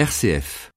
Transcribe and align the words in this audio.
RCF. 0.00 0.70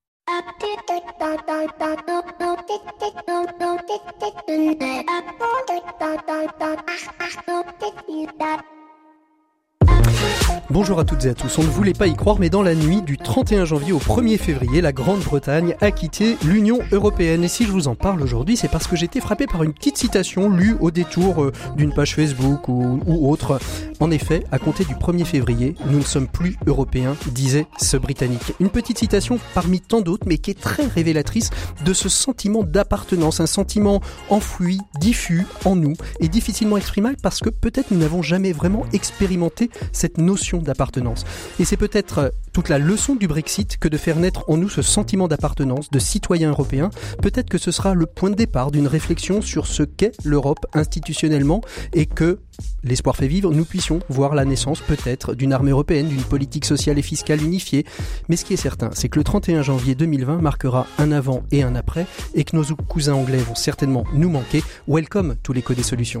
Bonjour 10.70 10.98
à 10.98 11.04
toutes 11.04 11.24
et 11.24 11.28
à 11.28 11.34
tous. 11.34 11.58
On 11.58 11.62
ne 11.62 11.68
voulait 11.68 11.92
pas 11.92 12.06
y 12.06 12.14
croire, 12.14 12.38
mais 12.38 12.50
dans 12.50 12.62
la 12.62 12.74
nuit 12.74 13.02
du 13.02 13.16
31 13.16 13.64
janvier 13.64 13.92
au 13.92 13.98
1er 13.98 14.38
février, 14.38 14.80
la 14.80 14.92
Grande-Bretagne 14.92 15.76
a 15.80 15.90
quitté 15.90 16.36
l'Union 16.44 16.78
européenne. 16.92 17.44
Et 17.44 17.48
si 17.48 17.64
je 17.64 17.72
vous 17.72 17.88
en 17.88 17.94
parle 17.94 18.22
aujourd'hui, 18.22 18.56
c'est 18.56 18.68
parce 18.68 18.86
que 18.86 18.96
j'ai 18.96 19.06
été 19.06 19.20
frappé 19.20 19.46
par 19.46 19.62
une 19.62 19.72
petite 19.72 19.96
citation 19.96 20.48
lue 20.48 20.76
au 20.80 20.90
détour 20.90 21.42
euh, 21.42 21.52
d'une 21.76 21.92
page 21.92 22.14
Facebook 22.14 22.68
ou, 22.68 23.00
ou, 23.06 23.30
autre. 23.30 23.58
En 24.00 24.10
effet, 24.10 24.44
à 24.52 24.58
compter 24.58 24.84
du 24.84 24.94
1er 24.94 25.24
février, 25.24 25.74
nous 25.86 25.98
ne 25.98 26.04
sommes 26.04 26.28
plus 26.28 26.56
européens, 26.66 27.16
disait 27.26 27.66
ce 27.78 27.96
Britannique. 27.96 28.52
Une 28.60 28.70
petite 28.70 28.98
citation 28.98 29.38
parmi 29.54 29.80
tant 29.80 30.00
d'autres, 30.00 30.26
mais 30.26 30.38
qui 30.38 30.50
est 30.50 30.60
très 30.60 30.86
révélatrice 30.86 31.50
de 31.84 31.92
ce 31.92 32.08
sentiment 32.08 32.62
d'appartenance, 32.62 33.40
un 33.40 33.46
sentiment 33.46 34.00
enfoui, 34.30 34.80
diffus 35.00 35.46
en 35.64 35.76
nous 35.76 35.94
et 36.20 36.28
difficilement 36.28 36.76
exprimable 36.76 37.16
parce 37.22 37.40
que 37.40 37.50
peut-être 37.50 37.90
nous 37.90 37.98
n'avons 37.98 38.22
jamais 38.22 38.52
vraiment 38.52 38.84
expérimenté 38.92 39.70
cette 39.92 40.18
notion 40.18 40.43
d'appartenance. 40.52 41.24
Et 41.58 41.64
c'est 41.64 41.76
peut-être 41.76 42.18
euh, 42.18 42.28
toute 42.52 42.68
la 42.68 42.78
leçon 42.78 43.16
du 43.16 43.26
Brexit 43.26 43.76
que 43.78 43.88
de 43.88 43.96
faire 43.96 44.16
naître 44.16 44.44
en 44.48 44.56
nous 44.56 44.68
ce 44.68 44.82
sentiment 44.82 45.28
d'appartenance 45.28 45.90
de 45.90 45.98
citoyen 45.98 46.50
européen. 46.50 46.90
Peut-être 47.22 47.48
que 47.48 47.58
ce 47.58 47.70
sera 47.70 47.94
le 47.94 48.06
point 48.06 48.30
de 48.30 48.34
départ 48.36 48.70
d'une 48.70 48.86
réflexion 48.86 49.40
sur 49.40 49.66
ce 49.66 49.82
qu'est 49.82 50.12
l'Europe 50.24 50.66
institutionnellement 50.72 51.60
et 51.92 52.06
que 52.06 52.38
l'espoir 52.84 53.16
fait 53.16 53.26
vivre, 53.26 53.52
nous 53.52 53.64
puissions 53.64 54.00
voir 54.08 54.34
la 54.34 54.44
naissance 54.44 54.80
peut-être 54.80 55.34
d'une 55.34 55.52
armée 55.52 55.70
européenne, 55.70 56.08
d'une 56.08 56.22
politique 56.22 56.64
sociale 56.64 56.98
et 56.98 57.02
fiscale 57.02 57.42
unifiée. 57.42 57.84
Mais 58.28 58.36
ce 58.36 58.44
qui 58.44 58.54
est 58.54 58.58
certain, 58.58 58.90
c'est 58.92 59.08
que 59.08 59.18
le 59.18 59.24
31 59.24 59.62
janvier 59.62 59.94
2020 59.94 60.40
marquera 60.40 60.86
un 60.98 61.12
avant 61.12 61.42
et 61.50 61.62
un 61.62 61.74
après 61.74 62.06
et 62.34 62.44
que 62.44 62.56
nos 62.56 62.64
cousins 62.88 63.14
anglais 63.14 63.38
vont 63.38 63.54
certainement 63.54 64.04
nous 64.12 64.30
manquer. 64.30 64.62
Welcome 64.86 65.36
tous 65.42 65.52
l'écho 65.52 65.74
des 65.74 65.82
solutions. 65.82 66.20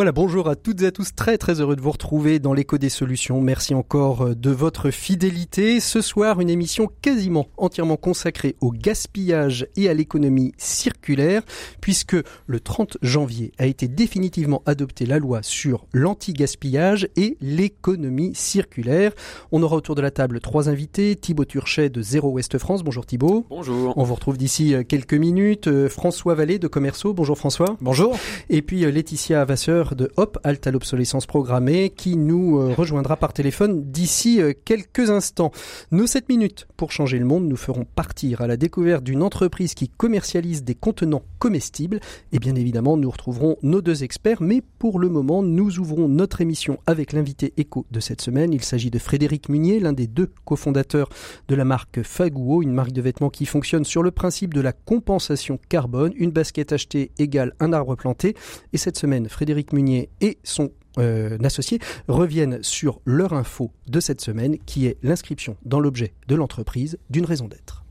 Voilà, 0.00 0.12
bonjour 0.12 0.48
à 0.48 0.56
toutes 0.56 0.80
et 0.80 0.86
à 0.86 0.92
tous, 0.92 1.14
très 1.14 1.36
très 1.36 1.60
heureux 1.60 1.76
de 1.76 1.82
vous 1.82 1.90
retrouver 1.90 2.38
dans 2.38 2.54
l'écho 2.54 2.78
des 2.78 2.88
solutions. 2.88 3.42
Merci 3.42 3.74
encore 3.74 4.28
euh, 4.28 4.34
de 4.34 4.48
votre 4.48 4.90
fidélité. 4.90 5.78
Ce 5.78 6.00
soir, 6.00 6.40
une 6.40 6.48
émission 6.48 6.88
quasiment 7.02 7.48
entièrement 7.58 7.98
consacrée 7.98 8.56
au 8.62 8.72
gaspillage 8.72 9.66
et 9.76 9.90
à 9.90 9.92
l'économie 9.92 10.54
circulaire, 10.56 11.42
puisque 11.82 12.16
le 12.46 12.60
30 12.60 12.96
janvier 13.02 13.52
a 13.58 13.66
été 13.66 13.88
définitivement 13.88 14.62
adoptée 14.64 15.04
la 15.04 15.18
loi 15.18 15.42
sur 15.42 15.84
l'anti-gaspillage 15.92 17.06
et 17.16 17.36
l'économie 17.42 18.34
circulaire. 18.34 19.12
On 19.52 19.62
aura 19.62 19.76
autour 19.76 19.96
de 19.96 20.00
la 20.00 20.10
table 20.10 20.40
trois 20.40 20.70
invités, 20.70 21.14
Thibaut 21.14 21.44
Turchet 21.44 21.90
de 21.90 22.00
Zéro 22.00 22.30
Ouest 22.30 22.56
France. 22.56 22.82
Bonjour 22.84 23.04
Thibaut. 23.04 23.44
Bonjour. 23.50 23.92
On 23.98 24.04
vous 24.04 24.14
retrouve 24.14 24.38
d'ici 24.38 24.72
euh, 24.72 24.82
quelques 24.82 25.12
minutes. 25.12 25.68
Euh, 25.68 25.90
François 25.90 26.34
Vallée 26.34 26.58
de 26.58 26.68
Commerceau. 26.68 27.12
Bonjour 27.12 27.36
François. 27.36 27.76
Bonjour. 27.82 28.16
Et 28.48 28.62
puis 28.62 28.90
Laetitia 28.90 29.44
Vasseur 29.44 29.89
de 29.94 30.10
Hop, 30.16 30.38
Alta 30.44 30.70
à 30.70 30.72
l'obsolescence 30.72 31.26
programmée, 31.26 31.90
qui 31.90 32.16
nous 32.16 32.58
euh, 32.58 32.74
rejoindra 32.74 33.16
par 33.16 33.32
téléphone 33.32 33.90
d'ici 33.90 34.40
euh, 34.40 34.52
quelques 34.64 35.10
instants. 35.10 35.50
Nos 35.90 36.06
7 36.06 36.28
minutes 36.28 36.66
pour 36.76 36.92
changer 36.92 37.18
le 37.18 37.24
monde 37.24 37.46
nous 37.46 37.56
feront 37.56 37.84
partir 37.84 38.40
à 38.40 38.46
la 38.46 38.56
découverte 38.56 39.04
d'une 39.04 39.22
entreprise 39.22 39.74
qui 39.74 39.88
commercialise 39.88 40.64
des 40.64 40.74
contenants 40.74 41.22
comestibles. 41.38 42.00
Et 42.32 42.38
bien 42.38 42.54
évidemment, 42.54 42.96
nous 42.96 43.10
retrouverons 43.10 43.56
nos 43.62 43.80
deux 43.80 44.04
experts, 44.04 44.42
mais 44.42 44.62
pour 44.78 44.98
le 44.98 45.08
moment, 45.08 45.42
nous 45.42 45.78
ouvrons 45.78 46.08
notre 46.08 46.40
émission 46.40 46.78
avec 46.86 47.12
l'invité 47.12 47.52
éco 47.56 47.86
de 47.90 48.00
cette 48.00 48.20
semaine. 48.20 48.52
Il 48.52 48.62
s'agit 48.62 48.90
de 48.90 48.98
Frédéric 48.98 49.48
Munier, 49.48 49.80
l'un 49.80 49.92
des 49.92 50.06
deux 50.06 50.30
cofondateurs 50.44 51.08
de 51.48 51.54
la 51.54 51.64
marque 51.64 52.02
Faguo, 52.02 52.62
une 52.62 52.72
marque 52.72 52.92
de 52.92 53.02
vêtements 53.02 53.30
qui 53.30 53.46
fonctionne 53.46 53.84
sur 53.84 54.02
le 54.02 54.10
principe 54.10 54.54
de 54.54 54.60
la 54.60 54.72
compensation 54.72 55.58
carbone. 55.68 56.12
Une 56.16 56.30
basket 56.30 56.72
achetée 56.72 57.10
égale 57.18 57.54
un 57.60 57.72
arbre 57.72 57.96
planté. 57.96 58.34
Et 58.72 58.78
cette 58.78 58.98
semaine, 58.98 59.28
Frédéric 59.28 59.69
Munier 59.72 60.08
et 60.20 60.38
son 60.44 60.70
euh, 60.98 61.38
associé 61.44 61.78
reviennent 62.08 62.62
sur 62.62 63.00
leur 63.04 63.32
info 63.32 63.70
de 63.86 64.00
cette 64.00 64.20
semaine 64.20 64.58
qui 64.66 64.86
est 64.86 64.96
l'inscription 65.02 65.56
dans 65.64 65.80
l'objet 65.80 66.12
de 66.28 66.34
l'entreprise 66.34 66.98
d'une 67.10 67.24
raison 67.24 67.46
d'être. 67.46 67.84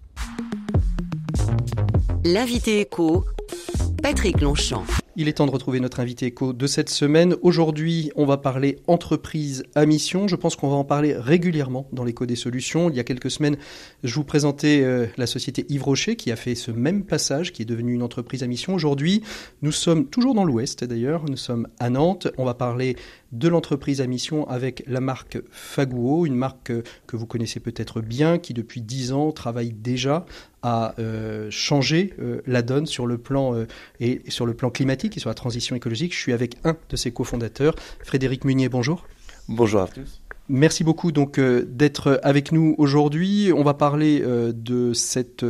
L'invité 2.26 2.82
éco, 2.82 3.26
Patrick 4.02 4.42
Longchamp. 4.42 4.84
Il 5.22 5.28
est 5.28 5.34
temps 5.34 5.46
de 5.46 5.52
retrouver 5.52 5.82
notre 5.82 6.00
invité 6.00 6.28
éco 6.28 6.54
de 6.54 6.66
cette 6.66 6.90
semaine. 6.90 7.36
Aujourd'hui, 7.42 8.10
on 8.16 8.26
va 8.26 8.38
parler 8.38 8.78
entreprise 8.88 9.66
à 9.76 9.86
mission. 9.86 10.30
Je 10.30 10.38
pense 10.38 10.56
qu'on 10.56 10.70
va 10.70 10.78
en 10.78 10.86
parler 10.86 11.14
régulièrement 11.14 11.90
dans 11.92 12.06
l'écho 12.06 12.26
des 12.26 12.38
solutions. 12.38 12.90
Il 12.90 12.96
y 12.96 13.02
a 13.02 13.04
quelques 13.04 13.30
semaines, 13.30 13.58
je 14.02 14.16
vous 14.16 14.24
présentais 14.24 14.80
euh, 14.82 15.08
la 15.18 15.28
société 15.28 15.66
Yves 15.68 15.84
Rocher 15.84 16.16
qui 16.16 16.32
a 16.32 16.38
fait 16.38 16.56
ce 16.56 16.72
même 16.72 17.04
passage, 17.04 17.52
qui 17.52 17.64
est 17.64 17.66
devenue 17.66 17.96
une 17.96 18.02
entreprise 18.02 18.44
à 18.44 18.48
mission. 18.48 18.74
Aujourd'hui, 18.74 19.22
nous 19.62 19.74
sommes 19.74 20.06
toujours 20.06 20.36
dans 20.36 20.46
l'Ouest 20.46 20.86
d'ailleurs. 20.86 21.26
Nous 21.26 21.36
sommes 21.36 21.68
à 21.80 21.90
Nantes. 21.90 22.30
On 22.38 22.46
va 22.46 22.54
parler 22.54 22.96
de 23.32 23.48
l'entreprise 23.48 24.02
à 24.02 24.08
mission 24.08 24.48
avec 24.50 24.84
la 24.88 25.02
marque 25.02 25.40
Faguo, 25.52 26.26
une 26.26 26.36
marque 26.36 26.72
que 27.08 27.18
vous 27.18 27.26
connaissez 27.26 27.60
peut-être 27.60 28.02
bien, 28.02 28.40
qui 28.40 28.54
depuis 28.54 28.82
dix 28.82 29.12
ans 29.12 29.32
travaille 29.32 29.72
déjà 29.72 30.26
à 30.62 30.96
euh, 31.00 31.48
changer 31.52 32.14
euh, 32.20 32.42
la 32.46 32.62
donne 32.62 32.86
sur 32.86 33.06
le 33.06 33.18
plan 33.18 33.56
euh, 33.56 33.66
et 34.00 34.22
sur 34.28 34.46
le 34.46 34.54
plan 34.54 34.70
climatique 34.70 35.16
et 35.16 35.20
sur 35.20 35.30
la 35.30 35.36
transition 35.36 35.76
écologique. 35.76 36.14
Je 36.14 36.20
suis 36.20 36.34
avec 36.34 36.58
un 36.64 36.76
de 36.90 36.96
ses 36.96 37.12
cofondateurs, 37.12 37.76
Frédéric 38.04 38.46
Munier. 38.46 38.70
Bonjour. 38.70 39.06
Bonjour 39.48 39.82
à 39.82 39.88
tous. 39.88 40.22
Merci 40.52 40.84
beaucoup 40.84 41.12
donc 41.12 41.40
d'être 41.40 42.20
avec 42.24 42.52
nous 42.52 42.74
aujourd'hui. 42.80 43.52
On 43.56 43.64
va 43.64 43.76
parler 43.76 44.20
de 44.20 44.94
cette 44.94 45.46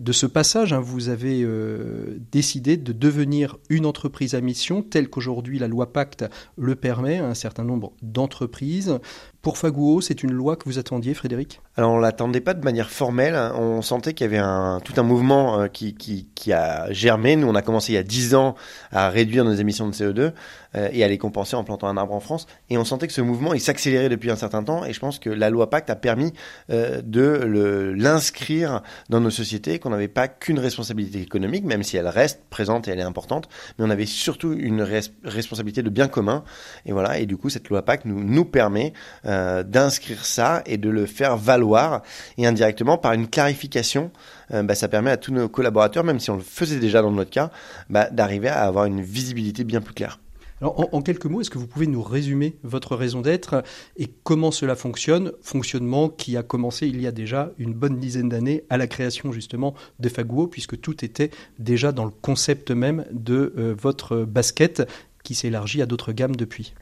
de 0.00 0.12
ce 0.12 0.26
passage, 0.26 0.72
hein, 0.72 0.80
vous 0.80 1.08
avez 1.08 1.42
euh, 1.42 2.18
décidé 2.32 2.76
de 2.76 2.92
devenir 2.92 3.56
une 3.68 3.86
entreprise 3.86 4.34
à 4.34 4.40
mission, 4.40 4.82
telle 4.82 5.08
qu'aujourd'hui 5.08 5.58
la 5.58 5.68
loi 5.68 5.92
Pacte 5.92 6.24
le 6.56 6.74
permet 6.74 7.18
un 7.18 7.34
certain 7.34 7.64
nombre 7.64 7.92
d'entreprises. 8.02 8.98
Pour 9.40 9.56
Faguo, 9.56 10.00
c'est 10.00 10.24
une 10.24 10.32
loi 10.32 10.56
que 10.56 10.64
vous 10.64 10.80
attendiez, 10.80 11.14
Frédéric? 11.14 11.60
Alors, 11.76 11.92
on 11.92 11.98
l'attendait 11.98 12.40
pas 12.40 12.54
de 12.54 12.64
manière 12.64 12.90
formelle. 12.90 13.36
On 13.54 13.82
sentait 13.82 14.12
qu'il 14.12 14.30
y 14.30 14.36
avait 14.36 14.80
tout 14.84 14.94
un 14.96 15.04
mouvement 15.04 15.60
euh, 15.60 15.68
qui, 15.68 16.52
a 16.52 16.92
germé. 16.92 17.36
Nous, 17.36 17.46
on 17.46 17.54
a 17.54 17.62
commencé 17.62 17.92
il 17.92 17.94
y 17.94 17.98
a 17.98 18.02
10 18.02 18.34
ans 18.34 18.56
à 18.90 19.10
réduire 19.10 19.44
nos 19.44 19.52
émissions 19.52 19.86
de 19.88 19.94
CO2 19.94 20.32
euh, 20.74 20.88
et 20.92 21.04
à 21.04 21.08
les 21.08 21.18
compenser 21.18 21.54
en 21.54 21.62
plantant 21.62 21.86
un 21.86 21.96
arbre 21.96 22.14
en 22.14 22.20
France. 22.20 22.46
Et 22.68 22.76
on 22.76 22.84
sentait 22.84 23.06
que 23.06 23.12
ce 23.12 23.20
mouvement, 23.20 23.56
s'accélérait 23.56 24.08
depuis 24.08 24.30
un 24.32 24.36
certain 24.36 24.64
temps. 24.64 24.84
Et 24.84 24.92
je 24.92 24.98
pense 24.98 25.20
que 25.20 25.30
la 25.30 25.50
loi 25.50 25.70
Pacte 25.70 25.88
a 25.88 25.96
permis 25.96 26.32
euh, 26.70 27.00
de 27.00 27.94
l'inscrire 27.96 28.82
dans 29.08 29.20
nos 29.20 29.30
sociétés, 29.30 29.77
qu'on 29.78 29.90
n'avait 29.90 30.08
pas 30.08 30.28
qu'une 30.28 30.58
responsabilité 30.58 31.20
économique, 31.20 31.64
même 31.64 31.82
si 31.82 31.96
elle 31.96 32.08
reste 32.08 32.42
présente 32.50 32.88
et 32.88 32.92
elle 32.92 33.00
est 33.00 33.02
importante, 33.02 33.48
mais 33.78 33.84
on 33.84 33.90
avait 33.90 34.06
surtout 34.06 34.52
une 34.52 34.82
res 34.82 35.10
responsabilité 35.24 35.82
de 35.82 35.90
bien 35.90 36.08
commun. 36.08 36.44
Et 36.86 36.92
voilà. 36.92 37.18
Et 37.18 37.26
du 37.26 37.36
coup, 37.36 37.50
cette 37.50 37.68
loi 37.68 37.82
nous, 38.04 38.22
nous 38.22 38.44
permet 38.44 38.92
euh, 39.24 39.62
d'inscrire 39.62 40.24
ça 40.24 40.62
et 40.66 40.76
de 40.76 40.90
le 40.90 41.06
faire 41.06 41.36
valoir 41.36 42.02
et 42.36 42.46
indirectement 42.46 42.98
par 42.98 43.12
une 43.12 43.28
clarification 43.28 44.10
euh, 44.52 44.62
bah, 44.62 44.74
ça 44.74 44.88
permet 44.88 45.10
à 45.10 45.16
tous 45.16 45.32
nos 45.32 45.48
collaborateurs, 45.48 46.04
même 46.04 46.20
si 46.20 46.30
on 46.30 46.36
le 46.36 46.42
faisait 46.42 46.78
déjà 46.78 47.02
dans 47.02 47.10
notre 47.10 47.30
cas, 47.30 47.50
bah, 47.90 48.08
d'arriver 48.10 48.48
à 48.48 48.62
avoir 48.62 48.86
une 48.86 49.02
visibilité 49.02 49.64
bien 49.64 49.80
plus 49.80 49.94
claire. 49.94 50.18
En, 50.60 51.02
quelques 51.02 51.26
mots, 51.26 51.40
est-ce 51.40 51.50
que 51.50 51.58
vous 51.58 51.68
pouvez 51.68 51.86
nous 51.86 52.02
résumer 52.02 52.56
votre 52.64 52.96
raison 52.96 53.20
d'être 53.20 53.62
et 53.96 54.08
comment 54.24 54.50
cela 54.50 54.74
fonctionne 54.74 55.32
Fonctionnement 55.40 56.08
qui 56.08 56.36
a 56.36 56.42
commencé 56.42 56.88
il 56.88 57.00
y 57.00 57.06
a 57.06 57.12
déjà 57.12 57.52
une 57.58 57.74
bonne 57.74 57.98
dizaine 57.98 58.28
d'années 58.28 58.64
à 58.68 58.76
la 58.76 58.88
création 58.88 59.30
justement 59.32 59.74
de 60.00 60.08
Faguo, 60.08 60.48
puisque 60.48 60.80
tout 60.80 61.04
était 61.04 61.30
déjà 61.58 61.92
dans 61.92 62.04
le 62.04 62.10
concept 62.10 62.70
même 62.72 63.04
de 63.12 63.54
euh, 63.56 63.74
votre 63.78 64.24
basket 64.24 64.82
qui 65.22 65.34
s'élargit 65.34 65.82
à 65.82 65.86
d'autres 65.86 66.12
gammes 66.12 66.36
depuis? 66.36 66.74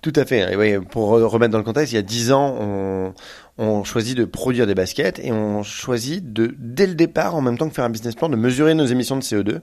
Tout 0.00 0.12
à 0.14 0.24
fait. 0.24 0.54
Oui, 0.54 0.78
pour 0.90 1.08
remettre 1.08 1.50
dans 1.50 1.58
le 1.58 1.64
contexte, 1.64 1.92
il 1.92 1.96
y 1.96 1.98
a 1.98 2.02
dix 2.02 2.30
ans, 2.30 2.56
on, 2.60 3.14
on 3.58 3.82
choisit 3.82 4.16
de 4.16 4.24
produire 4.24 4.68
des 4.68 4.76
baskets 4.76 5.18
et 5.18 5.32
on 5.32 5.64
choisit 5.64 6.32
de, 6.32 6.54
dès 6.56 6.86
le 6.86 6.94
départ, 6.94 7.34
en 7.34 7.40
même 7.40 7.58
temps 7.58 7.68
que 7.68 7.74
faire 7.74 7.84
un 7.84 7.90
business 7.90 8.14
plan, 8.14 8.28
de 8.28 8.36
mesurer 8.36 8.74
nos 8.74 8.86
émissions 8.86 9.16
de 9.16 9.22
CO2. 9.22 9.60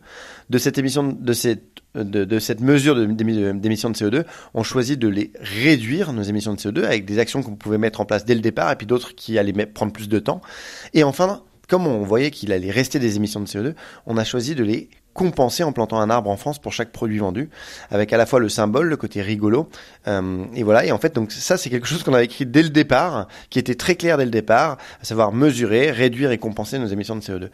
De 0.50 0.58
cette 0.58 0.78
émission, 0.78 1.04
de 1.04 1.34
cette, 1.34 1.64
de, 1.96 2.26
de 2.26 2.40
cette 2.40 2.60
mesure 2.60 2.96
d'émissions 2.96 3.90
de, 3.90 3.96
CO2, 3.96 4.26
on 4.54 4.64
choisit 4.64 5.00
de 5.00 5.08
les 5.08 5.32
réduire, 5.40 6.12
nos 6.12 6.24
émissions 6.24 6.54
de 6.54 6.60
CO2, 6.60 6.84
avec 6.84 7.06
des 7.06 7.18
actions 7.18 7.42
qu'on 7.42 7.56
pouvait 7.56 7.78
mettre 7.78 8.02
en 8.02 8.06
place 8.06 8.26
dès 8.26 8.36
le 8.36 8.42
départ 8.42 8.74
et 8.74 8.76
puis 8.76 8.88
d'autres 8.88 9.16
qui 9.16 9.40
allaient 9.40 9.66
prendre 9.66 9.94
plus 9.94 10.10
de 10.10 10.20
temps. 10.20 10.42
Et 10.94 11.06
enfin, 11.06 11.44
comme 11.70 11.88
on 11.88 12.04
voyait 12.04 12.32
qu'il 12.32 12.52
allait 12.52 12.72
rester 12.72 13.00
des 13.00 13.16
émissions 13.16 13.40
de 13.40 13.48
CO2, 13.48 13.74
on 14.06 14.18
a 14.18 14.26
choisi 14.26 14.54
de 14.54 14.66
les 14.66 14.90
compenser 15.16 15.64
en 15.64 15.72
plantant 15.72 16.00
un 16.00 16.10
arbre 16.10 16.30
en 16.30 16.36
France 16.36 16.60
pour 16.60 16.74
chaque 16.74 16.92
produit 16.92 17.20
vendu, 17.20 17.50
avec 17.90 18.12
à 18.12 18.18
la 18.18 18.26
fois 18.26 18.42
le 18.42 18.50
symbole, 18.50 18.88
le 18.88 18.98
côté 18.98 19.22
rigolo, 19.22 19.70
euh, 20.08 20.44
et 20.54 20.62
voilà. 20.62 20.86
Et 20.86 20.92
en 20.92 20.98
fait, 20.98 21.16
donc 21.16 21.32
ça, 21.32 21.58
c'est 21.58 21.70
quelque 21.70 21.88
chose 21.88 22.04
qu'on 22.04 22.14
avait 22.14 22.26
écrit 22.26 22.46
dès 22.46 22.62
le 22.62 22.70
départ, 22.70 23.28
qui 23.50 23.58
était 23.58 23.76
très 23.76 23.96
clair 23.96 24.18
dès 24.18 24.26
le 24.26 24.32
départ, 24.32 24.78
à 25.02 25.06
savoir 25.06 25.32
mesurer, 25.32 25.90
réduire 25.90 26.32
et 26.32 26.38
compenser 26.38 26.78
nos 26.80 26.88
émissions 26.88 27.16
de 27.16 27.22
CO2. 27.22 27.50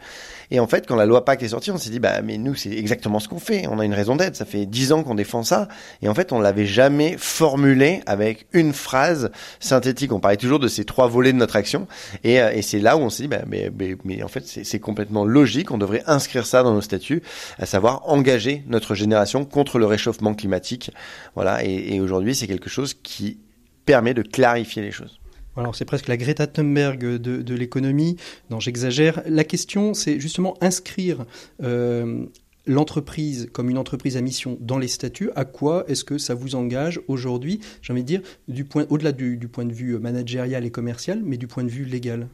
Et 0.52 0.60
en 0.60 0.66
fait, 0.66 0.86
quand 0.86 0.96
la 0.96 1.06
loi 1.06 1.24
PAC 1.24 1.42
est 1.42 1.48
sortie, 1.48 1.70
on 1.70 1.78
s'est 1.78 1.88
dit, 1.88 1.98
bah, 1.98 2.20
mais 2.20 2.36
nous, 2.36 2.54
c'est 2.54 2.72
exactement 2.72 3.20
ce 3.20 3.26
qu'on 3.26 3.38
fait. 3.38 3.66
On 3.68 3.78
a 3.78 3.86
une 3.86 3.94
raison 3.94 4.16
d'être. 4.16 4.36
Ça 4.36 4.44
fait 4.44 4.66
dix 4.66 4.92
ans 4.92 5.02
qu'on 5.02 5.14
défend 5.14 5.42
ça. 5.42 5.66
Et 6.02 6.10
en 6.10 6.14
fait, 6.14 6.30
on 6.30 6.40
l'avait 6.40 6.66
jamais 6.66 7.16
formulé 7.16 8.02
avec 8.04 8.46
une 8.52 8.74
phrase 8.74 9.30
synthétique. 9.60 10.12
On 10.12 10.20
parlait 10.20 10.36
toujours 10.36 10.58
de 10.58 10.68
ces 10.68 10.84
trois 10.84 11.08
volets 11.08 11.32
de 11.32 11.38
notre 11.38 11.56
action. 11.56 11.88
Et, 12.22 12.38
euh, 12.42 12.52
et 12.52 12.60
c'est 12.60 12.80
là 12.80 12.98
où 12.98 13.00
on 13.00 13.08
s'est 13.08 13.22
dit, 13.22 13.28
bah, 13.30 13.40
mais, 13.46 13.72
mais, 13.78 13.96
mais 14.04 14.22
en 14.22 14.28
fait, 14.28 14.44
c'est 14.44 14.78
complètement 14.78 15.24
logique. 15.24 15.70
On 15.70 15.78
devrait 15.78 16.02
inscrire 16.06 16.44
ça 16.44 16.62
dans 16.62 16.74
nos 16.74 16.82
statuts, 16.82 17.22
à 17.58 17.64
savoir 17.64 18.06
engager 18.10 18.62
notre 18.66 18.94
génération 18.94 19.46
contre 19.46 19.78
le 19.78 19.86
réchauffement 19.86 20.34
climatique. 20.34 20.90
Voilà. 21.34 21.64
Et 21.64 21.98
aujourd'hui, 21.98 22.34
c'est 22.34 22.46
quelque 22.46 22.68
chose 22.68 22.92
qui 22.92 23.38
permet 23.86 24.12
de 24.12 24.20
clarifier 24.20 24.82
les 24.82 24.92
choses. 24.92 25.21
Alors 25.56 25.74
c'est 25.74 25.84
presque 25.84 26.08
la 26.08 26.16
Greta 26.16 26.46
Thunberg 26.46 26.98
de, 26.98 27.54
l'économie. 27.54 28.16
Non, 28.50 28.60
j'exagère. 28.60 29.22
La 29.26 29.44
question, 29.44 29.94
c'est 29.94 30.18
justement 30.18 30.56
inscrire 30.62 31.26
euh, 31.62 32.24
l'entreprise 32.66 33.48
comme 33.52 33.68
une 33.68 33.78
entreprise 33.78 34.16
à 34.16 34.22
mission 34.22 34.56
dans 34.60 34.78
les 34.78 34.88
statuts. 34.88 35.30
À 35.36 35.44
quoi 35.44 35.84
est-ce 35.88 36.04
que 36.04 36.16
ça 36.16 36.34
vous 36.34 36.54
engage 36.54 37.00
aujourd'hui 37.06 37.60
J'ai 37.82 37.92
envie 37.92 38.02
de 38.02 38.06
dire, 38.06 38.22
du 38.48 38.64
point, 38.64 38.86
au-delà 38.88 39.12
du, 39.12 39.36
point 39.48 39.64
de 39.64 39.72
vue 39.72 39.98
managérial 39.98 40.64
et 40.64 40.70
commercial, 40.70 41.20
mais 41.22 41.36
du 41.36 41.46
point 41.46 41.64
de 41.64 41.70
vue 41.70 41.84
légal? 41.84 42.28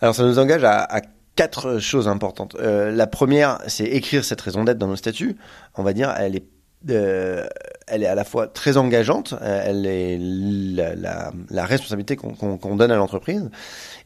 Alors 0.00 0.14
ça 0.14 0.24
nous 0.24 0.38
engage 0.38 0.62
à, 0.62 0.82
à 0.82 1.00
quatre 1.36 1.78
choses 1.78 2.08
importantes. 2.08 2.56
Euh, 2.58 2.90
la 2.90 3.06
première, 3.06 3.58
c'est 3.66 3.84
écrire 3.84 4.24
cette 4.24 4.40
raison 4.40 4.64
d'être 4.64 4.78
dans 4.78 4.88
nos 4.88 4.96
statuts. 4.96 5.36
On 5.74 5.82
va 5.82 5.92
dire, 5.92 6.12
elle 6.16 6.36
est 6.36 6.46
euh, 6.90 7.46
elle 7.86 8.02
est 8.02 8.06
à 8.06 8.14
la 8.14 8.24
fois 8.24 8.48
très 8.48 8.76
engageante, 8.76 9.34
euh, 9.40 9.62
elle 9.64 9.86
est 9.86 10.18
la, 10.20 10.94
la, 10.94 11.32
la 11.50 11.64
responsabilité 11.64 12.16
qu'on 12.16 12.34
qu 12.34 12.58
qu 12.58 12.76
donne 12.76 12.90
à 12.90 12.96
l'entreprise, 12.96 13.48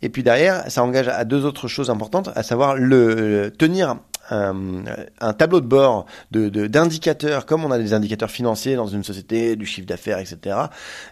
et 0.03 0.09
puis 0.09 0.23
derrière, 0.23 0.71
ça 0.71 0.83
engage 0.83 1.09
à 1.09 1.25
deux 1.25 1.45
autres 1.45 1.69
choses 1.69 1.91
importantes, 1.91 2.31
à 2.35 2.43
savoir 2.43 2.77
le 2.77 3.51
tenir 3.57 3.97
un, 4.31 4.85
un, 5.21 5.33
tableau 5.33 5.61
de 5.61 5.67
bord 5.67 6.07
de 6.31 6.49
d'indicateurs, 6.67 7.47
comme 7.47 7.65
on 7.65 7.71
a 7.71 7.79
des 7.79 7.93
indicateurs 7.93 8.31
financiers 8.31 8.77
dans 8.77 8.87
une 8.87 9.03
société, 9.05 9.57
du 9.57 9.67
chiffre 9.67 9.87
d'affaires, 9.87 10.19
etc. 10.19 10.57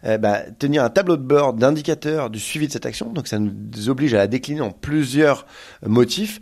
Euh, 0.05 0.19
bah, 0.19 0.41
tenir 0.59 0.85
un 0.85 0.91
tableau 0.91 1.17
de 1.17 1.23
bord 1.23 1.53
d'indicateurs 1.55 2.31
du 2.31 2.39
suivi 2.39 2.69
de 2.69 2.73
cette 2.73 2.87
action, 2.87 3.13
donc 3.13 3.29
ça 3.29 3.39
nous 3.39 3.89
oblige 3.89 4.15
à 4.15 4.19
la 4.19 4.27
décliner 4.27 4.61
en 4.61 4.71
plusieurs 4.71 5.47
motifs. 5.85 6.41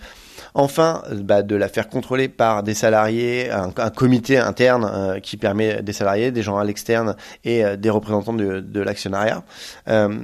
Enfin, 0.58 1.03
bah, 1.12 1.43
de 1.43 1.55
la 1.55 1.69
faire 1.69 1.87
contrôler 1.87 2.29
par 2.29 2.62
des 2.62 2.73
salariés, 2.73 3.50
un, 3.50 3.91
comité 3.91 4.38
interne 4.38 4.91
euh, 4.91 5.20
qui 5.20 5.37
permet 5.37 5.82
des 5.82 5.93
salariés, 5.93 6.31
des 6.31 6.43
gens 6.43 6.56
à 6.56 6.64
l'externe 6.64 7.14
et 7.44 7.62
euh, 7.62 7.76
des 7.76 7.91
représentants 7.91 8.32
de, 8.32 8.81
l'actionnariat. 8.81 9.44
Euh, 9.88 10.17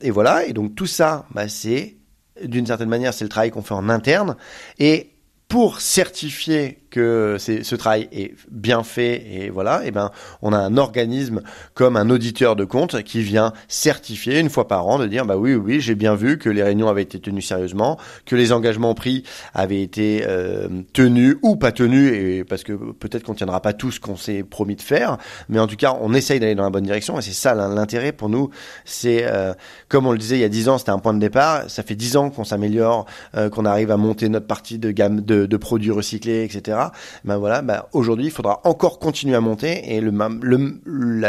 et 0.00 0.12
voilà. 0.12 0.46
Et 0.46 0.52
donc 0.52 0.76
tout 0.76 0.86
ça, 0.86 1.26
bah, 1.32 1.48
c'est 1.48 1.96
d'une 2.40 2.66
certaine 2.66 2.88
manière, 2.88 3.12
c'est 3.12 3.24
le 3.24 3.30
travail 3.30 3.50
qu'on 3.50 3.62
fait 3.62 3.74
en 3.74 3.88
interne. 3.88 4.36
Et 4.78 5.10
pour 5.48 5.80
certifier 5.80 6.84
que 6.90 7.36
ce 7.38 7.74
travail 7.76 8.08
est 8.12 8.34
bien 8.50 8.82
fait 8.82 9.24
et 9.30 9.50
voilà, 9.50 9.82
et 9.84 9.88
eh 9.88 9.90
ben 9.90 10.10
on 10.42 10.52
a 10.52 10.58
un 10.58 10.76
organisme 10.76 11.42
comme 11.74 11.96
un 11.96 12.10
auditeur 12.10 12.56
de 12.56 12.64
compte 12.64 13.02
qui 13.02 13.22
vient 13.22 13.52
certifier 13.68 14.40
une 14.40 14.50
fois 14.50 14.66
par 14.66 14.86
an 14.86 14.98
de 14.98 15.06
dire 15.06 15.24
bah 15.24 15.36
oui 15.36 15.54
oui 15.54 15.80
j'ai 15.80 15.94
bien 15.94 16.14
vu 16.14 16.38
que 16.38 16.48
les 16.48 16.62
réunions 16.62 16.88
avaient 16.88 17.02
été 17.02 17.20
tenues 17.20 17.42
sérieusement, 17.42 17.98
que 18.26 18.34
les 18.34 18.52
engagements 18.52 18.94
pris 18.94 19.22
avaient 19.54 19.82
été 19.82 20.24
euh, 20.26 20.68
tenus 20.92 21.36
ou 21.42 21.56
pas 21.56 21.72
tenus 21.72 22.12
et 22.12 22.44
parce 22.44 22.64
que 22.64 22.72
peut-être 22.72 23.22
qu'on 23.22 23.34
tiendra 23.34 23.60
pas 23.60 23.72
tout 23.72 23.92
ce 23.92 24.00
qu'on 24.00 24.16
s'est 24.16 24.42
promis 24.42 24.76
de 24.76 24.82
faire, 24.82 25.18
mais 25.48 25.60
en 25.60 25.66
tout 25.66 25.76
cas 25.76 25.96
on 26.00 26.12
essaye 26.12 26.40
d'aller 26.40 26.56
dans 26.56 26.64
la 26.64 26.70
bonne 26.70 26.84
direction 26.84 27.18
et 27.18 27.22
c'est 27.22 27.32
ça 27.32 27.54
l'intérêt 27.54 28.12
pour 28.12 28.28
nous, 28.28 28.50
c'est 28.84 29.24
euh, 29.24 29.54
comme 29.88 30.06
on 30.06 30.12
le 30.12 30.18
disait 30.18 30.36
il 30.36 30.40
y 30.40 30.44
a 30.44 30.48
dix 30.48 30.68
ans 30.68 30.78
c'était 30.78 30.90
un 30.90 30.98
point 30.98 31.14
de 31.14 31.20
départ, 31.20 31.70
ça 31.70 31.84
fait 31.84 31.94
dix 31.94 32.16
ans 32.16 32.30
qu'on 32.30 32.44
s'améliore, 32.44 33.06
euh, 33.36 33.48
qu'on 33.48 33.64
arrive 33.64 33.92
à 33.92 33.96
monter 33.96 34.28
notre 34.28 34.46
partie 34.46 34.78
de 34.78 34.90
gamme 34.90 35.20
de, 35.20 35.46
de 35.46 35.56
produits 35.56 35.92
recyclés 35.92 36.42
etc 36.42 36.79
ben 37.24 37.36
voilà, 37.36 37.62
ben 37.62 37.84
aujourd'hui, 37.92 38.26
il 38.26 38.30
faudra 38.30 38.60
encore 38.64 38.98
continuer 38.98 39.36
à 39.36 39.40
monter 39.40 39.94
et 39.94 40.00
le, 40.00 40.12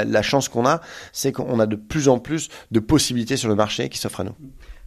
la 0.04 0.22
chance 0.22 0.50
qu'on 0.50 0.66
a, 0.66 0.82
c'est 1.12 1.32
qu'on 1.32 1.60
a 1.60 1.66
de 1.66 1.76
plus 1.76 2.10
en 2.10 2.20
plus 2.20 2.50
de 2.72 2.80
possibilités 2.80 3.38
sur 3.38 3.50
le 3.50 3.56
marché 3.56 3.90
qui 3.90 3.98
s'offrent 3.98 4.22
à 4.22 4.26
nous. 4.26 4.36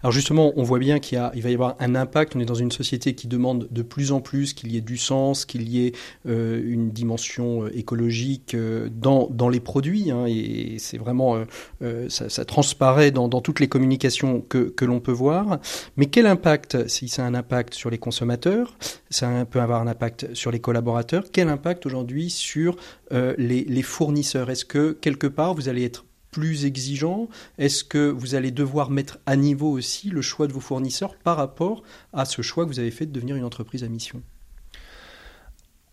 Alors 0.05 0.13
justement, 0.13 0.53
on 0.57 0.65
voit 0.65 0.79
bien 0.79 0.99
qu'il 0.99 1.19
il 1.35 1.43
va 1.43 1.49
y 1.49 1.55
avoir 1.55 1.77
un 1.81 1.95
impact. 1.95 2.37
On 2.37 2.41
est 2.41 2.45
dans 2.45 2.55
une 2.55 2.71
société 2.71 3.15
qui 3.15 3.27
demande 3.27 3.69
de 3.71 3.81
plus 3.81 4.13
en 4.13 4.21
plus 4.21 4.53
qu'il 4.53 4.71
y 4.71 4.77
ait 4.77 4.83
du 4.83 4.99
sens, 4.99 5.47
qu'il 5.47 5.67
y 5.67 5.87
ait 5.87 5.93
euh, 6.29 6.63
une 6.63 6.91
dimension 6.91 7.65
euh, 7.65 7.71
écologique 7.75 8.53
euh, 8.53 8.91
dans, 8.91 9.49
les 9.49 9.61
produits. 9.61 10.11
Hein, 10.11 10.27
et 10.29 10.77
c'est 10.79 10.99
vraiment, 10.99 11.43
ça, 12.09 12.45
transparaît 12.45 13.13
dans, 13.13 13.31
toutes 13.41 13.61
les 13.61 13.69
communications 13.69 14.43
que, 14.43 14.85
l'on 14.85 15.01
peut 15.01 15.11
voir. 15.11 15.59
Mais 15.97 16.05
quel 16.05 16.27
impact, 16.27 16.87
si 16.87 17.09
ça 17.09 17.25
a 17.25 17.27
un 17.27 17.35
impact 17.35 17.73
sur 17.73 17.89
les 17.89 17.97
consommateurs, 17.97 18.77
ça 19.09 19.47
peut 19.47 19.63
avoir 19.63 19.81
un 19.81 19.87
impact 19.87 20.35
sur 20.35 20.51
les 20.51 20.61
collaborateurs, 20.61 21.25
quel 21.33 21.49
impact 21.49 21.87
aujourd'hui 21.87 22.29
sur 22.29 22.77
les 23.11 23.83
fournisseurs? 23.83 24.51
Est-ce 24.51 24.67
que 24.67 24.93
quelque 24.93 25.29
part 25.29 25.55
vous 25.55 25.71
allez 25.71 25.85
être 25.85 26.05
plus 26.35 26.65
exigeant? 26.65 27.29
Est-ce 27.59 27.85
que 27.85 28.11
vous 28.11 28.35
allez 28.35 28.51
devoir 28.51 28.91
mettre 28.91 29.19
à 29.25 29.37
niveau 29.37 29.71
aussi 29.71 30.11
le 30.11 30.21
choix 30.21 30.49
de 30.49 30.53
vos 30.53 30.59
fournisseurs 30.59 31.15
par 31.15 31.37
rapport 31.37 31.85
à 32.13 32.25
ce 32.25 32.43
choix 32.43 32.65
que 32.65 32.71
vous 32.71 32.81
avez 32.81 32.91
fait 32.91 33.07
de 33.07 33.13
devenir 33.13 33.37
une 33.37 33.45
entreprise 33.45 33.85
à 33.85 33.89
mission? 33.89 34.21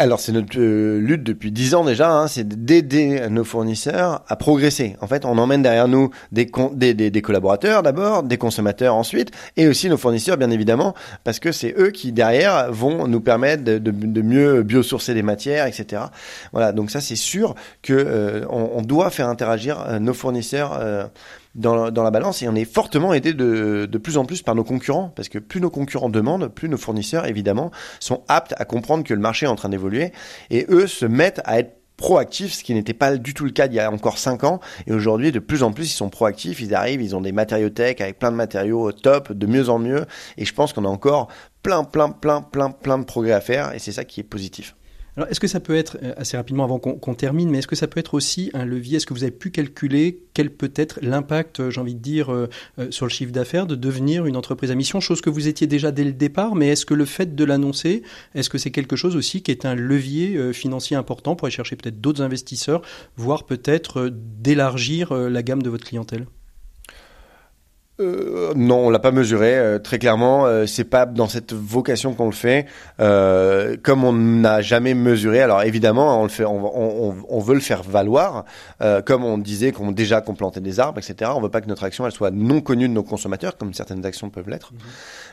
Alors 0.02 0.20
c'est 0.20 0.32
notre 0.32 0.60
euh, 0.60 1.00
lutte 1.00 1.24
depuis 1.24 1.52
dix 1.52 1.76
ans 1.76 1.84
déjà, 1.84 2.12
hein, 2.12 2.28
c'est 2.28 2.48
d'aider 2.48 3.28
nos 3.30 3.44
fournisseurs 3.44 4.24
à 4.28 4.36
progresser. 4.36 4.96
En 5.02 5.08
fait, 5.08 5.26
on 5.26 5.38
emmène 5.38 5.62
derrière 5.62 5.88
nous 5.88 6.10
des, 6.32 6.48
collaborateurs 7.22 7.84
d'abord, 7.84 8.24
des 8.24 8.38
consommateurs 8.38 8.96
ensuite, 8.96 9.32
et 9.58 9.68
aussi 9.68 9.90
nos 9.90 9.98
fournisseurs 9.98 10.38
bien 10.38 10.50
évidemment, 10.50 10.96
parce 11.24 11.40
que 11.40 11.52
c'est 11.52 11.76
eux 11.78 11.92
qui 11.92 12.12
derrière 12.12 12.72
vont 12.72 13.08
nous 13.08 13.22
permettre 13.22 13.64
de, 13.64 14.22
mieux 14.22 14.64
biosourcer 14.64 15.14
des 15.14 15.24
matières, 15.24 15.68
etc. 15.68 16.04
Voilà, 16.52 16.72
donc 16.72 16.92
ça 16.92 17.00
c'est 17.00 17.16
sûr 17.16 17.56
que 17.82 17.94
euh, 17.94 18.46
doit 18.82 19.10
faire 19.10 19.30
interagir 19.30 19.80
euh, 19.88 20.00
nos 20.00 20.14
fournisseurs 20.14 20.78
euh, 20.80 21.06
dans, 21.56 21.92
dans, 21.92 22.04
la 22.04 22.12
balance 22.12 22.42
et 22.42 22.48
on 22.48 22.56
est 22.56 22.66
fortement 22.66 23.14
aidé 23.14 23.34
de, 23.34 23.88
de 23.90 23.98
plus 23.98 24.18
en 24.18 24.26
plus 24.26 24.42
par 24.42 24.56
nos 24.56 24.64
concurrents 24.64 25.12
parce 25.16 25.30
que 25.30 25.40
plus 25.40 25.60
nos 25.60 25.70
concurrents 25.70 26.10
demandent, 26.10 26.48
plus 26.48 26.70
nos 26.70 26.78
fournisseurs 26.78 27.26
évidemment 27.26 27.72
sont 28.00 28.24
aptes 28.28 28.54
à 28.58 28.66
comprendre 28.66 29.04
que 29.04 29.14
le 29.14 29.20
marché 29.20 29.46
est 29.46 29.50
en 29.50 29.56
train 29.56 29.70
d'évoluer 29.70 30.12
et 30.50 30.66
eux 30.70 30.88
se 30.88 31.06
mettent 31.06 31.42
à 31.46 31.60
être 31.60 31.82
proactifs, 32.02 32.54
ce 32.54 32.64
qui 32.64 32.74
n'était 32.74 32.94
pas 32.94 33.16
du 33.16 33.34
tout 33.34 33.46
le 33.46 33.52
cas 33.52 33.68
il 33.68 33.74
y 33.74 33.80
a 33.80 33.90
encore 33.90 34.18
5 34.18 34.44
ans. 34.44 34.60
Et 34.88 34.92
aujourd'hui, 34.92 35.32
de 35.32 35.40
plus 35.40 35.64
en 35.64 35.72
plus, 35.72 35.94
ils 35.94 35.96
sont 35.96 36.10
proactifs, 36.10 36.60
ils 36.60 36.74
arrivent, 36.74 37.02
ils 37.02 37.16
ont 37.16 37.22
des 37.22 37.32
matériaux 37.32 37.70
tech 37.70 38.02
avec 38.02 38.20
plein 38.20 38.32
de 38.32 38.36
matériaux 38.36 38.92
top, 38.92 39.32
de 39.32 39.46
mieux 39.46 39.70
en 39.70 39.78
mieux. 39.78 40.06
Et 40.38 40.44
je 40.44 40.54
pense 40.54 40.74
qu'on 40.74 40.84
a 40.84 40.90
encore 40.90 41.28
plein, 41.62 41.84
plein, 41.84 42.10
plein, 42.10 42.42
plein, 42.42 42.72
plein 42.72 42.98
de 42.98 43.06
progrès 43.06 43.34
à 43.34 43.42
faire. 43.42 43.74
Et 43.76 43.80
c'est 43.80 43.92
ça 43.92 44.04
qui 44.04 44.20
est 44.20 44.24
positif. 44.24 44.76
Alors, 45.18 45.28
est-ce 45.30 45.42
que 45.42 45.48
ça 45.48 45.60
peut 45.60 45.76
être, 45.76 45.98
euh, 46.04 46.14
assez 46.16 46.38
rapidement 46.38 46.64
avant 46.64 46.80
qu'on 46.80 46.98
qu 46.98 47.16
termine, 47.18 47.50
mais 47.50 47.58
est-ce 47.58 47.68
que 47.68 47.76
ça 47.76 47.88
peut 47.88 48.00
être 48.00 48.14
aussi 48.14 48.50
un 48.54 48.64
levier 48.64 48.96
Est-ce 48.96 49.06
que 49.06 49.14
vous 49.14 49.24
avez 49.24 49.32
pu 49.32 49.52
calculer 49.52 50.24
quel 50.34 50.50
peut 50.50 50.72
être 50.76 51.00
l'impact, 51.02 51.60
euh, 51.60 51.70
j'ai 51.70 51.82
envie 51.82 51.96
de 51.96 52.00
dire, 52.00 52.32
euh, 52.32 52.48
sur 52.92 53.06
le 53.06 53.10
chiffre 53.10 53.34
d'affaires 53.34 53.68
de 53.68 53.76
devenir 53.76 54.26
une 54.26 54.38
entreprise 54.38 54.72
à 54.72 54.76
mission 54.76 55.02
Chose 55.02 55.20
que 55.20 55.30
vous 55.30 55.50
étiez 55.50 55.68
déjà 55.68 55.92
dès 55.92 56.06
le 56.06 56.14
départ, 56.14 56.56
mais 56.56 56.70
est-ce 56.70 56.86
que 56.86 56.94
le 56.94 57.04
fait 57.04 57.36
de 57.36 57.44
l'annoncer, 57.44 58.04
est-ce 58.36 58.50
que 58.50 58.58
c'est 58.58 58.72
quelque 58.72 58.96
chose 58.96 59.18
aussi 59.18 59.42
qui 59.42 59.52
est 59.52 59.66
un 59.66 59.76
levier 59.76 60.54
financier 60.54 60.96
important 60.96 61.36
pour 61.36 61.48
aller 61.48 61.56
chercher 61.56 61.76
peut-être 61.76 62.00
d'autres 62.00 62.22
investisseurs, 62.22 62.82
voire 63.18 63.46
peut-être 63.46 64.10
d'élargir 64.12 65.14
la 65.14 65.44
gamme 65.44 65.62
de 65.62 65.70
votre 65.70 65.86
clientèle? 65.86 66.26
Euh, 68.02 68.54
non, 68.56 68.88
on 68.88 68.90
l'a 68.90 69.00
pas 69.00 69.12
mesuré 69.12 69.58
euh, 69.58 69.80
très 69.80 70.00
clairement. 70.00 70.46
Euh, 70.46 70.66
c'est 70.66 70.84
pas 70.84 71.06
dans 71.06 71.28
cette 71.28 71.54
vocation 71.54 72.14
qu'on 72.14 72.26
le 72.26 72.32
fait. 72.32 72.66
Euh, 73.00 73.78
comme 73.82 74.04
on 74.04 74.14
n'a 74.14 74.62
jamais 74.62 74.94
mesuré, 74.94 75.42
alors 75.42 75.64
évidemment, 75.64 76.20
on 76.20 76.24
le 76.24 76.30
fait, 76.30 76.46
on, 76.46 77.10
on, 77.10 77.16
on 77.28 77.40
veut 77.40 77.54
le 77.54 77.62
faire 77.62 77.84
valoir. 77.84 78.46
Comme 79.06 79.24
on 79.24 79.38
disait 79.38 79.72
qu'on 79.72 79.92
déjà 79.92 80.22
qu'on 80.22 80.34
plantait 80.34 80.60
des 80.60 80.80
arbres, 80.80 81.00
etc. 81.00 81.32
On 81.36 81.42
veut 81.42 81.50
pas 81.50 81.62
que 81.62 81.68
notre 81.68 81.84
action 81.84 82.06
elle 82.06 82.12
soit 82.12 82.32
non 82.32 82.62
connue 82.62 82.88
de 82.88 82.94
nos 82.94 83.04
consommateurs, 83.04 83.58
comme 83.58 83.74
certaines 83.74 84.06
actions 84.06 84.30
peuvent 84.30 84.50
l'être. 84.50 84.74
Mmh. 84.74 84.78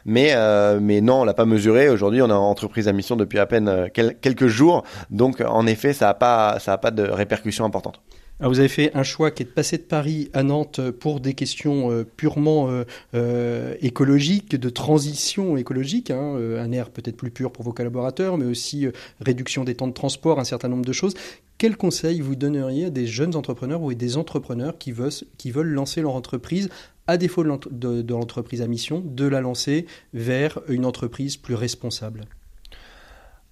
Mais 0.06 0.78
mais 0.80 1.00
non, 1.00 1.22
on 1.22 1.24
l'a 1.24 1.34
pas 1.34 1.46
mesuré. 1.46 1.88
Aujourd'hui, 1.88 2.20
on 2.22 2.28
est 2.28 2.32
en 2.32 2.50
entreprise 2.50 2.88
à 2.88 2.92
mission 2.92 3.16
depuis 3.16 3.38
à 3.38 3.46
peine 3.46 3.88
quel, 3.94 4.16
quelques 4.16 4.48
jours, 4.48 4.84
donc 5.10 5.40
en 5.40 5.66
effet, 5.66 5.92
ça 5.92 6.10
a 6.10 6.14
pas 6.14 6.58
ça 6.58 6.74
a 6.74 6.78
pas 6.78 6.90
de 6.90 7.02
répercussions 7.02 7.64
importantes. 7.64 8.00
Alors 8.40 8.52
vous 8.52 8.60
avez 8.60 8.68
fait 8.68 8.92
un 8.94 9.02
choix 9.02 9.32
qui 9.32 9.42
est 9.42 9.46
de 9.46 9.50
passer 9.50 9.78
de 9.78 9.82
Paris 9.82 10.30
à 10.32 10.44
Nantes 10.44 10.80
pour 10.92 11.18
des 11.18 11.34
questions 11.34 11.90
euh, 11.90 12.04
purement 12.04 12.70
euh, 12.70 12.84
euh, 13.14 13.74
écologiques, 13.80 14.54
de 14.54 14.68
transition 14.68 15.56
écologique, 15.56 16.12
hein, 16.12 16.36
un 16.36 16.70
air 16.70 16.90
peut-être 16.90 17.16
plus 17.16 17.32
pur 17.32 17.50
pour 17.50 17.64
vos 17.64 17.72
collaborateurs, 17.72 18.38
mais 18.38 18.44
aussi 18.44 18.86
réduction 19.20 19.64
des 19.64 19.74
temps 19.74 19.88
de 19.88 19.92
transport, 19.92 20.38
un 20.38 20.44
certain 20.44 20.68
nombre 20.68 20.84
de 20.84 20.92
choses. 20.92 21.14
Quel 21.58 21.76
conseil 21.76 22.20
vous 22.20 22.36
donneriez 22.36 22.84
à 22.86 22.90
des 22.90 23.08
jeunes 23.08 23.34
entrepreneurs 23.34 23.82
ou 23.82 23.90
à 23.90 23.94
des 23.94 24.16
entrepreneurs 24.16 24.78
qui 24.78 24.92
veulent 24.92 25.66
lancer 25.66 26.00
leur 26.00 26.14
entreprise 26.14 26.68
à 27.08 27.16
défaut 27.16 27.42
de 27.42 28.12
l'entreprise 28.12 28.62
à 28.62 28.68
mission, 28.68 29.02
de 29.04 29.26
la 29.26 29.40
lancer 29.40 29.86
vers 30.14 30.60
une 30.68 30.86
entreprise 30.86 31.36
plus 31.36 31.54
responsable? 31.54 32.26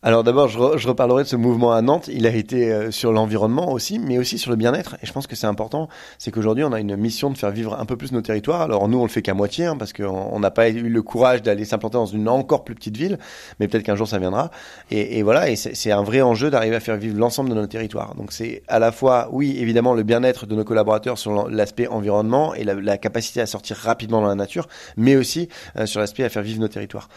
Alors 0.07 0.23
d'abord, 0.23 0.47
je, 0.47 0.57
je 0.77 0.87
reparlerai 0.87 1.25
de 1.25 1.29
ce 1.29 1.35
mouvement 1.35 1.73
à 1.73 1.83
Nantes. 1.83 2.07
Il 2.07 2.29
a 2.29 2.31
été 2.31 2.73
euh, 2.73 2.93
sur 2.93 3.11
l'environnement 3.11 3.73
aussi, 3.73 3.99
mais 3.99 4.19
aussi 4.19 4.39
sur 4.39 4.53
le 4.53 4.57
bien-être. 4.57 4.95
Et 5.03 5.07
je 5.07 5.13
pense 5.13 5.27
que 5.27 5.35
c'est 5.35 5.49
important. 5.49 5.89
C'est 6.19 6.31
qu'aujourd'hui, 6.31 6.63
on 6.63 6.71
a 6.71 6.79
une 6.79 6.95
mission 6.95 7.29
de 7.29 7.37
faire 7.37 7.51
vivre 7.51 7.77
un 7.77 7.85
peu 7.87 7.97
plus 7.97 8.13
nos 8.13 8.21
territoires. 8.21 8.61
Alors 8.61 8.87
nous, 8.87 9.01
on 9.01 9.03
le 9.03 9.09
fait 9.09 9.21
qu'à 9.21 9.35
moitié, 9.35 9.65
hein, 9.65 9.77
parce 9.77 9.93
qu'on 9.93 10.05
on 10.07 10.39
n'a 10.39 10.53
pas 10.53 10.69
eu 10.69 10.89
le 10.89 11.03
courage 11.03 11.43
d'aller 11.43 11.65
s'implanter 11.65 11.95
dans 11.95 12.07
une 12.07 12.29
encore 12.29 12.63
plus 12.63 12.77
petite 12.77 12.97
ville. 12.97 13.19
Mais 13.59 13.67
peut-être 13.67 13.83
qu'un 13.83 13.97
jour, 13.97 14.07
ça 14.07 14.21
viendra. 14.21 14.53
Et, 14.93 15.19
et 15.19 15.25
voilà, 15.25 15.51
et 15.51 15.57
c'est 15.57 15.91
un 15.91 16.05
vrai 16.05 16.23
enjeu 16.23 16.51
d'arriver 16.51 16.77
à 16.77 16.81
faire 16.81 16.99
vivre 16.99 17.19
l'ensemble 17.19 17.51
de 17.51 17.57
nos 17.57 17.67
territoires. 17.67 18.15
Donc 18.15 18.31
c'est 18.31 18.63
à 18.69 18.79
la 18.79 18.93
fois, 18.93 19.29
oui, 19.33 19.57
évidemment, 19.59 19.93
le 19.93 20.05
bien-être 20.05 20.47
de 20.47 20.55
nos 20.55 20.63
collaborateurs 20.63 21.19
sur 21.19 21.49
l'aspect 21.49 21.89
environnement 21.89 22.55
et 22.55 22.63
la, 22.63 22.75
la 22.75 22.97
capacité 22.97 23.41
à 23.41 23.47
sortir 23.47 23.77
rapidement 23.77 24.21
dans 24.21 24.29
la 24.29 24.37
nature, 24.37 24.69
mais 24.97 25.17
aussi 25.17 25.49
euh, 25.77 25.87
sur 25.87 25.99
l'aspect 25.99 26.23
à 26.23 26.29
faire 26.29 26.45
vivre 26.45 26.61
nos 26.61 26.69
territoires. 26.69 27.09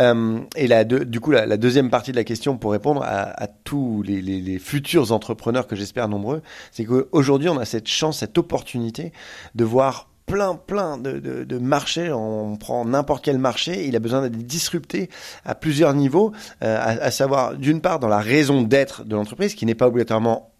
Euh, 0.00 0.40
et 0.56 0.66
la 0.66 0.84
du 0.84 1.20
coup, 1.20 1.30
la, 1.30 1.56
deuxième 1.56 1.90
partie 1.90 2.10
de 2.10 2.16
la 2.16 2.24
question 2.24 2.56
pour 2.56 2.72
répondre 2.72 3.02
à, 3.04 3.46
tous 3.64 4.02
les, 4.02 4.58
futurs 4.58 5.12
entrepreneurs 5.12 5.66
que 5.66 5.76
j'espère 5.76 6.08
nombreux, 6.08 6.42
c'est 6.72 6.84
qu'aujourd'hui, 6.84 7.48
on 7.48 7.58
a 7.58 7.64
cette 7.64 7.88
chance, 7.88 8.18
cette 8.18 8.38
opportunité 8.38 9.12
de 9.54 9.64
voir 9.64 10.08
plein, 10.26 10.54
plein 10.54 10.96
de, 10.98 11.58
marchés. 11.58 12.12
On 12.12 12.56
prend 12.56 12.84
n'importe 12.84 13.24
quel 13.24 13.38
marché, 13.38 13.86
il 13.86 13.96
a 13.96 13.98
besoin 13.98 14.22
d'être 14.22 14.36
disrupté 14.36 15.10
à 15.44 15.54
plusieurs 15.54 15.94
niveaux, 15.94 16.32
euh, 16.62 16.78
à 17.00 17.10
savoir 17.10 17.56
d'une 17.56 17.80
part 17.80 17.98
dans 17.98 18.08
la 18.08 18.20
raison 18.20 18.62
d'être 18.62 19.04
de 19.04 19.14
l'entreprise, 19.14 19.54
qui 19.54 19.66
n'est 19.66 19.74
pas 19.74 19.88
obligatoirement 19.88 20.50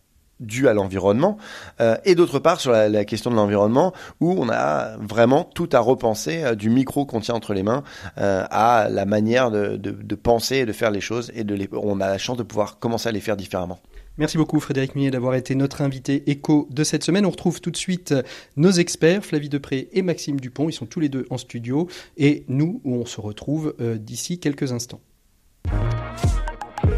due 0.41 0.67
à 0.67 0.75
l'environnement, 0.75 1.37
euh, 1.81 1.97
et 2.05 2.15
d'autre 2.15 2.39
part 2.39 2.61
sur 2.61 2.73
la, 2.73 2.89
la 2.89 3.05
question 3.05 3.31
de 3.31 3.37
l'environnement, 3.37 3.93
où 4.21 4.33
on 4.33 4.49
a 4.49 4.97
vraiment 4.99 5.45
tout 5.45 5.69
à 5.73 5.79
repenser 5.79 6.43
euh, 6.43 6.55
du 6.55 6.71
micro 6.71 7.07
qu'on 7.07 7.21
tient 7.21 7.35
entre 7.35 7.55
les 7.55 7.63
mains 7.63 7.85
euh, 8.19 8.45
à 8.51 8.89
la 8.91 9.05
manière 9.05 9.51
de, 9.51 9.77
de, 9.77 9.91
de 9.91 10.15
penser 10.15 10.57
et 10.57 10.67
de 10.67 10.73
faire 10.73 10.91
les 10.91 11.01
choses, 11.01 11.31
et 11.35 11.45
de 11.45 11.55
les, 11.55 11.69
on 11.73 12.01
a 12.01 12.09
la 12.09 12.19
chance 12.19 12.37
de 12.37 12.43
pouvoir 12.43 12.79
commencer 12.79 13.09
à 13.09 13.13
les 13.13 13.21
faire 13.21 13.37
différemment. 13.37 13.79
Merci 14.19 14.37
beaucoup 14.37 14.61
Frédéric 14.61 14.97
Millet 14.97 15.11
d'avoir 15.11 15.35
été 15.35 15.55
notre 15.55 15.81
invité 15.81 16.31
écho 16.31 16.69
de 16.71 16.85
cette 16.85 17.05
semaine. 17.05 17.25
On 17.25 17.31
retrouve 17.31 17.63
tout 17.63 17.71
de 17.71 17.77
suite 17.77 18.15
nos 18.57 18.71
experts, 18.71 19.25
Flavie 19.25 19.49
Depré 19.49 19.89
et 19.93 20.03
Maxime 20.03 20.39
Dupont. 20.39 20.69
Ils 20.69 20.75
sont 20.75 20.85
tous 20.85 21.01
les 21.01 21.09
deux 21.09 21.27
en 21.31 21.39
studio. 21.39 21.89
Et 22.19 22.45
nous, 22.49 22.83
on 22.85 23.07
se 23.07 23.19
retrouve 23.19 23.75
euh, 23.81 23.97
d'ici 23.97 24.39
quelques 24.39 24.73
instants. 24.73 25.01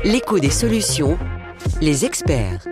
L'écho 0.04 0.40
des 0.40 0.50
solutions, 0.50 1.16
les 1.80 2.04
experts. 2.04 2.66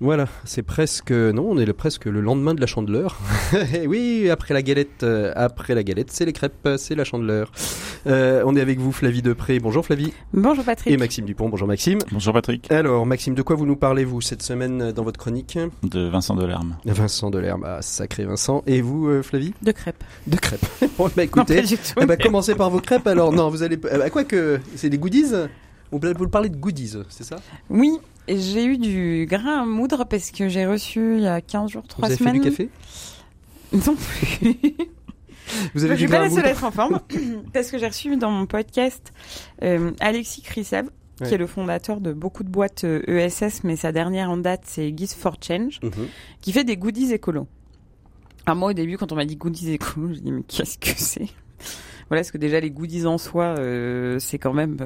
Voilà, 0.00 0.26
c'est 0.44 0.62
presque 0.64 1.12
non, 1.12 1.46
on 1.48 1.58
est 1.58 1.64
le, 1.64 1.74
presque 1.74 2.06
le 2.06 2.20
lendemain 2.20 2.54
de 2.54 2.60
la 2.60 2.66
chandeleur. 2.66 3.20
Et 3.72 3.86
oui, 3.86 4.28
après 4.30 4.52
la 4.52 4.60
galette, 4.60 5.04
euh, 5.04 5.32
après 5.36 5.76
la 5.76 5.84
galette, 5.84 6.10
c'est 6.10 6.24
les 6.24 6.32
crêpes, 6.32 6.68
c'est 6.76 6.96
la 6.96 7.04
chandeleur. 7.04 7.52
Euh, 8.08 8.42
on 8.44 8.56
est 8.56 8.60
avec 8.60 8.80
vous, 8.80 8.90
Flavie 8.90 9.22
Depré. 9.22 9.60
Bonjour 9.60 9.86
Flavie. 9.86 10.12
Bonjour 10.34 10.64
Patrick. 10.64 10.92
Et 10.92 10.96
Maxime 10.96 11.24
Dupont. 11.24 11.48
Bonjour 11.48 11.68
Maxime. 11.68 12.00
Bonjour 12.10 12.32
Patrick, 12.34 12.68
Alors 12.72 13.06
Maxime, 13.06 13.34
de 13.36 13.42
quoi 13.42 13.54
vous 13.54 13.64
nous 13.66 13.76
parlez 13.76 14.04
vous 14.04 14.20
cette 14.20 14.42
semaine 14.42 14.90
dans 14.90 15.04
votre 15.04 15.20
chronique? 15.20 15.56
De 15.84 16.08
Vincent 16.08 16.34
Delerme. 16.34 16.76
Vincent 16.84 17.30
Delerme, 17.30 17.62
ah, 17.64 17.80
sacré 17.80 18.24
Vincent. 18.24 18.64
Et 18.66 18.80
vous, 18.82 19.06
euh, 19.06 19.22
Flavie? 19.22 19.54
De 19.62 19.70
crêpes. 19.70 20.02
De 20.26 20.36
crêpes. 20.36 20.66
bon, 20.98 21.04
bah 21.04 21.12
Non, 21.18 21.22
écoutez, 21.22 21.60
pas 21.60 21.66
du 21.68 21.76
tout. 21.76 22.00
eh 22.00 22.06
ben, 22.06 22.16
commencez 22.18 22.56
par 22.56 22.70
vos 22.70 22.80
crêpes 22.80 23.06
alors. 23.06 23.32
Non, 23.32 23.50
vous 23.50 23.62
allez. 23.62 23.76
eh 23.76 23.98
ben, 23.98 24.10
quoi 24.10 24.24
que 24.24 24.58
c'est 24.74 24.90
des 24.90 24.98
goodies? 24.98 25.32
Vous 25.92 26.00
vous 26.18 26.28
parlez 26.28 26.48
de 26.48 26.56
goodies, 26.56 26.94
c'est 27.10 27.24
ça? 27.24 27.36
Oui, 27.70 27.98
et 28.26 28.38
j'ai 28.38 28.64
eu 28.64 28.78
du 28.78 29.26
grain 29.28 29.62
à 29.62 29.64
moudre 29.66 30.04
parce 30.04 30.30
que 30.30 30.48
j'ai 30.48 30.66
reçu 30.66 31.16
il 31.18 31.22
y 31.22 31.26
a 31.28 31.40
15 31.40 31.70
jours, 31.70 31.82
3 31.86 32.08
Vous 32.08 32.12
avez 32.12 32.18
semaines. 32.18 32.42
fait 32.42 32.50
du 32.50 32.50
café? 32.50 32.70
Non 33.72 33.94
plus. 33.96 34.74
Vous 35.74 35.84
avez 35.84 35.94
je 35.96 36.00
du 36.00 36.04
suis 36.04 36.08
pas 36.08 36.16
grain 36.18 36.26
à 36.26 36.28
la 36.28 36.34
seule 36.34 36.44
à 36.46 36.50
être 36.50 36.64
en 36.64 36.70
forme 36.70 37.00
parce 37.52 37.70
que 37.70 37.78
j'ai 37.78 37.86
reçu 37.86 38.16
dans 38.16 38.30
mon 38.30 38.46
podcast 38.46 39.12
euh, 39.62 39.90
Alexis 40.00 40.42
Ouais. 41.20 41.28
qui 41.28 41.34
est 41.34 41.38
le 41.38 41.46
fondateur 41.46 42.00
de 42.00 42.12
beaucoup 42.14 42.42
de 42.42 42.48
boîtes 42.48 42.84
euh, 42.84 43.02
ESS, 43.06 43.62
mais 43.64 43.76
sa 43.76 43.92
dernière 43.92 44.30
en 44.30 44.38
date 44.38 44.62
c'est 44.64 44.96
Geese 44.96 45.14
for 45.14 45.36
Change, 45.46 45.78
Mhm. 45.82 46.08
qui 46.40 46.52
fait 46.52 46.64
des 46.64 46.76
goodies 46.78 47.12
écolos. 47.12 47.46
Alors 48.46 48.56
moi 48.56 48.70
au 48.70 48.72
début 48.72 48.96
quand 48.96 49.12
on 49.12 49.14
m'a 49.16 49.26
dit 49.26 49.36
goodies 49.36 49.72
écolos, 49.72 50.14
je 50.14 50.20
dis 50.20 50.32
mais 50.32 50.42
qu'est-ce 50.48 50.78
que 50.78 50.88
c'est? 50.96 51.28
Voilà, 52.08 52.22
parce 52.22 52.30
que 52.32 52.38
déjà 52.38 52.58
les 52.60 52.70
goodies 52.70 53.06
en 53.06 53.18
soi, 53.18 53.54
euh, 53.58 54.18
c'est 54.18 54.38
quand 54.38 54.54
même 54.54 54.78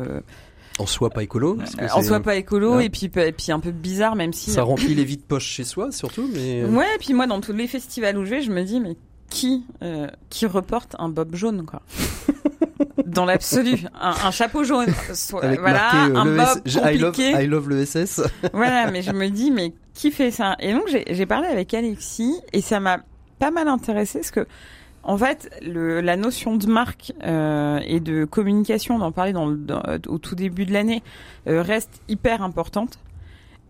En 0.79 0.87
soi 0.87 1.09
pas 1.11 1.23
écolo. 1.23 1.55
que 1.57 1.93
en 1.95 2.03
soi 2.03 2.21
pas 2.21 2.37
écolo 2.37 2.77
Ouais. 2.77 2.87
et 2.87 2.91
puis 2.91 3.11
et 3.17 3.33
puis 3.33 3.51
un 3.53 3.61
peu 3.61 3.71
bizarre 3.71 4.15
même 4.15 4.33
si 4.35 4.51
Ça 4.51 4.63
remplit 4.63 4.95
les 4.95 5.05
vides 5.05 5.23
poches 5.25 5.47
chez 5.47 5.65
soi 5.65 5.91
surtout, 5.93 6.29
mais. 6.35 6.63
euh, 6.63 6.69
Ouais, 6.69 6.85
et 6.95 6.99
puis 6.99 7.15
moi, 7.15 7.27
dans 7.27 7.41
tous 7.41 7.53
les 7.55 7.67
festivals 7.67 8.19
où 8.19 8.25
je 8.25 8.31
vais, 8.31 8.43
je 8.43 8.51
me 8.53 8.63
dis, 8.63 8.79
mais 8.81 8.97
qui, 9.31 9.65
euh, 9.83 10.07
qui 10.31 10.47
reporte 10.47 10.95
un 10.99 11.09
bob 11.09 11.35
jaune, 11.35 11.65
quoi? 11.67 11.83
Dans 13.07 13.25
l'absolu, 13.25 13.79
un, 14.01 14.15
un 14.27 14.31
chapeau 14.31 14.65
jaune, 14.65 14.89
Avec 15.43 15.61
voilà, 15.61 15.93
marqué 15.93 15.97
euh, 16.13 16.17
un 16.17 16.25
le 16.25 16.37
bob 16.37 16.47
S- 16.67 16.75
I 16.75 16.99
love, 16.99 17.13
compliqué, 17.13 17.45
I 17.45 17.47
love 17.47 17.69
le 17.69 17.85
SS. 17.87 18.21
voilà. 18.53 18.91
Mais 18.91 19.01
je 19.03 19.13
me 19.13 19.29
dis, 19.29 19.51
mais 19.51 19.73
qui 19.95 20.11
fait 20.11 20.31
ça? 20.31 20.57
Et 20.61 20.73
donc 20.73 20.83
j'ai 20.91 21.05
j'ai 21.11 21.25
parlé 21.27 21.47
avec 21.49 21.73
Alexis 21.73 22.35
et 22.53 22.61
ça 22.61 22.81
m'a 22.81 22.99
pas 23.39 23.51
mal 23.51 23.69
intéressé 23.69 24.19
parce 24.19 24.31
que. 24.31 24.47
En 25.09 25.17
fait, 25.17 25.49
la 25.63 26.17
notion 26.17 26.57
de 26.57 26.67
marque 26.67 27.13
euh, 27.23 27.79
et 27.87 28.01
de 28.01 28.25
communication, 28.25 28.97
on 28.97 29.01
en 29.01 29.13
au 30.09 30.19
tout 30.19 30.35
début 30.35 30.67
de 30.67 30.73
l'année, 30.73 31.05
euh, 31.47 31.63
reste 31.63 32.03
hyper 32.09 32.43
importante. 32.43 32.99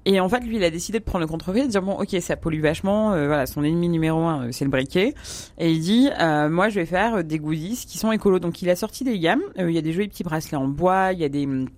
Et 0.06 0.18
en 0.18 0.30
fait, 0.30 0.40
lui, 0.40 0.56
il 0.56 0.64
a 0.64 0.70
décidé 0.70 0.98
de 0.98 1.04
prendre 1.04 1.24
le 1.24 1.26
contre-pied, 1.26 1.64
de 1.64 1.68
dire 1.68 1.82
bon, 1.82 1.92
ok, 1.92 2.16
ça 2.20 2.36
pollue 2.36 2.62
vachement. 2.62 3.12
euh, 3.12 3.26
voilà, 3.26 3.44
son 3.44 3.62
ennemi 3.64 3.90
numéro 3.90 4.20
un, 4.20 4.50
c'est 4.50 4.64
le 4.64 4.70
briquet. 4.70 5.14
Et 5.58 5.72
il 5.72 5.80
dit, 5.80 6.08
moi, 6.18 6.70
je 6.70 6.80
vais 6.80 6.86
faire 6.86 7.22
des 7.22 7.38
goodies 7.38 7.84
qui 7.86 7.98
sont 7.98 8.12
écolos. 8.12 8.38
Donc, 8.38 8.62
il 8.62 8.70
a 8.70 8.76
sorti 8.76 9.04
des 9.04 9.18
gammes. 9.18 9.42
Il 9.58 9.70
y 9.72 9.78
a 9.78 9.82
des 9.82 9.92
jolis 9.92 10.08
petits 10.08 10.24
bracelets 10.24 10.56
en 10.56 10.68
bois. 10.68 11.12
Il 11.12 11.18
y 11.18 11.24
a 11.24 11.28
des 11.28 11.44
hum, 11.44 11.68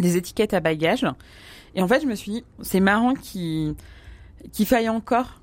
des 0.00 0.16
étiquettes 0.16 0.54
à 0.54 0.60
bagages. 0.60 1.06
Et 1.76 1.82
en 1.82 1.86
fait, 1.86 2.02
je 2.02 2.06
me 2.06 2.16
suis 2.16 2.32
dit, 2.32 2.44
c'est 2.62 2.80
marrant 2.80 3.14
qu'il 3.14 3.76
faille 4.64 4.88
encore 4.88 5.40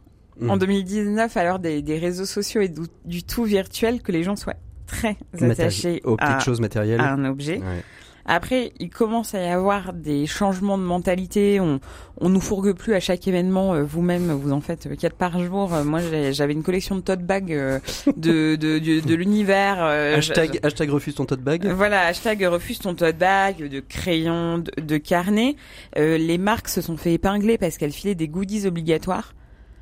en 0.50 0.56
Mm. 0.56 0.60
2019, 0.60 1.38
à 1.38 1.44
l'heure 1.44 1.60
des, 1.60 1.82
des 1.82 1.98
réseaux 2.00 2.26
sociaux 2.26 2.62
et 2.62 2.68
du, 2.70 2.82
du 3.06 3.24
tout 3.24 3.44
virtuel, 3.44 4.02
que 4.02 4.12
les 4.12 4.24
gens 4.24 4.36
soient 4.36 4.56
très 4.88 5.18
attachés 5.42 6.02
aux 6.04 6.16
petites 6.18 6.30
à, 6.36 6.40
choses 6.40 6.60
matérielles. 6.62 7.00
à 7.02 7.14
un 7.14 7.26
objet. 7.26 7.58
Ouais. 7.58 7.84
Après, 8.26 8.72
il 8.80 8.92
commence 8.92 9.34
à 9.34 9.42
y 9.44 9.48
avoir 9.50 9.94
des 9.94 10.28
changements 10.28 10.78
de 10.78 10.84
mentalité. 10.84 11.60
On, 11.60 11.80
on 12.20 12.30
nous 12.30 12.40
fourgue 12.40 12.74
plus 12.74 12.94
à 12.94 13.00
chaque 13.00 13.28
événement. 13.28 13.74
euh, 13.74 13.84
Vous-même, 13.84 14.32
vous 14.32 14.52
en 14.52 14.62
faites 14.62 14.86
euh, 14.86 14.96
quatre 14.96 15.16
par 15.16 15.44
jour. 15.44 15.74
Euh, 15.74 15.84
moi, 15.84 16.02
j'avais 16.32 16.54
une 16.54 16.62
collection 16.62 16.96
de 16.96 17.02
tote 17.02 17.22
bags 17.24 17.48
de, 17.50 17.82
de, 18.16 18.56
de, 18.56 19.00
de 19.00 19.16
l'univers. 19.16 19.82
Hashtag, 19.84 20.60
hashtag 20.62 20.92
refuse 20.92 21.16
ton 21.16 21.26
tote 21.26 21.42
bag. 21.42 21.66
voilà, 21.66 22.02
hashtag 22.06 22.44
refuse 22.44 22.78
ton 22.78 22.94
tote 22.94 23.18
bag, 23.18 23.68
de 23.68 23.80
crayons, 23.80 24.60
de, 24.60 24.72
de 24.82 24.98
carnets. 24.98 25.56
Euh, 25.98 26.20
les 26.20 26.38
marques 26.38 26.68
se 26.70 26.82
sont 26.82 26.98
fait 26.98 27.14
épingler 27.14 27.58
parce 27.58 27.78
qu'elles 27.80 27.92
filaient 27.92 28.16
des 28.16 28.28
goodies 28.28 28.68
obligatoires. 28.68 29.34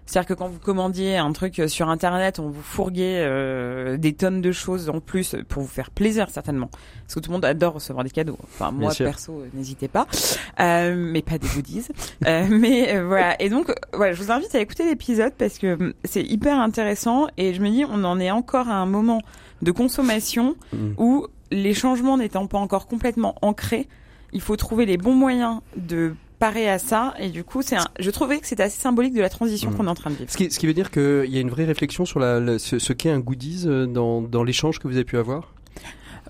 C'est-à-dire 0.10 0.28
que 0.30 0.34
quand 0.34 0.48
vous 0.48 0.58
commandiez 0.58 1.18
un 1.18 1.32
truc 1.34 1.62
sur 1.68 1.88
internet, 1.88 2.40
on 2.40 2.50
vous 2.50 2.64
fourguait 2.64 3.20
euh, 3.20 3.96
des 3.96 4.14
tonnes 4.14 4.42
de 4.42 4.52
choses 4.52 4.90
en 4.90 5.02
plus 5.02 5.36
pour 5.48 5.62
vous 5.62 5.70
faire 5.70 5.92
plaisir 5.92 6.32
certainement. 6.32 6.72
Parce 7.04 7.14
que 7.14 7.20
tout 7.20 7.30
le 7.30 7.34
monde 7.34 7.46
adore 7.46 7.76
recevoir 7.76 8.04
des 8.04 8.10
cadeaux. 8.10 8.40
Enfin 8.44 8.72
moi 8.72 8.92
perso, 8.98 9.34
euh, 9.34 9.46
n'hésitez 9.54 9.88
pas. 9.88 10.08
Euh, 10.62 10.96
mais 10.98 11.22
pas 11.22 11.38
des 11.38 11.48
goodies. 11.48 11.90
Euh, 12.26 12.48
mais 12.50 12.96
euh, 12.96 13.06
voilà. 13.06 13.40
Et 13.40 13.50
donc 13.50 13.70
euh, 13.70 13.76
voilà, 13.94 14.14
je 14.14 14.24
vous 14.24 14.32
invite 14.32 14.56
à 14.56 14.60
écouter 14.60 14.84
l'épisode 14.84 15.34
parce 15.38 15.60
que 15.60 15.76
hum, 15.76 15.94
c'est 16.04 16.24
hyper 16.24 16.58
intéressant 16.60 17.28
et 17.38 17.54
je 17.54 17.62
me 17.62 17.70
dis 17.70 17.86
on 17.86 18.04
en 18.04 18.20
est 18.20 18.32
encore 18.32 18.68
à 18.68 18.78
un 18.78 18.88
moment 18.88 19.22
de 19.62 19.72
consommation 19.72 20.56
Mm. 20.74 20.94
où 20.98 21.28
les 21.52 21.76
changements 21.76 22.18
n'étant 22.18 22.48
pas 22.48 22.58
encore 22.58 22.88
complètement 22.88 23.36
ancrés, 23.44 23.88
il 24.34 24.42
faut 24.42 24.56
trouver 24.56 24.88
les 24.88 24.98
bons 24.98 25.14
moyens 25.14 25.60
de 25.78 26.16
parer 26.40 26.70
à 26.70 26.80
ça. 26.80 27.14
Et 27.20 27.30
du 27.30 27.44
coup, 27.44 27.62
c'est 27.62 27.76
un... 27.76 27.86
je 28.00 28.10
trouvais 28.10 28.40
que 28.40 28.48
c'était 28.48 28.64
assez 28.64 28.80
symbolique 28.80 29.14
de 29.14 29.22
la 29.22 29.30
transition 29.30 29.70
Mm. 29.72 29.76
qu'on 29.76 29.86
est 29.88 29.90
en 29.90 29.96
train 29.96 30.10
de 30.10 30.16
vivre. 30.16 30.32
Ce 30.32 30.38
qui, 30.38 30.50
ce 30.50 30.58
qui 30.58 30.66
veut 30.68 30.74
dire 30.74 30.90
qu'il 30.92 31.26
y 31.30 31.38
a 31.38 31.42
une 31.42 31.50
vraie 31.50 31.66
réflexion 31.66 32.06
sur 32.06 32.20
la, 32.20 32.40
la- 32.40 32.58
ce, 32.60 32.80
ce 32.80 32.94
qu'est 32.94 33.12
un 33.12 33.20
goodies 33.20 33.64
euh, 33.68 33.86
dans, 33.86 34.22
dans 34.22 34.44
l'échange 34.44 34.80
que 34.80 34.88
vous 34.88 34.96
avez 34.96 35.04
pu 35.06 35.18
avoir? 35.18 35.54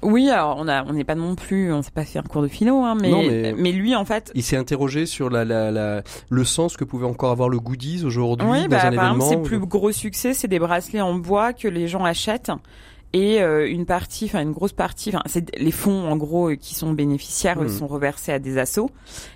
Oui, 0.02 0.30
alors 0.30 0.56
on 0.58 0.68
a, 0.70 0.86
on 0.86 0.94
n'est 0.94 1.04
pas 1.04 1.16
non 1.16 1.36
plus, 1.36 1.74
on 1.74 1.82
s'est 1.82 1.92
pas 1.92 2.06
fait 2.06 2.20
un 2.20 2.24
cours 2.24 2.42
de 2.42 2.48
philo, 2.48 2.84
hein, 2.86 2.96
mais, 3.02 3.10
Non, 3.10 3.22
mais- 3.24 3.54
mais 3.58 3.72
lui 3.74 3.96
en 3.98 4.06
fait. 4.06 4.32
Il 4.34 4.44
s'est 4.44 4.56
interrogé 4.56 5.06
sur 5.06 5.30
la, 5.30 5.44
la, 5.44 5.72
la, 5.72 6.04
le 6.30 6.44
sens 6.46 6.78
que 6.78 6.86
pouvait 6.86 7.06
encore 7.06 7.32
avoir 7.32 7.50
le 7.50 7.60
goodies 7.60 8.06
aujourd'hui 8.06 8.48
Oui, 8.50 8.62
dans 8.64 8.70
bah, 8.70 8.78
un 8.78 8.80
par 8.96 9.12
exemple, 9.12 9.24
événement. 9.26 9.30
ses 9.30 9.38
plus 9.50 9.60
gros 9.60 9.92
succès, 9.92 10.34
c'est 10.34 10.48
des 10.48 10.60
bracelets 10.60 11.02
en 11.02 11.16
bois 11.16 11.52
que 11.52 11.68
les 11.68 11.88
gens 11.90 12.06
achètent. 12.06 12.52
Et 13.14 13.42
euh, 13.42 13.68
une 13.68 13.88
partie, 13.88 14.26
enfin 14.26 14.42
une 14.42 14.52
grosse 14.52 14.72
partie, 14.74 15.10
enfin 15.10 15.24
c'est 15.26 15.56
les 15.58 15.72
fonds 15.72 16.08
en 16.08 16.16
gros 16.16 16.52
euh, 16.52 16.56
qui 16.56 16.76
sont 16.76 16.94
bénéficiaires 16.94 17.58
euh, 17.60 17.64
Mhm. 17.64 17.70
sont 17.70 17.88
reversés 17.88 18.32
à 18.32 18.38
des 18.38 18.60
assos. 18.60 18.92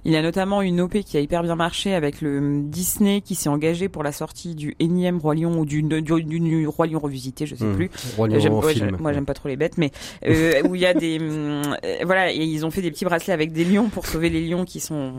Il 0.06 0.12
y 0.12 0.16
a 0.16 0.22
notamment 0.22 0.62
une 0.62 0.80
OP 0.80 1.00
qui 1.04 1.18
a 1.18 1.20
hyper 1.20 1.42
bien 1.42 1.56
marché 1.56 1.96
avec 1.96 2.22
le 2.22 2.62
Disney 2.64 3.22
qui 3.22 3.34
s'est 3.34 3.50
engagé 3.50 3.90
pour 3.90 4.04
la 4.04 4.12
sortie 4.12 4.54
du 4.54 4.76
énième 4.80 5.18
Roi 5.18 5.34
Lion 5.34 5.58
ou 5.60 5.66
du, 5.66 5.82
du, 5.82 6.02
du- 6.04 6.40
du 6.40 6.68
Roi 6.68 6.86
Lion 6.86 7.00
revisité, 7.00 7.48
je 7.48 7.56
sais 7.56 7.66
Hmm. 7.66 7.76
plus. 7.76 7.90
Roi 8.16 8.28
Lion 8.28 8.60
ouais, 8.60 8.74
film. 8.76 8.98
moi 9.00 9.12
j'aime 9.12 9.26
pas 9.26 9.34
trop 9.34 9.50
les 9.50 9.56
bêtes, 9.56 9.80
mais 9.80 9.92
euh, 10.28 10.62
où 10.68 10.76
il 10.76 10.82
y 10.82 10.86
a 10.86 10.94
des 10.94 11.18
euh, 11.22 11.64
voilà, 12.06 12.32
et 12.32 12.38
ils 12.44 12.66
ont 12.68 12.72
fait 12.72 12.82
des 12.84 12.92
petits 12.92 13.06
bracelets 13.06 13.34
avec 13.34 13.54
des 13.54 13.66
lions 13.66 13.90
pour 13.90 14.06
sauver 14.06 14.30
les 14.30 14.46
lions 14.48 14.66
qui 14.66 14.80
sont 14.82 15.14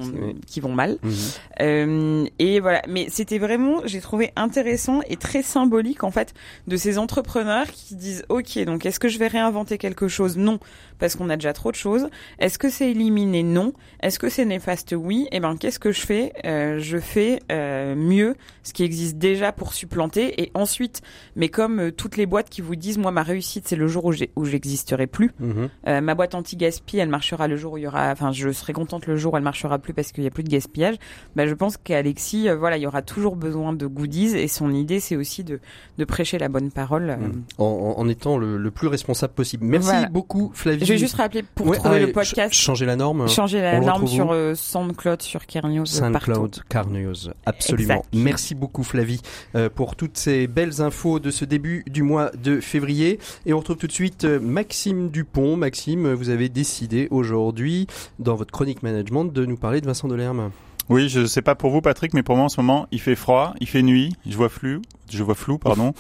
qui 0.47 0.61
vont 0.61 0.73
mal. 0.73 0.99
Mhm. 1.03 1.13
Euh, 1.61 2.25
et 2.39 2.61
voilà, 2.61 2.83
mais 2.89 3.07
c'était 3.11 3.39
vraiment, 3.39 3.81
j'ai 3.85 4.01
trouvé 4.01 4.31
intéressant 4.37 5.01
et 5.09 5.17
très 5.17 5.43
symbolique 5.43 6.05
en 6.05 6.11
fait 6.11 6.35
de 6.69 6.77
ces 6.77 6.99
entrepreneurs 6.99 7.67
qui 7.67 7.95
disent 7.97 8.25
ok, 8.29 8.44
Donc 8.65 8.87
est-ce 8.87 9.01
que 9.01 9.09
je 9.09 9.19
vais 9.19 9.27
réinventer 9.27 9.79
quelque 9.79 10.09
chose? 10.09 10.37
Non, 10.37 10.61
parce 10.99 11.17
qu'on 11.17 11.31
a 11.31 11.37
déjà 11.37 11.53
trop 11.53 11.71
de 11.71 11.77
choses. 11.77 12.09
Est-ce 12.39 12.59
que 12.59 12.71
c'est 12.71 12.91
éliminé? 12.91 13.43
Non. 13.43 13.73
Est-ce 14.01 14.19
que 14.19 14.29
c'est 14.29 14.45
néfaste? 14.45 14.95
Oui. 14.97 15.27
Et 15.33 15.37
eh 15.37 15.41
ben, 15.41 15.57
qu'est-ce 15.57 15.79
que 15.79 15.93
je 15.93 16.01
fais? 16.01 16.33
Euh, 16.45 16.79
Je 16.79 16.99
fais 16.99 17.41
euh, 17.53 17.95
mieux 17.95 18.35
ce 18.63 18.73
qui 18.73 18.85
existe 18.85 19.19
déjà 19.19 19.53
pour 19.53 19.75
supplanter. 19.75 20.43
Et 20.43 20.51
ensuite, 20.55 21.03
mais 21.37 21.49
comme 21.49 21.81
euh, 21.81 21.91
toutes 21.93 22.17
les 22.17 22.27
boîtes 22.27 22.51
qui 22.51 22.61
vous 22.61 22.77
disent, 22.77 22.99
moi, 22.99 23.11
ma 23.11 23.23
réussite, 23.23 23.67
c'est 23.69 23.77
le 23.77 23.87
jour 23.89 24.05
où 24.37 24.45
j'existerai 24.45 25.07
plus. 25.07 25.31
Mhm. 25.41 26.01
Ma 26.03 26.15
boîte 26.15 26.35
anti-gaspi, 26.35 26.99
elle 26.99 27.09
marchera 27.09 27.49
le 27.49 27.57
jour 27.57 27.75
où 27.75 27.79
il 27.79 27.83
y 27.83 27.87
aura. 27.87 28.11
Enfin, 28.11 28.33
je 28.33 28.51
serai 28.51 28.73
contente 28.73 29.07
le 29.07 29.17
jour 29.17 29.35
où 29.35 29.37
elle 29.37 29.43
marchera 29.43 29.79
plus 29.79 29.93
parce 29.95 30.13
qu'il 30.13 30.25
y 30.25 30.27
a 30.27 30.31
plus 30.31 30.45
de 30.45 30.49
gaspillage. 30.51 30.97
Bah, 31.37 31.47
je 31.47 31.55
pense 31.55 31.77
qu'Alexis, 31.77 32.49
voilà, 32.59 32.77
il 32.77 32.83
y 32.83 32.87
aura 32.87 33.03
toujours 33.03 33.37
besoin 33.37 33.73
de 33.73 33.87
goodies. 33.87 34.37
Et 34.37 34.49
son 34.49 34.71
idée, 34.73 35.01
c'est 35.01 35.17
aussi 35.17 35.45
de 35.45 35.61
de 35.99 36.05
prêcher 36.05 36.39
la 36.39 36.49
bonne 36.49 36.71
parole. 36.71 37.17
Mhm. 37.21 37.43
En, 37.59 37.65
en- 37.65 38.01
en 38.01 38.09
étant 38.09 38.37
le, 38.39 38.57
le 38.57 38.71
plus 38.71 38.89
responsable 38.89 39.33
possible. 39.35 39.65
Merci 39.65 39.89
Voilà. 39.91 40.09
beaucoup, 40.09 40.51
Flavie. 40.55 40.84
Je 40.85 40.93
vais 40.93 40.99
juste 40.99 41.15
rappeler 41.17 41.43
pour 41.43 41.67
Ouais, 41.67 41.77
trouver 41.77 41.97
ah, 41.97 41.99
le 41.99 42.05
ch- 42.07 42.15
podcast. 42.15 42.55
changer 42.55 42.87
la 42.87 42.97
norme. 42.97 43.29
Changer 43.29 43.59
on 43.59 43.63
la 43.63 43.81
norme 43.81 44.07
sur 44.07 44.33
euh, 44.33 44.55
SoundCloud, 44.55 45.23
sur 45.23 45.47
Kernios, 45.47 45.87
SoundCloud, 45.87 46.63
Carnews, 46.69 47.31
absolument. 47.47 47.95
Exact. 47.95 48.09
Merci 48.13 48.55
beaucoup 48.55 48.83
Flavie 48.83 49.21
euh, 49.55 49.69
pour 49.75 49.97
toutes 49.97 50.17
ces 50.19 50.47
belles 50.47 50.81
infos 50.83 51.19
de 51.21 51.31
ce 51.31 51.45
début 51.45 51.85
du 51.87 52.03
mois 52.03 52.31
de 52.31 52.61
février. 52.61 53.19
Et 53.47 53.53
on 53.53 53.59
retrouve 53.59 53.77
tout 53.77 53.87
de 53.87 53.93
suite 53.93 54.25
euh, 54.25 54.39
Maxime 54.41 55.11
Dupont. 55.11 55.57
Maxime, 55.57 56.13
vous 56.13 56.29
avez 56.31 56.49
décidé 56.49 57.09
aujourd'hui, 57.11 57.87
dans 58.19 58.35
votre 58.35 58.53
chronique 58.53 58.83
management, 58.83 59.25
de 59.25 59.45
nous 59.47 59.57
parler 59.57 59.81
de 59.81 59.87
Vincent 59.87 60.09
Delerme. 60.09 60.51
Oui, 60.91 61.09
je 61.09 61.25
sais 61.25 61.41
pas 61.41 61.55
pour 61.55 61.71
vous, 61.71 61.81
Patrick, 61.81 62.13
mais 62.13 62.23
pour 62.23 62.37
moi 62.37 62.45
en 62.45 62.49
ce 62.51 62.61
moment, 62.61 62.87
il 62.93 63.01
fait 63.01 63.15
froid, 63.15 63.55
il 63.61 63.67
fait 63.67 63.81
nuit, 63.83 64.13
je 64.29 64.37
vois 64.37 64.51
flou, 64.51 64.83
je 65.11 65.23
vois 65.23 65.35
flou, 65.35 65.57
pardon. 65.57 65.95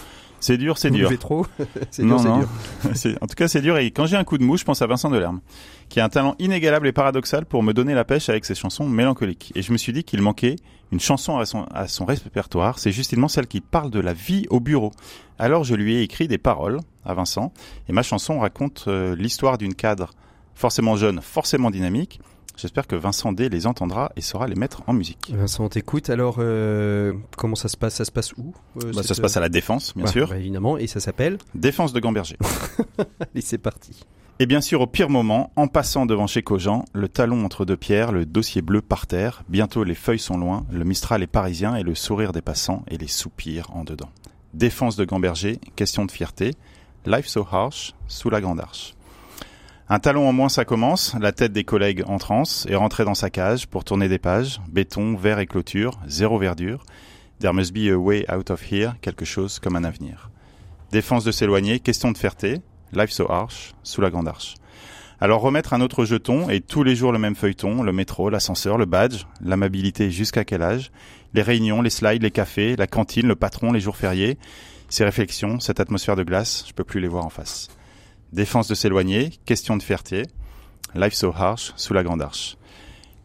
C'est 0.45 0.59
dur, 0.59 0.77
c'est 0.77 0.91
dur. 0.91 1.11
trop 1.19 1.47
C'est 1.91 2.05
dur, 2.05 2.21
c'est 2.21 3.09
dur. 3.09 3.19
En 3.23 3.27
tout 3.27 3.35
cas, 3.35 3.49
c'est 3.49 3.63
dur. 3.63 3.79
Et 3.79 3.91
quand 3.93 4.05
j'ai 4.05 4.19
un 4.19 4.25
coup 4.25 4.37
de 4.37 4.45
mou, 4.45 4.59
je 4.59 4.65
pense 4.65 4.83
à 4.83 4.87
Vincent 4.87 5.09
Delerme, 5.09 5.41
qui 5.89 6.01
a 6.01 6.05
un 6.05 6.11
talent 6.11 6.35
inégalable 6.39 6.87
et 6.87 6.93
paradoxal 6.93 7.47
pour 7.47 7.63
me 7.63 7.73
donner 7.73 7.95
la 7.95 8.05
pêche 8.05 8.29
avec 8.29 8.45
ses 8.45 8.55
chansons 8.55 8.87
mélancoliques. 8.87 9.53
Et 9.55 9.63
je 9.63 9.73
me 9.73 9.79
suis 9.79 9.95
dit 9.95 10.05
qu'il 10.05 10.21
manquait 10.21 10.57
une 10.93 11.01
chanson 11.01 11.39
à 11.39 11.47
son, 11.47 11.65
à 11.73 11.89
son 11.89 12.05
répertoire. 12.05 12.79
C'est 12.79 12.93
justement 12.93 13.27
celle 13.27 13.47
qui 13.47 13.63
parle 13.63 13.91
de 13.91 14.01
la 14.01 14.13
vie 14.13 14.45
au 14.51 14.61
bureau. 14.61 14.93
Alors 15.39 15.65
je 15.65 15.75
lui 15.75 15.95
ai 15.95 16.03
écrit 16.03 16.29
des 16.29 16.37
paroles 16.37 16.81
à 17.07 17.15
Vincent. 17.15 17.51
Et 17.89 17.95
ma 17.95 18.03
chanson 18.03 18.39
raconte 18.39 18.85
euh, 18.87 19.17
l'histoire 19.17 19.57
d'une 19.57 19.75
cadre 19.75 20.11
forcément 20.55 20.97
jeune, 20.97 21.23
forcément 21.23 21.71
dynamique. 21.71 22.21
J'espère 22.57 22.87
que 22.87 22.95
Vincent 22.97 23.33
D 23.33 23.49
les 23.49 23.67
entendra 23.67 24.13
et 24.17 24.21
saura 24.21 24.47
les 24.47 24.55
mettre 24.55 24.83
en 24.87 24.93
musique. 24.93 25.33
Vincent, 25.35 25.65
on 25.65 25.69
t'écoute. 25.69 26.09
Alors, 26.11 26.37
euh, 26.39 27.13
comment 27.37 27.57
ça 27.57 27.69
se 27.69 27.77
passe? 27.77 27.95
Ça 27.95 28.05
se 28.05 28.13
passe 28.13 28.33
où 28.35 28.55
euh, 28.83 28.93
Bah, 28.95 29.03
ça 29.03 29.15
se 29.15 29.21
passe 29.21 29.37
à 29.37 29.41
la 29.41 29.49
défense, 29.49 29.93
bien 29.95 30.05
bah, 30.05 30.11
sûr. 30.11 30.29
bah, 30.29 30.39
évidemment, 30.39 30.79
et 30.79 30.87
ça 30.87 31.01
s'appelle? 31.01 31.39
Défense 31.55 31.93
de 31.93 32.01
Gamberger. 32.01 32.39
Allez, 32.99 33.41
c'est 33.41 33.59
parti. 33.59 34.05
Et 34.41 34.47
bien 34.47 34.61
sûr, 34.61 34.81
au 34.81 34.87
pire 34.87 35.11
moment, 35.11 35.53
en 35.55 35.69
passant 35.69 36.07
devant 36.07 36.27
chez 36.27 36.43
Cogent, 36.43 36.85
le 36.93 37.09
talon 37.09 37.45
entre 37.45 37.65
deux 37.65 37.77
pierres, 37.77 38.11
le 38.11 38.27
dossier 38.27 38.63
bleu 38.63 38.83
par 38.83 39.07
terre, 39.07 39.45
bientôt 39.49 39.85
les 39.85 39.95
feuilles 39.95 40.19
sont 40.19 40.37
loin, 40.39 40.67
le 40.73 40.85
Mistral 40.85 41.23
est 41.23 41.29
parisien 41.29 41.77
et 41.77 41.85
le 41.85 41.95
sourire 41.95 42.33
des 42.33 42.43
passants 42.43 42.85
et 42.89 42.99
les 42.99 43.07
soupirs 43.07 43.71
en 43.73 43.85
dedans. 43.85 44.11
Défense 44.53 44.97
de 44.97 45.05
Gamberger, 45.05 45.61
question 45.77 46.05
de 46.05 46.11
fierté, 46.11 46.53
life 47.07 47.27
so 47.27 47.47
harsh, 47.51 47.95
sous 48.09 48.29
la 48.31 48.41
grande 48.41 48.59
arche. 48.61 48.95
Un 49.91 49.99
talon 49.99 50.27
en 50.27 50.33
moins, 50.33 50.49
ça 50.49 50.65
commence, 50.65 51.15
la 51.21 51.33
tête 51.33 51.53
des 51.53 51.65
collègues 51.65 52.05
en 52.07 52.17
transe 52.17 52.67
et 52.71 52.75
rentrer 52.75 53.05
dans 53.05 53.15
sa 53.15 53.29
cage 53.29 53.67
pour 53.67 53.85
tourner 53.85 54.09
des 54.09 54.19
pages, 54.19 54.63
béton, 54.71 55.15
verre 55.15 55.41
et 55.41 55.47
clôture, 55.47 56.01
zéro 56.07 56.39
verdure. 56.39 56.87
There 57.41 57.53
must 57.53 57.75
be 57.75 57.93
a 57.93 57.99
way 57.99 58.25
out 58.35 58.51
of 58.51 58.63
here, 58.73 58.95
quelque 59.03 59.27
chose 59.27 59.59
comme 59.59 59.77
un 59.77 59.85
avenir. 59.85 60.31
Défense 60.91 61.25
de 61.25 61.33
s'éloigner, 61.33 61.81
question 61.81 62.13
de 62.13 62.17
fierté, 62.17 62.63
Life 62.95 63.11
so 63.11 63.31
harsh, 63.31 63.75
sous 63.83 64.01
la 64.01 64.09
grande 64.09 64.27
arche. 64.27 64.55
Alors 65.21 65.43
remettre 65.43 65.75
un 65.75 65.83
autre 65.83 66.07
jeton 66.07 66.49
et 66.49 66.63
tous 66.63 66.83
les 66.83 66.97
jours 66.97 67.13
le 67.13 67.19
même 67.19 67.35
feuilleton, 67.35 67.83
le 67.83 67.93
métro, 67.93 68.31
l'ascenseur, 68.31 68.79
le 68.79 68.87
badge, 68.87 69.25
l'amabilité 69.43 70.11
jusqu'à 70.11 70.45
quel 70.45 70.63
âge, 70.63 70.93
les 71.35 71.43
réunions, 71.43 71.83
les 71.83 71.91
slides, 71.91 72.23
les 72.23 72.31
cafés, 72.31 72.75
la 72.77 72.87
cantine, 72.87 73.27
le 73.27 73.37
patron, 73.37 73.71
les 73.71 73.81
jours 73.81 73.99
fériés, 73.99 74.39
ces 74.89 75.05
réflexions, 75.05 75.61
cette 75.61 75.81
atmosphère 75.81 76.17
de 76.17 76.23
glace, 76.23 76.65
je 76.67 76.73
peux 76.73 76.85
plus 76.85 77.01
les 77.01 77.09
voir 77.09 77.27
en 77.27 77.31
face. 77.31 77.69
Défense 78.35 78.67
de 78.67 78.75
s'éloigner, 78.75 79.31
question 79.45 79.77
de 79.77 79.83
fierté, 79.85 80.25
life 80.97 81.15
so 81.15 81.33
harsh, 81.33 81.73
sous 81.77 81.95
la 81.95 82.03
grande 82.03 82.21
arche. 82.21 82.57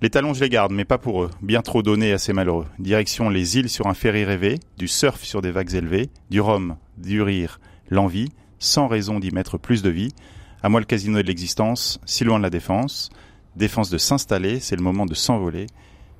Les 0.03 0.11
talons 0.11 0.35
je 0.35 0.41
les 0.41 0.49
garde, 0.49 0.71
mais 0.71 0.85
pas 0.85 0.99
pour 0.99 1.23
eux, 1.23 1.31
bien 1.41 1.63
trop 1.63 1.81
donnés 1.81 2.13
à 2.13 2.19
ces 2.19 2.31
malheureux. 2.31 2.67
Direction 2.77 3.27
les 3.27 3.57
îles 3.57 3.69
sur 3.69 3.87
un 3.87 3.95
ferry 3.95 4.23
rêvé, 4.23 4.59
du 4.77 4.87
surf 4.87 5.23
sur 5.23 5.41
des 5.41 5.49
vagues 5.49 5.73
élevées, 5.73 6.11
du 6.29 6.41
rhum, 6.41 6.75
du 6.99 7.23
rire, 7.23 7.59
l'envie, 7.89 8.31
sans 8.59 8.87
raison 8.87 9.19
d'y 9.19 9.31
mettre 9.31 9.57
plus 9.57 9.81
de 9.81 9.89
vie. 9.89 10.13
À 10.61 10.69
moi 10.69 10.79
le 10.79 10.85
casino 10.85 11.19
de 11.19 11.25
l'existence, 11.25 11.99
si 12.05 12.23
loin 12.23 12.37
de 12.37 12.43
la 12.43 12.51
défense. 12.51 13.09
Défense 13.55 13.89
de 13.89 13.97
s'installer, 13.97 14.59
c'est 14.59 14.75
le 14.75 14.83
moment 14.83 15.07
de 15.07 15.15
s'envoler. 15.15 15.65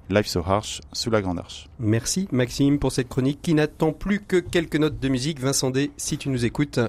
Life 0.09 0.25
so 0.25 0.41
harsh, 0.43 0.81
sous 0.91 1.11
la 1.11 1.21
grande 1.21 1.37
arche. 1.37 1.67
Merci 1.79 2.27
Maxime 2.31 2.79
pour 2.79 2.91
cette 2.91 3.09
chronique 3.09 3.39
qui 3.43 3.53
n'attend 3.53 3.91
plus 3.91 4.19
que 4.19 4.37
quelques 4.37 4.75
notes 4.75 4.99
de 4.99 5.07
musique. 5.07 5.39
Vincent 5.39 5.69
D, 5.69 5.91
si 5.97 6.17
tu 6.17 6.29
nous 6.29 6.45
écoutes, 6.45 6.79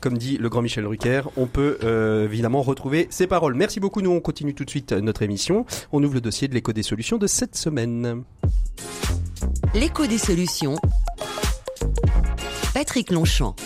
comme 0.00 0.16
dit 0.16 0.38
le 0.38 0.48
grand 0.48 0.62
Michel 0.62 0.84
Drucker, 0.84 1.22
on 1.36 1.46
peut 1.46 1.78
euh, 1.82 2.26
évidemment 2.26 2.62
retrouver 2.62 3.08
ces 3.10 3.26
paroles. 3.26 3.54
Merci 3.54 3.80
beaucoup, 3.80 4.00
nous 4.00 4.12
on 4.12 4.20
continue 4.20 4.54
tout 4.54 4.64
de 4.64 4.70
suite 4.70 4.92
notre 4.92 5.22
émission. 5.22 5.66
On 5.90 6.02
ouvre 6.04 6.14
le 6.14 6.20
dossier 6.20 6.46
de 6.46 6.54
l'écho 6.54 6.72
des 6.72 6.84
solutions 6.84 7.18
de 7.18 7.26
cette 7.26 7.56
semaine. 7.56 8.22
L'écho 9.74 10.06
des 10.06 10.18
solutions. 10.18 10.76
Patrick 12.74 13.10
Longchamp. 13.10 13.56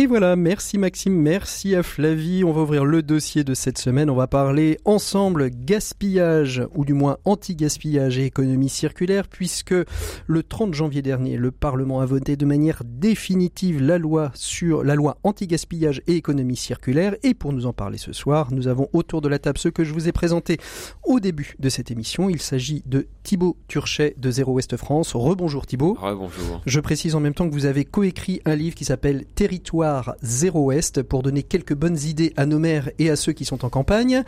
Et 0.00 0.06
voilà, 0.06 0.36
merci 0.36 0.78
Maxime, 0.78 1.12
merci 1.12 1.74
à 1.74 1.82
Flavie. 1.82 2.44
On 2.44 2.52
va 2.52 2.60
ouvrir 2.60 2.84
le 2.84 3.02
dossier 3.02 3.42
de 3.42 3.52
cette 3.52 3.78
semaine. 3.78 4.10
On 4.10 4.14
va 4.14 4.28
parler 4.28 4.78
ensemble 4.84 5.50
gaspillage, 5.50 6.62
ou 6.76 6.84
du 6.84 6.92
moins 6.92 7.16
anti-gaspillage 7.24 8.16
et 8.16 8.24
économie 8.24 8.68
circulaire, 8.68 9.26
puisque 9.26 9.74
le 9.74 10.42
30 10.44 10.72
janvier 10.72 11.02
dernier, 11.02 11.36
le 11.36 11.50
Parlement 11.50 11.98
a 11.98 12.06
voté 12.06 12.36
de 12.36 12.46
manière 12.46 12.84
définitive 12.84 13.82
la 13.82 13.98
loi 13.98 14.30
sur 14.34 14.84
la 14.84 14.94
loi 14.94 15.18
anti-gaspillage 15.24 16.00
et 16.06 16.14
économie 16.14 16.54
circulaire. 16.54 17.16
Et 17.24 17.34
pour 17.34 17.52
nous 17.52 17.66
en 17.66 17.72
parler 17.72 17.98
ce 17.98 18.12
soir, 18.12 18.52
nous 18.52 18.68
avons 18.68 18.86
autour 18.92 19.20
de 19.20 19.26
la 19.26 19.40
table 19.40 19.58
ceux 19.58 19.72
que 19.72 19.82
je 19.82 19.92
vous 19.92 20.06
ai 20.06 20.12
présentés 20.12 20.58
au 21.04 21.18
début 21.18 21.56
de 21.58 21.68
cette 21.68 21.90
émission. 21.90 22.30
Il 22.30 22.40
s'agit 22.40 22.84
de 22.86 23.08
Thibaut 23.24 23.56
Turchet 23.66 24.14
de 24.16 24.30
Zéro 24.30 24.52
Ouest 24.52 24.76
France. 24.76 25.16
Rebonjour 25.16 25.66
Thibaut. 25.66 25.98
bonjour. 26.00 26.62
Je 26.66 26.78
précise 26.78 27.16
en 27.16 27.20
même 27.20 27.34
temps 27.34 27.48
que 27.48 27.54
vous 27.54 27.66
avez 27.66 27.84
coécrit 27.84 28.40
un 28.44 28.54
livre 28.54 28.76
qui 28.76 28.84
s'appelle 28.84 29.24
Territoire 29.34 29.87
Zéro 30.22 30.64
Ouest 30.66 31.02
pour 31.02 31.22
donner 31.22 31.42
quelques 31.42 31.74
bonnes 31.74 31.98
idées 31.98 32.32
à 32.36 32.46
nos 32.46 32.58
maires 32.58 32.90
et 32.98 33.10
à 33.10 33.16
ceux 33.16 33.32
qui 33.32 33.44
sont 33.44 33.64
en 33.64 33.68
campagne. 33.68 34.22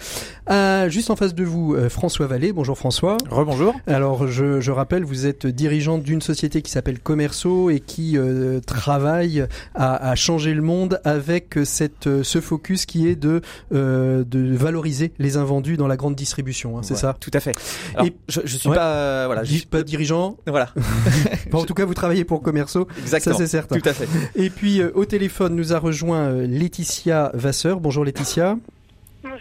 Juste 0.89 1.11
en 1.11 1.17
face 1.17 1.35
de 1.35 1.45
vous, 1.45 1.75
euh, 1.75 1.89
François 1.89 2.27
Vallée. 2.27 2.53
Bonjour 2.53 2.77
François. 2.77 3.17
Rebonjour. 3.31 3.75
Alors 3.87 4.27
je, 4.27 4.61
je 4.61 4.71
rappelle, 4.71 5.05
vous 5.05 5.27
êtes 5.27 5.47
dirigeant 5.47 5.99
d'une 5.99 6.21
société 6.23 6.63
qui 6.63 6.71
s'appelle 6.71 6.99
Commerceau 7.01 7.71
et 7.71 7.81
qui 7.81 8.17
euh, 8.19 8.61
travaille 8.61 9.47
à, 9.75 10.11
à 10.11 10.15
changer 10.15 10.55
le 10.55 10.63
monde 10.63 11.01
avec 11.05 11.59
cette, 11.65 12.07
euh, 12.07 12.23
ce 12.23 12.41
focus 12.41 12.87
qui 12.87 13.09
est 13.09 13.17
de, 13.17 13.41
euh, 13.73 14.25
de 14.25 14.55
valoriser 14.57 15.13
les 15.19 15.37
invendus 15.37 15.77
dans 15.77 15.87
la 15.87 15.97
grande 15.97 16.15
distribution. 16.15 16.79
hein, 16.79 16.83
c'est 16.83 16.97
ça 16.97 17.17
Tout 17.21 17.31
à 17.35 17.41
fait. 17.41 17.55
Alors, 17.95 18.07
Et- 18.07 18.15
je, 18.29 18.41
je 18.45 18.57
suis 18.57 18.69
Ouais. 18.69 18.77
pas, 18.77 18.93
euh, 18.95 19.23
voilà, 19.27 19.45
je 19.45 19.53
suis 19.53 19.67
pas 19.67 19.83
dirigeant. 19.83 20.37
voilà, 20.47 20.73
en 21.53 21.65
tout 21.65 21.75
cas, 21.75 21.85
vous 21.85 21.95
travaillez 21.95 22.25
pour 22.25 22.43
Commerceau. 22.43 22.87
exactement. 23.01 23.37
Ça 23.37 23.45
c'est 23.45 23.51
certain. 23.51 23.79
Tout 23.79 23.89
à 23.89 23.93
fait. 23.93 24.09
Et 24.37 24.51
puis 24.51 24.83
au 24.83 25.05
téléphone 25.05 25.50
nous 25.55 25.73
a 25.73 25.79
rejoint 25.79 26.29
euh, 26.29 26.47
Laetitia 26.47 27.31
Vasseur. 27.35 27.81
Bonjour 27.81 28.05
Laetitia. 28.05 28.57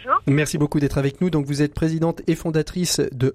Bonjour. 0.02 0.22
Merci 0.26 0.56
beaucoup 0.56 0.80
d'être 0.80 0.98
avec 0.98 1.20
nous. 1.20 1.30
Donc 1.30 1.46
vous 1.46 1.62
êtes 1.62 1.74
présidente 1.74 2.22
et 2.26 2.34
fondatrice 2.34 3.00
de, 3.12 3.34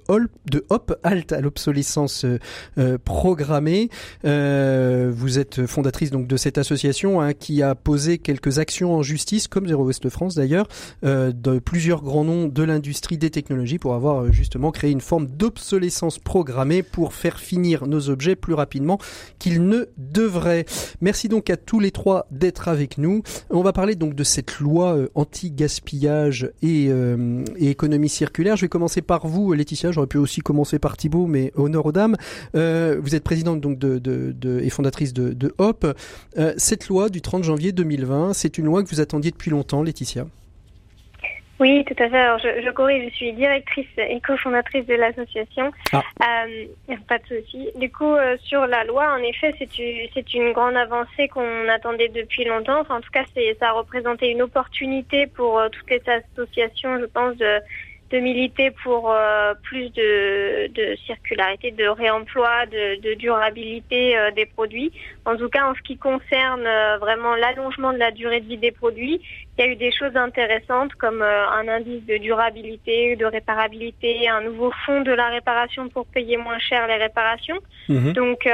de 0.49 0.65
Hop 0.69 0.97
Halt 1.03 1.31
à 1.31 1.41
l'obsolescence 1.41 2.25
euh, 2.25 2.39
euh, 2.77 2.97
programmée. 2.97 3.89
Euh, 4.25 5.11
vous 5.13 5.37
êtes 5.37 5.65
fondatrice 5.67 6.09
donc 6.09 6.27
de 6.27 6.37
cette 6.37 6.57
association 6.57 7.21
hein, 7.21 7.33
qui 7.33 7.61
a 7.61 7.75
posé 7.75 8.17
quelques 8.17 8.57
actions 8.59 8.95
en 8.95 9.03
justice, 9.03 9.47
comme 9.47 9.67
Zéro 9.67 9.83
Ouest 9.83 10.09
France 10.09 10.35
d'ailleurs, 10.35 10.67
euh, 11.03 11.31
de 11.31 11.59
plusieurs 11.59 12.01
grands 12.01 12.23
noms 12.23 12.47
de 12.47 12.63
l'industrie 12.63 13.17
des 13.17 13.29
technologies 13.29 13.77
pour 13.77 13.93
avoir 13.93 14.23
euh, 14.23 14.31
justement 14.31 14.71
créé 14.71 14.91
une 14.91 15.01
forme 15.01 15.27
d'obsolescence 15.27 16.19
programmée 16.19 16.81
pour 16.83 17.13
faire 17.13 17.39
finir 17.39 17.85
nos 17.85 18.09
objets 18.09 18.35
plus 18.35 18.53
rapidement 18.53 18.97
qu'ils 19.37 19.63
ne 19.67 19.85
devraient. 19.97 20.65
Merci 21.01 21.27
donc 21.27 21.49
à 21.49 21.57
tous 21.57 21.79
les 21.79 21.91
trois 21.91 22.27
d'être 22.31 22.67
avec 22.67 22.97
nous. 22.97 23.21
On 23.49 23.61
va 23.61 23.73
parler 23.73 23.95
donc 23.95 24.15
de 24.15 24.23
cette 24.23 24.59
loi 24.59 24.95
euh, 24.95 25.07
anti-gaspillage 25.13 26.51
et, 26.61 26.87
euh, 26.89 27.43
et 27.57 27.69
économie 27.69 28.09
circulaire. 28.09 28.55
Je 28.55 28.61
vais 28.61 28.69
commencer 28.69 29.01
par 29.01 29.27
vous, 29.27 29.53
Laetitia. 29.53 29.91
J'aurais 29.91 30.07
pu 30.07 30.17
aussi 30.17 30.41
commencer 30.41 30.79
par 30.79 30.97
Thibaut, 30.97 31.27
mais 31.27 31.51
honneur 31.55 31.85
aux 31.85 31.91
dames. 31.91 32.15
Euh, 32.55 32.99
vous 33.01 33.15
êtes 33.15 33.23
présidente 33.23 33.61
donc 33.61 33.77
de, 33.79 33.97
de, 33.99 34.31
de- 34.39 34.59
et 34.61 34.69
fondatrice 34.69 35.13
de, 35.13 35.33
de 35.33 35.53
Hop. 35.57 35.85
Euh, 36.37 36.53
cette 36.57 36.87
loi 36.87 37.09
du 37.09 37.21
30 37.21 37.43
janvier 37.43 37.71
2020, 37.71 38.33
c'est 38.33 38.57
une 38.57 38.65
loi 38.65 38.83
que 38.83 38.89
vous 38.89 38.99
attendiez 39.01 39.31
depuis 39.31 39.51
longtemps, 39.51 39.83
Laetitia? 39.83 40.27
Oui, 41.59 41.85
tout 41.85 41.95
à 42.03 42.09
fait. 42.09 42.17
Alors, 42.17 42.39
je, 42.39 42.61
je 42.63 42.69
corrige, 42.71 43.09
je 43.11 43.15
suis 43.15 43.33
directrice 43.33 43.87
et 43.97 44.19
cofondatrice 44.19 44.85
de 44.85 44.95
l'association. 44.95 45.71
Ah. 45.93 46.03
Euh, 46.21 46.95
pas 47.07 47.17
de 47.17 47.27
souci. 47.27 47.69
Du 47.75 47.89
coup, 47.89 48.13
euh, 48.13 48.35
sur 48.43 48.67
la 48.67 48.83
loi, 48.83 49.13
en 49.13 49.23
effet, 49.23 49.55
c'est 49.57 49.79
une, 49.79 50.07
c'est 50.13 50.33
une 50.33 50.51
grande 50.51 50.75
avancée 50.75 51.29
qu'on 51.29 51.69
attendait 51.69 52.09
depuis 52.09 52.43
longtemps. 52.43 52.81
Enfin, 52.81 52.97
en 52.97 53.01
tout 53.01 53.11
cas, 53.11 53.23
c'est, 53.33 53.55
ça 53.59 53.69
a 53.69 53.71
représenté 53.71 54.29
une 54.29 54.41
opportunité 54.41 55.27
pour 55.27 55.59
euh, 55.59 55.69
toutes 55.69 55.89
les 55.89 56.01
associations, 56.09 56.99
je 56.99 57.05
pense, 57.05 57.37
de, 57.37 57.59
de 58.11 58.19
militer 58.19 58.71
pour 58.83 59.11
euh, 59.11 59.53
plus 59.63 59.89
de, 59.89 60.67
de 60.67 60.95
circularité, 61.07 61.71
de 61.71 61.87
réemploi, 61.87 62.65
de, 62.67 63.01
de 63.01 63.15
durabilité 63.15 64.15
euh, 64.15 64.29
des 64.31 64.45
produits. 64.45 64.91
En 65.25 65.35
tout 65.35 65.49
cas, 65.49 65.65
en 65.65 65.73
ce 65.73 65.81
qui 65.81 65.97
concerne 65.97 66.65
euh, 66.67 66.97
vraiment 66.99 67.35
l'allongement 67.35 67.93
de 67.93 67.97
la 67.97 68.11
durée 68.11 68.41
de 68.41 68.47
vie 68.47 68.57
des 68.57 68.71
produits, 68.71 69.21
il 69.57 69.65
y 69.65 69.67
a 69.67 69.71
eu 69.71 69.75
des 69.75 69.91
choses 69.91 70.15
intéressantes 70.15 70.93
comme 70.95 71.21
un 71.21 71.67
indice 71.67 72.05
de 72.05 72.17
durabilité, 72.17 73.15
de 73.15 73.25
réparabilité, 73.25 74.27
un 74.27 74.41
nouveau 74.41 74.71
fonds 74.85 75.01
de 75.01 75.11
la 75.11 75.29
réparation 75.29 75.89
pour 75.89 76.05
payer 76.07 76.37
moins 76.37 76.59
cher 76.59 76.87
les 76.87 76.97
réparations. 76.97 77.59
Mhm. 77.87 78.11
Donc 78.13 78.49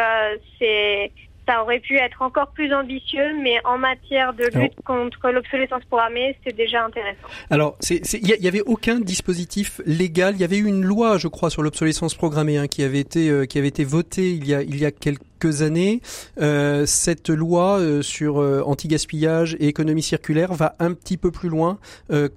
c'est 0.60 1.12
ça 1.52 1.62
aurait 1.64 1.80
pu 1.80 1.98
être 1.98 2.22
encore 2.22 2.48
plus 2.52 2.74
ambitieux, 2.74 3.36
mais 3.44 3.56
en 3.66 3.78
matière 3.78 4.34
de 4.34 4.46
lutte 4.58 4.76
contre 4.86 5.30
l'obsolescence 5.32 5.84
programmée, 5.86 6.38
c'est 6.46 6.56
déjà 6.56 6.86
intéressant. 6.86 7.28
Alors, 7.50 7.78
il 7.90 8.28
y, 8.28 8.32
a- 8.32 8.38
il 8.38 8.44
y 8.44 8.48
avait 8.48 8.62
aucun 8.62 9.00
dispositif 9.00 9.82
légal. 9.86 10.36
Il 10.36 10.42
y 10.42 10.44
avait 10.46 10.58
eu 10.58 10.66
une 10.66 10.84
loi, 10.86 11.18
je 11.18 11.28
crois, 11.28 11.50
sur 11.50 11.62
l'obsolescence 11.62 12.16
programmée 12.16 12.58
hein, 12.58 12.68
qui 12.68 12.84
avait 12.84 13.00
été 13.00 13.30
euh, 13.30 13.46
qui 13.46 13.58
avait 13.60 13.68
été 13.68 13.84
votée 13.84 14.32
il 14.32 14.48
y 14.48 14.54
a 14.56 14.62
il 14.62 14.78
y 14.78 14.86
a 14.86 14.92
quelques 14.92 15.62
années. 15.62 16.00
Euh, 16.40 16.86
cette 16.86 17.30
loi 17.30 17.80
euh, 17.80 18.02
sur 18.02 18.38
anti-gaspillage 18.38 19.58
et 19.60 19.68
économie 19.68 20.04
circulaire 20.04 20.54
va 20.54 20.76
un 20.80 20.94
petit 20.94 21.18
peu 21.18 21.32
plus 21.32 21.50
loin 21.50 21.80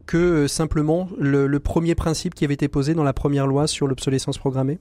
que 0.07 0.47
simplement 0.47 1.09
le, 1.19 1.47
le 1.47 1.61
premier 1.61 1.95
principe 1.95 2.35
qui 2.35 2.45
avait 2.45 2.55
été 2.55 2.69
posé 2.69 2.95
dans 2.95 3.05
la 3.05 3.13
première 3.13 3.47
loi 3.47 3.67
sur 3.67 3.87
l'obsolescence 3.87 4.39
programmée. 4.39 4.79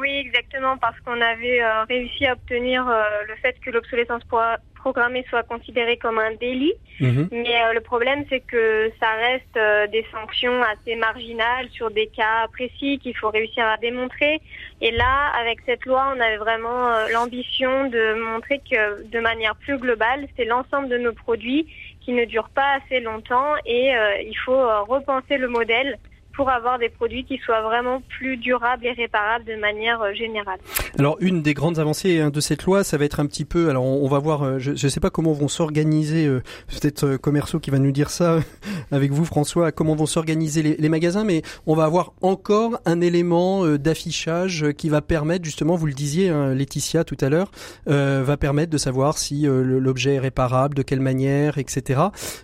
Oui, 0.00 0.16
exactement, 0.16 0.78
parce 0.78 0.98
qu'on 1.00 1.20
avait 1.20 1.62
euh, 1.62 1.84
réussi 1.84 2.26
à 2.26 2.32
obtenir 2.32 2.88
euh, 2.88 3.02
le 3.28 3.34
fait 3.36 3.54
que 3.62 3.70
l'obsolescence 3.70 4.24
pro- 4.24 4.38
programmée 4.74 5.26
soit 5.28 5.42
considérée 5.42 5.98
comme 5.98 6.18
un 6.18 6.32
délit. 6.34 6.72
Mhm. 7.00 7.28
Mais 7.32 7.62
euh, 7.62 7.74
le 7.74 7.80
problème, 7.80 8.24
c'est 8.30 8.40
que 8.40 8.90
ça 8.98 9.10
reste 9.12 9.90
des 9.92 10.06
sanctions 10.10 10.62
assez 10.62 10.96
marginales 10.96 11.68
sur 11.70 11.90
des 11.90 12.06
cas 12.06 12.48
précis 12.48 12.98
qu'il 13.02 13.14
faut 13.14 13.28
réussir 13.28 13.66
à 13.66 13.76
démontrer. 13.76 14.40
Et 14.80 14.90
là, 14.90 15.26
avec 15.38 15.60
cette 15.66 15.84
loi, 15.84 16.14
on 16.16 16.20
avait 16.20 16.38
vraiment 16.38 17.06
l'ambition 17.12 17.88
de 17.88 18.14
montrer 18.14 18.60
que 18.70 19.02
de 19.04 19.20
manière 19.20 19.54
plus 19.56 19.76
globale, 19.76 20.26
c'est 20.36 20.46
l'ensemble 20.46 20.88
de 20.88 20.96
nos 20.96 21.12
produits 21.12 21.66
qui 22.00 22.12
ne 22.12 22.24
durent 22.24 22.48
pas 22.50 22.78
assez 22.78 23.00
longtemps 23.00 23.52
et 23.66 23.92
il 24.24 24.36
faut 24.44 24.62
repenser 24.86 25.36
le 25.36 25.48
modèle 25.48 25.98
pour 26.40 26.48
avoir 26.48 26.78
des 26.78 26.88
produits 26.88 27.24
qui 27.24 27.36
soient 27.36 27.60
vraiment 27.60 28.00
plus 28.08 28.38
durables 28.38 28.86
et 28.86 28.92
réparables 28.92 29.44
de 29.44 29.56
manière 29.56 30.00
euh, 30.00 30.14
générale. 30.14 30.58
Alors 30.98 31.18
une 31.20 31.42
des 31.42 31.52
grandes 31.52 31.78
avancées 31.78 32.18
hein, 32.18 32.30
de 32.30 32.40
cette 32.40 32.62
loi, 32.62 32.82
ça 32.82 32.96
va 32.96 33.04
être 33.04 33.20
un 33.20 33.26
petit 33.26 33.44
peu. 33.44 33.68
Alors 33.68 33.84
on, 33.84 34.08
va 34.08 34.18
voir. 34.18 34.42
euh, 34.42 34.58
je 34.58 34.70
ne 34.70 34.88
sais 34.88 35.00
pas 35.00 35.10
comment 35.10 35.34
vont 35.34 35.48
s'organiser. 35.48 36.24
euh, 36.24 36.42
Peut-être 36.68 37.18
commerciaux 37.18 37.60
qui 37.60 37.70
va 37.70 37.78
nous 37.78 37.92
dire 37.92 38.08
ça 38.08 38.38
avec 38.90 39.10
vous, 39.10 39.26
François. 39.26 39.70
Comment 39.70 39.94
vont 39.94 40.06
s'organiser 40.06 40.62
les, 40.62 40.88
magasins 40.88 41.24
Mais 41.24 41.42
on 41.66 41.74
va 41.74 41.84
avoir 41.84 42.14
encore 42.22 42.80
un 42.86 43.02
élément 43.02 43.66
d'affichage 43.76 44.72
qui 44.78 44.88
va 44.88 45.02
permettre 45.02 45.44
justement, 45.44 45.76
vous 45.76 45.88
le 45.88 45.92
disiez, 45.92 46.30
hein, 46.30 46.54
Laetitia 46.54 47.04
tout 47.04 47.18
à 47.20 47.28
l'heure, 47.28 47.50
va 47.86 48.36
permettre 48.38 48.70
de 48.70 48.78
savoir 48.78 49.18
si 49.18 49.42
l'objet 49.42 50.14
est 50.14 50.20
réparable, 50.20 50.74
de 50.74 50.82
quelle 50.82 51.00
manière, 51.00 51.58
etc. 51.58 52.00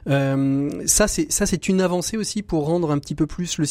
Euh, 0.09 0.71
ça 0.85 1.07
c'est 1.09 1.69
une 1.69 1.81
avancée 1.81 2.19
aussi 2.19 2.43
pour 2.43 2.67
rendre 2.67 2.91
un 2.91 2.99
petit 2.99 3.15
peu 3.15 3.27
plus 3.27 3.59
le 3.59 3.65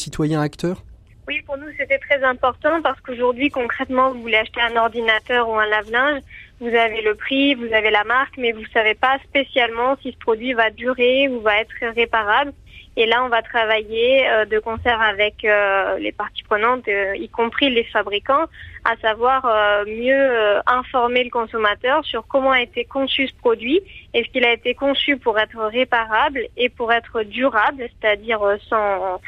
Oui, 1.28 1.42
pour 1.44 1.56
nous, 1.56 1.66
c'était 1.76 1.98
très 1.98 2.22
important 2.22 2.80
parce 2.82 3.00
qu'aujourd'hui, 3.00 3.50
concrètement, 3.50 4.12
vous 4.12 4.22
voulez 4.22 4.36
acheter 4.36 4.60
un 4.60 4.76
ordinateur 4.76 5.48
ou 5.48 5.54
un 5.54 5.66
lave-linge, 5.66 6.22
vous 6.60 6.68
avez 6.68 7.02
le 7.02 7.14
prix, 7.14 7.54
vous 7.54 7.72
avez 7.72 7.90
la 7.90 8.04
marque, 8.04 8.36
mais 8.38 8.52
vous 8.52 8.64
savez 8.72 8.94
pas 8.94 9.18
spécialement 9.24 9.96
si 10.00 10.12
ce 10.12 10.18
produit 10.18 10.52
va 10.52 10.70
durer 10.70 11.28
ou 11.28 11.40
va 11.40 11.60
être 11.60 11.74
réparable. 11.94 12.52
Et 12.98 13.04
là, 13.04 13.22
on 13.24 13.28
va 13.28 13.42
travailler 13.42 14.26
euh, 14.26 14.46
de 14.46 14.58
concert 14.58 15.02
avec 15.02 15.44
euh, 15.44 15.98
les 15.98 16.12
parties 16.12 16.42
prenantes, 16.44 16.88
euh, 16.88 17.14
y 17.16 17.28
compris 17.28 17.68
les 17.68 17.84
fabricants, 17.84 18.46
à 18.84 18.96
savoir 19.02 19.44
mieux 19.86 20.60
informer 20.66 21.24
le 21.24 21.30
consommateur 21.30 22.04
sur 22.04 22.24
comment 22.28 22.52
a 22.52 22.62
été 22.62 22.84
conçu 22.84 23.26
ce 23.26 23.34
produit. 23.34 23.80
Est-ce 24.14 24.28
qu'il 24.28 24.44
a 24.44 24.52
été 24.52 24.74
conçu 24.74 25.16
pour 25.16 25.38
être 25.40 25.58
réparable 25.58 26.46
et 26.56 26.68
pour 26.68 26.92
être 26.92 27.24
durable, 27.24 27.88
c'est-à-dire 28.00 28.40
sans 28.68 29.20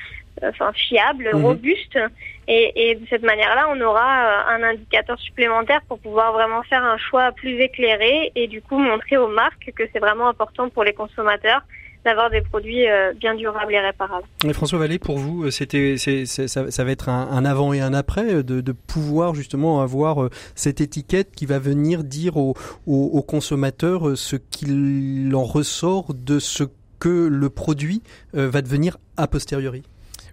enfin 0.42 0.72
fiable, 0.72 1.30
Mhm. 1.34 1.44
robuste. 1.44 1.98
Et, 2.48 2.90
et 2.90 2.94
de 2.94 3.06
cette 3.10 3.22
manière-là, 3.22 3.66
on 3.74 3.80
aura 3.80 4.24
euh, 4.24 4.56
un 4.56 4.62
indicateur 4.62 5.18
supplémentaire 5.20 5.80
pour 5.88 5.98
pouvoir 5.98 6.32
vraiment 6.32 6.62
faire 6.62 6.82
un 6.82 6.96
choix 6.96 7.30
plus 7.32 7.60
éclairé 7.60 8.32
et 8.34 8.46
du 8.48 8.62
coup 8.62 8.78
montrer 8.78 9.16
aux 9.18 9.28
marques 9.28 9.70
que 9.76 9.82
c'est 9.92 9.98
vraiment 9.98 10.28
important 10.28 10.68
pour 10.70 10.82
les 10.84 10.94
consommateurs 10.94 11.60
d'avoir 12.04 12.30
des 12.30 12.40
produits 12.40 12.88
euh, 12.88 13.12
bien 13.12 13.34
durables 13.34 13.74
et 13.74 13.80
réparables. 13.80 14.24
Et 14.46 14.52
François 14.54 14.78
Vallée, 14.78 14.98
pour 15.00 15.18
vous, 15.18 15.44
euh, 15.44 15.50
c'était, 15.50 15.96
ça, 15.98 16.70
ça 16.70 16.84
va 16.84 16.90
être 16.90 17.08
un, 17.10 17.28
un 17.30 17.44
avant 17.44 17.72
et 17.74 17.80
un 17.80 17.92
après 17.92 18.32
euh, 18.32 18.42
de, 18.42 18.60
de 18.62 18.72
pouvoir 18.72 19.34
justement 19.34 19.82
avoir 19.82 20.22
euh, 20.22 20.30
cette 20.54 20.80
étiquette 20.80 21.32
qui 21.34 21.44
va 21.44 21.58
venir 21.58 22.04
dire 22.04 22.36
aux 22.38 22.54
au, 22.86 23.10
au 23.12 23.22
consommateurs 23.22 24.08
euh, 24.08 24.16
ce 24.16 24.36
qu'il 24.36 25.32
en 25.34 25.42
ressort 25.44 26.14
de 26.14 26.38
ce 26.38 26.64
que 27.00 27.28
le 27.28 27.50
produit 27.50 28.02
euh, 28.36 28.48
va 28.48 28.62
devenir 28.62 28.96
a 29.16 29.26
posteriori. 29.26 29.82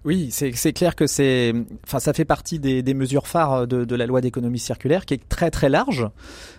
Oui, 0.06 0.28
c'est 0.30 0.72
clair 0.72 0.94
que 0.94 1.08
c'est, 1.08 1.52
enfin, 1.84 1.98
ça 1.98 2.12
fait 2.12 2.24
partie 2.24 2.60
des, 2.60 2.94
mesures 2.94 3.26
phares 3.26 3.66
de, 3.66 3.84
de 3.84 3.96
la 3.96 4.06
loi 4.06 4.20
d'économie 4.20 4.60
circulaire, 4.60 5.04
qui 5.04 5.14
est 5.14 5.28
très 5.28 5.50
très 5.50 5.68
large. 5.68 6.08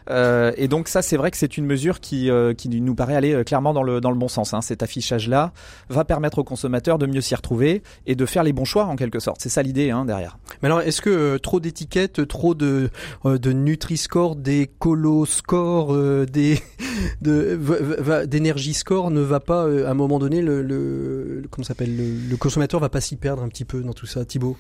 Euh, 0.10 0.52
et 0.58 0.68
donc 0.68 0.90
ça, 0.90 1.02
c'est 1.02 1.16
vrai 1.16 1.32
que 1.32 1.38
c'est 1.38 1.58
une 1.58 1.66
mesure 1.66 2.02
qui, 2.02 2.30
euh, 2.30 2.54
qui 2.54 2.68
nous 2.68 2.94
paraît 2.94 3.16
aller 3.16 3.34
euh, 3.34 3.44
clairement 3.46 3.74
dans 3.74 3.84
le 3.84 4.02
dans 4.02 4.12
le 4.12 4.18
bon 4.18 4.28
sens. 4.28 4.54
Hein. 4.54 4.62
Cet 4.62 4.84
affichage-là 4.84 5.54
va 5.88 6.04
permettre 6.04 6.40
aux 6.40 6.44
consommateurs 6.44 6.98
de 6.98 7.06
mieux 7.06 7.22
s'y 7.22 7.36
retrouver 7.36 7.84
et 8.06 8.16
de 8.16 8.26
faire 8.26 8.44
les 8.44 8.52
bons 8.52 8.66
choix 8.66 8.86
en 8.86 8.98
quelque 8.98 9.20
sorte. 9.20 9.40
C'est 9.40 9.50
ça 9.50 9.64
l'idée 9.64 9.92
hein, 9.92 10.04
derrière. 10.04 10.38
Mais 10.62 10.68
alors, 10.68 10.82
est-ce 10.82 11.02
que 11.02 11.10
euh, 11.10 11.40
trop 11.40 11.60
d'étiquettes, 11.60 12.28
trop 12.28 12.56
de, 12.56 12.90
euh, 13.26 13.38
de 13.38 13.52
Nutri-Score, 13.52 14.36
des 14.36 14.70
Colo-Score, 14.80 15.94
euh, 15.94 16.26
des, 16.26 16.60
de, 17.22 18.26
d'énergie 18.26 18.74
score 18.74 19.12
ne 19.12 19.22
va 19.22 19.40
pas, 19.40 19.66
euh, 19.66 19.88
à 19.88 19.92
un 19.92 19.94
moment 19.94 20.20
donné, 20.20 20.42
le, 20.42 20.62
le, 20.62 21.44
comment 21.50 21.66
s'appelle, 21.66 21.96
le, 21.96 22.30
le 22.30 22.38
consommateur 22.38 22.80
va 22.80 22.90
pas 22.90 23.02
s'y 23.02 23.16
perdre? 23.16 23.37
Un 23.44 23.50
petit 23.50 23.66
peu 23.66 23.82
dans 23.82 23.94
tout 23.94 24.06
ça, 24.06 24.26
Thibaut? 24.26 24.58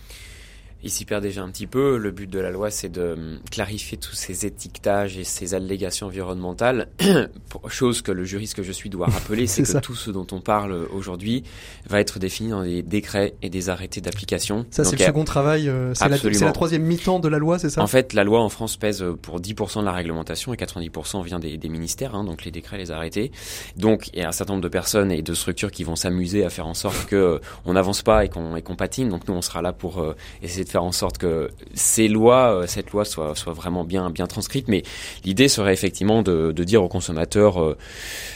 Il 0.84 0.92
s'y 0.92 1.06
perd 1.06 1.24
déjà 1.24 1.42
un 1.42 1.50
petit 1.50 1.68
peu. 1.68 1.98
Le 1.98 2.12
but 2.12 2.30
de 2.30 2.40
la 2.40 2.52
loi, 2.52 2.70
c'est 2.70 2.90
de 2.90 3.14
hum, 3.14 3.40
clarifier 3.52 3.98
tous 3.98 4.16
ces 4.16 4.46
étiquetages 4.46 5.18
et 5.18 5.24
ces 5.24 5.54
allégations 5.54 6.08
environnementales. 6.08 6.88
Chose 7.68 8.02
que 8.02 8.12
le 8.12 8.24
juriste 8.24 8.56
que 8.56 8.64
je 8.64 8.72
suis 8.72 8.90
doit 8.90 9.08
rappeler, 9.08 9.48
c'est 9.48 9.64
que 9.64 9.68
ça. 9.68 9.82
tout 9.82 9.96
ce 9.96 10.12
dont 10.12 10.28
on 10.32 10.42
parle 10.42 10.74
aujourd'hui 10.94 11.44
va 11.90 12.00
être 12.00 12.20
défini 12.20 12.50
dans 12.50 12.64
des 12.64 12.84
décrets 12.84 13.34
et 13.42 13.50
des 13.50 13.70
arrêtés 13.70 14.02
d'application. 14.02 14.66
Ça, 14.72 14.84
c'est 14.84 14.98
le 14.98 15.06
second 15.06 15.24
travail. 15.24 15.70
euh, 15.70 15.94
c'est, 15.94 16.08
la, 16.08 16.52
troisième 16.52 16.84
mi-temps 16.84 17.20
de 17.20 17.28
la 17.28 17.38
loi, 17.38 17.60
c'est 17.60 17.70
ça? 17.70 17.82
En 17.82 17.88
fait, 17.88 18.14
la 18.14 18.24
loi 18.24 18.42
en 18.42 18.50
France 18.50 18.78
pèse 18.78 19.02
euh, 19.02 19.14
pour 19.14 19.40
10% 19.40 19.80
de 19.82 19.86
la 19.86 19.92
réglementation 19.92 20.54
et 20.54 20.58
90% 20.58 21.24
vient 21.24 21.40
des, 21.40 21.58
des 21.58 21.70
ministères, 21.70 22.16
hein, 22.16 22.24
donc 22.24 22.46
les 22.46 22.52
décrets, 22.52 22.78
les 22.78 22.92
arrêtés. 22.92 23.32
Donc, 23.76 24.10
il 24.14 24.20
y 24.20 24.24
a 24.24 24.28
un 24.28 24.32
certain 24.32 24.54
nombre 24.54 24.64
de 24.64 24.70
personnes 24.70 25.12
et 25.12 25.22
de 25.22 25.34
structures 25.34 25.72
qui 25.72 25.84
vont 25.84 25.96
s'amuser 25.96 26.46
à 26.46 26.50
faire 26.50 26.68
en 26.68 26.74
sorte 26.74 27.06
que 27.08 27.16
euh, 27.16 27.40
on 27.66 27.74
n'avance 27.74 28.02
pas 28.02 28.26
et 28.26 28.30
qu'on 28.30 28.60
qu'on 28.62 28.76
patine. 28.76 29.10
Donc, 29.10 29.28
nous, 29.28 29.34
on 29.34 29.42
sera 29.42 29.62
là 29.62 29.74
pour 29.74 30.00
euh, 30.00 30.16
essayer 30.42 30.64
de 30.68 30.72
faire 30.72 30.84
en 30.84 30.92
sorte 30.92 31.18
que 31.18 31.50
ces 31.74 32.08
lois, 32.08 32.54
euh, 32.54 32.68
cette 32.68 32.92
loi 32.92 33.06
soit, 33.06 33.36
soit 33.36 33.54
vraiment 33.54 33.84
bien, 33.84 34.10
bien 34.10 34.28
transcrite. 34.28 34.68
Mais 34.68 34.84
l'idée 35.26 35.48
serait 35.48 35.74
effectivement 35.74 36.22
de, 36.22 36.52
dire 36.52 36.84
aux 36.84 36.90
consommateurs 36.90 37.62
euh, 37.62 37.78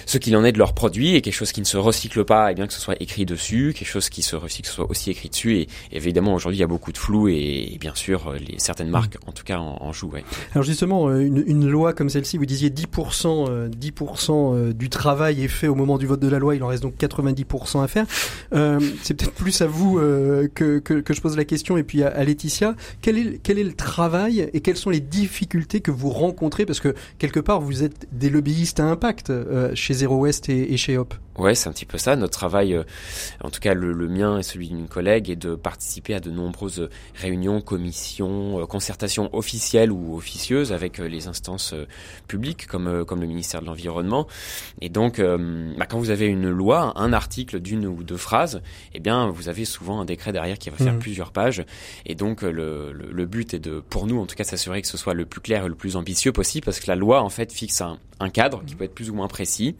ce 0.06 0.18
qu'il 0.18 0.36
en 0.36 0.44
est 0.44 0.52
de 0.52 0.58
leurs 0.58 0.74
produits 0.74 1.16
et 1.16 1.22
quelque 1.22 1.34
chose 1.34 1.52
qui 1.52 1.62
ne 1.62 1.66
se 1.66 1.78
recycle 1.78 2.24
pas, 2.24 2.52
et 2.52 2.56
bien 2.56 2.68
que 2.68 2.74
ce 2.74 2.80
soit 2.80 2.96
écrit 3.02 3.26
dessus, 3.26 3.74
quelque 3.78 3.88
chose 3.88 4.10
qui 4.10 4.22
se 4.22 4.36
recycle 4.36 4.70
soit 4.70 4.90
aussi 4.90 5.12
écrit 5.12 5.30
dessus. 5.30 5.58
Et, 5.58 5.68
évidemment, 5.92 6.34
aujourd'hui, 6.34 6.58
il 6.58 6.62
y 6.62 6.64
a 6.64 6.68
beaucoup 6.68 6.92
de 6.92 6.98
flou 6.98 7.28
et, 7.28 7.78
bien 7.80 7.96
sûr, 7.96 8.30
euh, 8.30 8.38
certaines 8.58 8.90
marques, 8.90 9.18
en 9.28 9.32
tout 9.32 9.44
cas, 9.44 9.58
en, 9.58 9.78
en 9.82 9.92
jouent. 9.92 10.12
Alors 10.54 10.64
justement, 10.64 11.12
une, 11.12 11.70
loi 11.70 11.94
comme 11.94 12.10
celle-ci, 12.10 12.38
vous 12.38 12.46
disiez 12.46 12.70
10%, 12.70 13.48
euh, 13.50 13.70
10% 13.70 14.56
euh, 14.56 14.74
du 14.74 14.90
travail 14.90 15.44
est 15.44 15.48
fait 15.48 15.68
au 15.68 15.76
moment 15.76 15.98
du 15.98 16.06
vote 16.06 16.20
de 16.20 16.28
la 16.28 16.40
loi, 16.40 16.56
il 16.56 16.64
en 16.64 16.68
reste 16.68 16.84
donc 16.84 16.96
90% 16.98 17.84
à 17.84 17.88
faire. 17.88 18.06
C'est 19.04 19.14
peut-être 19.14 19.32
plus 19.32 19.62
à 19.62 19.68
vous 19.68 19.96
que, 20.56 20.82
je 20.86 21.22
pose 21.22 21.38
la 21.38 21.46
question 21.46 21.78
et 21.78 21.84
puis 21.84 22.04
à 22.04 22.21
Laetitia. 22.24 22.76
Quel 23.02 23.18
est, 23.18 23.40
quel 23.42 23.60
est 23.60 23.64
le 23.64 23.74
travail 23.74 24.50
et 24.54 24.62
quelles 24.62 24.78
sont 24.78 24.90
les 24.90 25.00
difficultés 25.00 25.82
que 25.82 25.92
vous 25.92 26.10
rencontrez? 26.10 26.66
Parce 26.66 26.80
que 26.80 26.94
quelque 27.18 27.40
part, 27.40 27.62
vous 27.62 27.84
êtes 27.84 28.08
des 28.12 28.30
lobbyistes 28.30 28.80
à 28.80 28.86
impact 28.86 29.30
euh, 29.30 29.72
chez 29.76 29.94
Zero 29.94 30.18
West 30.18 30.50
et, 30.50 30.74
et 30.74 30.78
chez 30.78 30.98
Hop. 30.98 31.14
Ouais, 31.42 31.56
c'est 31.56 31.68
un 31.70 31.72
petit 31.72 31.86
peu 31.88 31.98
ça. 31.98 32.16
Notre 32.16 32.34
travail, 32.38 32.76
euh, 32.76 32.84
en 33.44 33.50
tout 33.50 33.60
cas 33.60 33.74
le, 33.74 33.94
le 33.94 34.08
mien 34.08 34.38
et 34.38 34.44
celui 34.44 34.68
d'une 34.70 34.88
collègue, 34.88 35.30
est 35.32 35.36
de 35.36 35.56
participer 35.56 36.14
à 36.14 36.20
de 36.20 36.30
nombreuses 36.30 36.88
réunions, 37.16 37.62
commissions, 37.62 38.62
euh, 38.62 38.66
concertations 38.68 39.30
officielles 39.36 39.92
ou 39.92 40.16
officieuses 40.16 40.72
avec 40.72 41.00
euh, 41.00 41.08
les 41.08 41.28
instances 41.28 41.74
euh, 41.74 41.88
publiques 42.28 42.68
comme, 42.68 42.88
euh, 42.88 43.06
comme 43.06 43.22
le 43.22 43.28
ministère 43.28 43.62
de 43.62 43.66
l'Environnement. 43.66 44.28
Et 44.82 44.90
donc, 44.90 45.18
euh, 45.18 45.74
bah, 45.80 45.88
quand 45.88 45.98
vous 45.98 46.12
avez 46.12 46.28
une 46.28 46.48
loi, 46.50 46.94
un 46.96 47.12
article 47.12 47.60
d'une 47.60 47.88
ou 47.88 48.04
deux 48.04 48.18
phrases, 48.18 48.62
eh 48.94 49.00
bien, 49.00 49.28
vous 49.30 49.50
avez 49.50 49.66
souvent 49.66 50.00
un 50.00 50.06
décret 50.06 50.32
derrière 50.32 50.60
qui 50.60 50.70
va 50.70 50.78
faire 50.78 50.94
Mhm. 50.94 51.00
plusieurs 51.00 51.32
pages. 51.32 51.66
Et 52.06 52.14
donc, 52.14 52.44
euh, 52.44 52.52
le, 52.52 52.92
le, 52.94 53.12
le 53.12 53.26
but 53.26 53.56
est 53.56 53.60
de, 53.60 53.80
pour 53.80 54.06
nous, 54.06 54.20
en 54.20 54.28
tout 54.28 54.36
cas, 54.36 54.44
s'assurer 54.44 54.82
que 54.84 54.88
ce 54.88 54.98
soit 54.98 55.16
le 55.16 55.26
plus 55.26 55.42
clair 55.42 55.66
et 55.66 55.70
le 55.70 55.76
plus 55.76 55.96
ambitieux 55.96 56.32
possible, 56.32 56.66
parce 56.66 56.80
que 56.80 56.88
la 56.88 56.96
loi, 56.96 57.24
en 57.24 57.30
fait, 57.30 57.52
fixe 57.52 57.82
un, 57.82 57.98
un 58.22 58.30
cadre 58.30 58.64
qui 58.66 58.76
peut 58.76 58.84
être 58.86 58.94
plus 58.96 59.10
ou 59.10 59.14
moins 59.14 59.28
précis. 59.28 59.76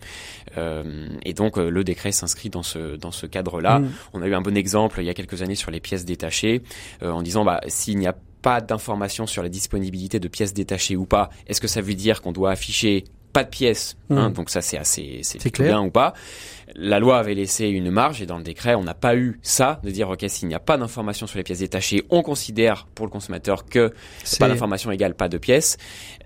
Euh, 0.58 1.08
et 1.24 1.34
donc 1.34 1.58
euh, 1.58 1.70
le 1.70 1.84
décret 1.84 2.12
s'inscrit 2.12 2.50
dans 2.50 2.64
ce 2.64 2.96
dans 2.96 3.12
ce 3.12 3.26
cadre-là. 3.26 3.80
Mm. 3.80 3.92
On 4.14 4.22
a 4.22 4.28
eu 4.28 4.34
un 4.34 4.42
bon 4.42 4.56
exemple 4.58 5.00
il 5.02 5.06
y 5.06 5.10
a 5.10 5.14
quelques 5.14 5.42
années 5.42 5.56
sur 5.56 5.72
les 5.72 5.80
pièces 5.80 6.06
détachées, 6.06 6.62
euh, 7.04 7.12
en 7.12 7.22
disant 7.22 7.46
bah 7.46 7.62
s'il 7.68 7.98
n'y 7.98 8.08
a 8.08 8.16
pas 8.42 8.60
d'information 8.62 9.28
sur 9.28 9.44
la 9.44 9.50
disponibilité 9.50 10.20
de 10.20 10.28
pièces 10.28 10.54
détachées 10.54 10.96
ou 10.96 11.06
pas, 11.06 11.30
est-ce 11.48 11.62
que 11.62 11.68
ça 11.68 11.82
veut 11.82 11.94
dire 11.94 12.22
qu'on 12.22 12.32
doit 12.32 12.52
afficher 12.52 13.04
pas 13.34 13.44
de 13.44 13.50
pièces 13.50 13.96
hein, 14.10 14.30
Mm. 14.30 14.34
Donc 14.34 14.50
ça 14.50 14.62
c'est 14.62 14.78
assez 14.78 15.22
c'est 15.24 15.52
clair. 15.52 15.70
bien 15.70 15.82
ou 15.82 15.92
pas? 15.92 16.14
La 16.76 17.00
loi 17.00 17.18
avait 17.20 17.34
laissé 17.34 17.68
une 17.68 17.92
marge 17.92 18.22
et 18.22 18.26
dans 18.26 18.38
le 18.38 18.44
décret 18.44 18.76
on 18.76 18.84
n'a 18.84 18.94
pas 18.94 19.16
eu 19.16 19.40
ça 19.42 19.80
de 19.84 19.90
dire 19.92 20.10
ok 20.10 20.26
s'il 20.28 20.48
n'y 20.48 20.56
a 20.56 20.60
pas 20.60 20.78
d'information 20.78 21.28
sur 21.28 21.38
les 21.38 21.44
pièces 21.44 21.60
détachées, 21.60 22.04
on 22.10 22.22
considère 22.22 22.88
pour 22.96 23.06
le 23.06 23.12
consommateur 23.12 23.66
que 23.66 23.92
pas 24.40 24.48
d'information 24.48 24.92
égale 24.92 25.16
pas 25.16 25.30
de 25.30 25.38
pièces. 25.38 25.78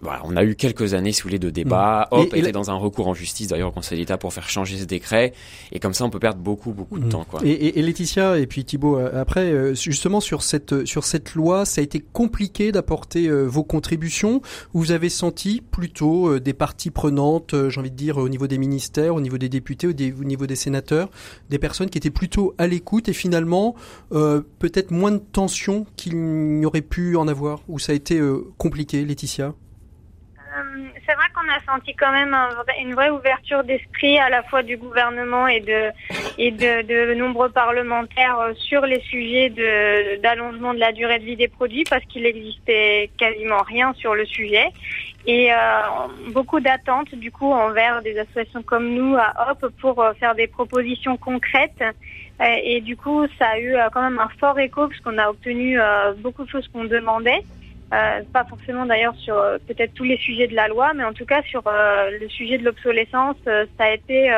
Voilà, 0.01 0.21
on 0.25 0.35
a 0.35 0.43
eu 0.43 0.55
quelques 0.55 0.93
années, 0.93 1.11
si 1.13 1.21
vous 1.21 1.29
voulez, 1.29 1.39
de 1.39 1.49
débats. 1.49 2.07
Mm. 2.11 2.15
Hop, 2.15 2.19
Et- 2.33 2.35
et 2.35 2.39
était 2.39 2.47
la- 2.47 2.51
dans 2.51 2.69
un 2.69 2.75
recours 2.75 3.07
en 3.07 3.13
justice, 3.13 3.47
d'ailleurs, 3.47 3.69
au 3.69 3.71
Conseil 3.71 3.97
d'État 3.97 4.17
pour 4.17 4.33
faire 4.33 4.47
changer 4.49 4.77
ce 4.77 4.83
décret. 4.83 5.33
Et 5.71 5.79
comme 5.79 5.93
ça, 5.93 6.05
on 6.05 6.09
peut 6.09 6.19
perdre 6.19 6.39
beaucoup, 6.39 6.73
beaucoup 6.73 6.99
de 6.99 7.05
Mm. 7.05 7.09
temps, 7.09 7.23
quoi. 7.29 7.39
Et, 7.43 7.49
et- 7.51 7.79
et 7.79 7.81
Laetitia 7.81 8.37
et 8.37 8.45
puis 8.45 8.65
Thibaut 8.65 8.97
euh, 8.99 9.19
après 9.21 9.51
euh, 9.51 9.73
justement 9.73 10.19
sur 10.19 10.43
cette 10.43 10.85
sur 10.85 11.05
cette 11.05 11.33
loi, 11.33 11.65
ça 11.65 11.81
a 11.81 11.83
été 11.83 11.99
compliqué 12.01 12.71
d'apporter 12.71 13.27
euh, 13.27 13.43
vos 13.45 13.63
contributions. 13.63 14.41
Vous 14.73 14.91
avez 14.91 15.09
senti 15.09 15.61
plutôt 15.61 16.29
euh, 16.29 16.39
des 16.39 16.53
parties 16.53 16.91
prenantes, 16.91 17.53
euh, 17.53 17.69
j'ai 17.69 17.79
envie 17.79 17.91
de 17.91 17.95
dire 17.95 18.17
au 18.17 18.29
niveau 18.29 18.47
des 18.47 18.57
ministères, 18.57 19.15
au 19.15 19.21
niveau 19.21 19.37
des 19.37 19.49
députés, 19.49 19.87
au, 19.87 19.93
des- 19.93 20.11
au 20.13 20.23
niveau 20.35 20.47
des 20.47 20.55
sénateurs, 20.55 21.09
des 21.49 21.59
personnes 21.59 21.89
qui 21.89 21.97
étaient 21.97 22.09
plutôt 22.09 22.53
à 22.57 22.67
l'écoute 22.67 23.09
et 23.09 23.13
finalement 23.13 23.75
euh, 24.11 24.41
peut-être 24.59 24.91
moins 24.91 25.11
de 25.11 25.17
tension 25.17 25.85
qu'il 25.95 26.15
n'y 26.17 26.65
aurait 26.65 26.81
pu 26.81 27.15
en 27.15 27.27
avoir. 27.27 27.59
Ou 27.67 27.79
ça 27.79 27.93
a 27.93 27.95
été 27.95 28.19
euh, 28.19 28.43
compliqué, 28.57 29.03
Laetitia? 29.05 29.53
Euh, 30.57 30.87
c'est 31.05 31.13
vrai 31.13 31.25
qu'on 31.33 31.49
a 31.49 31.77
senti 31.77 31.93
quand 31.95 32.11
même 32.11 32.33
un 32.33 32.49
une 32.81 32.93
vraie 32.93 33.09
ouverture 33.09 33.63
d'esprit 33.63 34.17
à 34.17 34.29
la 34.29 34.41
fois 34.43 34.63
du 34.63 34.77
gouvernement 34.77 35.47
et 35.47 35.59
de 35.59 35.91
et 36.37 36.51
de, 36.51 37.13
nombreux 37.13 37.49
parlementaires 37.49 38.37
sur 38.55 38.85
les 38.85 39.01
sujets 39.01 39.49
de 39.49 40.21
d'allongement 40.21 40.73
de 40.73 40.79
la 40.79 40.91
durée 40.93 41.19
de 41.19 41.25
vie 41.25 41.35
des 41.35 41.47
produits 41.49 41.83
parce 41.89 42.03
qu'il 42.05 42.25
existait 42.25 43.09
quasiment 43.17 43.63
rien 43.63 43.93
sur 43.95 44.15
le 44.15 44.25
sujet 44.25 44.67
et 45.27 45.51
euh, 45.51 45.55
beaucoup 46.33 46.59
d'attentes 46.59 47.13
du 47.15 47.31
coup 47.31 47.51
envers 47.51 48.01
des 48.01 48.17
associations 48.19 48.61
comme 48.61 48.93
nous 48.93 49.15
à 49.15 49.49
Hop 49.49 49.71
pour 49.79 49.99
euh, 50.01 50.13
faire 50.13 50.35
des 50.35 50.47
propositions 50.47 51.17
concrètes. 51.17 51.83
Euh, 52.41 52.45
et 52.63 52.81
du 52.81 52.95
coup 52.97 53.25
ça 53.39 53.49
a 53.49 53.59
eu 53.59 53.75
quand 53.93 54.01
même 54.01 54.19
un 54.19 54.29
fort 54.39 54.59
écho 54.59 54.87
parce 54.87 54.99
qu'on 54.99 55.17
a 55.17 55.29
obtenu 55.29 55.79
beaucoup 56.19 56.43
de 56.43 56.49
choses 56.49 56.67
qu'on 56.67 56.83
demandait. 56.83 57.41
Pas 57.89 58.43
forcément 58.49 58.85
d'ailleurs 58.85 59.15
sur 59.15 59.35
peut-être 59.67 59.93
tous 59.93 60.03
les 60.03 60.17
sujets 60.17 60.47
de 60.47 60.55
la 60.55 60.67
loi, 60.67 60.91
mais 60.93 61.05
en 61.05 61.13
tout 61.13 61.25
cas 61.25 61.41
sur 61.43 61.63
le 61.65 62.27
sujet 62.27 62.57
de 62.57 62.65
l'obsolescence, 62.65 63.37
ça 63.45 63.85
a 63.85 63.93
été 63.93 64.29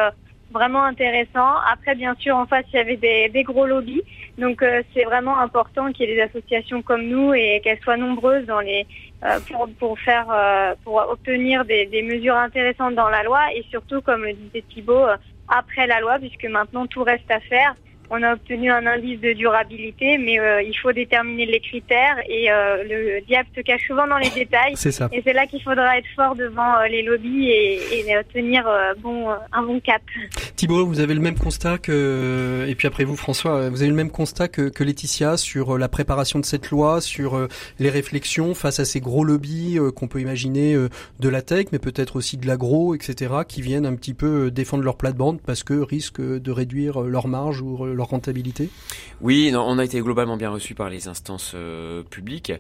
vraiment 0.52 0.84
intéressant. 0.84 1.56
Après, 1.72 1.96
bien 1.96 2.16
sûr, 2.20 2.36
en 2.36 2.46
face, 2.46 2.66
il 2.72 2.78
y 2.78 2.80
avait 2.80 2.98
des, 2.98 3.30
des 3.30 3.44
gros 3.44 3.66
lobbies, 3.66 4.04
donc 4.38 4.62
euh, 4.62 4.84
c'est 4.94 5.04
vraiment 5.04 5.40
important 5.40 5.92
qu'il 5.92 6.08
y 6.08 6.12
ait 6.12 6.16
des 6.16 6.22
associations 6.22 6.82
comme 6.82 7.08
nous 7.08 7.34
et 7.34 7.60
qu'elles 7.64 7.80
soient 7.80 7.98
nombreuses 7.98 8.46
dans 8.46 8.60
les 8.60 8.86
euh, 9.24 9.40
pour 9.80 10.00
faire 10.00 10.28
euh, 10.30 10.76
pour 10.84 10.96
obtenir 11.10 11.66
des, 11.66 11.88
des 11.88 12.04
mesures 12.04 12.36
intéressantes 12.36 12.94
dans 12.96 13.10
la 13.10 13.24
loi 13.24 13.52
et 13.56 13.66
surtout, 13.72 14.02
comme 14.02 14.24
le 14.24 14.34
disait 14.34 14.64
Thibault, 14.70 15.08
après 15.48 15.88
la 15.88 16.02
loi, 16.02 16.20
puisque 16.20 16.46
maintenant 16.46 16.86
tout 16.86 17.04
reste 17.04 17.30
à 17.32 17.40
faire. 17.40 17.76
On 18.10 18.24
a 18.24 18.34
obtenu 18.34 18.72
un 18.72 18.86
indice 18.86 19.20
de 19.20 19.34
durabilité, 19.34 20.18
mais 20.18 20.40
euh, 20.40 20.62
il 20.62 20.74
faut 20.78 20.94
déterminer 20.94 21.46
les 21.46 21.60
critères 21.60 22.18
et 22.30 22.50
euh, 22.50 22.84
le 22.84 23.26
diable 23.26 23.50
se 23.54 23.62
cache 23.62 23.86
souvent 23.86 24.08
dans 24.08 24.18
les 24.18 24.30
détails. 24.30 24.74
C'est 24.76 24.94
ça. 24.94 25.10
Et 25.12 25.22
c'est 25.26 25.34
là 25.34 25.46
qu'il 25.46 25.62
faudra 25.62 25.98
être 25.98 26.08
fort 26.16 26.36
devant 26.36 26.78
euh, 26.78 26.88
les 26.88 27.04
lobbies 27.04 27.50
et, 27.50 28.00
et 28.00 28.24
tenir 28.34 28.66
bon, 29.00 29.30
un 29.52 29.62
bon 29.62 29.80
cap. 29.82 30.02
Thibault, 30.56 30.86
vous 30.86 31.02
avez 31.02 31.14
le 31.14 31.20
même 31.20 31.38
constat 31.38 31.78
que, 31.78 32.66
et 32.68 32.76
puis 32.76 32.88
après 32.88 33.04
vous 33.04 33.18
François, 33.18 33.70
vous 33.70 33.82
avez 33.82 33.90
le 33.90 33.96
même 33.96 34.10
constat 34.10 34.48
que, 34.48 34.70
que 34.70 34.84
Laetitia 34.84 35.36
sur 35.36 35.78
la 35.78 35.90
préparation 35.90 36.40
de 36.40 36.46
cette 36.46 36.70
loi, 36.70 37.02
sur 37.02 37.48
les 37.80 37.90
réflexions 37.90 38.54
face 38.54 38.80
à 38.80 38.86
ces 38.86 39.02
gros 39.02 39.24
lobbies 39.24 39.78
qu'on 39.96 40.08
peut 40.08 40.22
imaginer 40.22 40.76
de 41.20 41.30
la 41.30 41.42
tech, 41.42 41.68
mais 41.72 41.80
peut-être 41.80 42.16
aussi 42.16 42.38
de 42.38 42.48
l'agro, 42.48 42.96
etc., 42.96 43.34
qui 43.48 43.62
viennent 43.62 43.86
un 43.86 43.96
petit 43.96 44.14
peu 44.14 44.50
défendre 44.50 44.84
leur 44.84 44.98
plate-bande 44.98 45.42
parce 45.42 45.64
que 45.64 45.74
risquent 45.74 46.22
de 46.22 46.52
réduire 46.52 47.02
leur 47.02 47.28
marge 47.28 47.62
ou 47.62 47.78
leur 47.98 48.08
rentabilité. 48.10 48.70
Oui, 49.22 49.52
non, 49.52 49.66
on 49.68 49.78
a 49.80 49.84
été 49.86 50.00
globalement 50.00 50.38
bien 50.38 50.50
reçu 50.50 50.74
par 50.76 50.90
les 50.90 51.08
instances 51.08 51.52
euh, 51.56 52.04
publiques. 52.04 52.54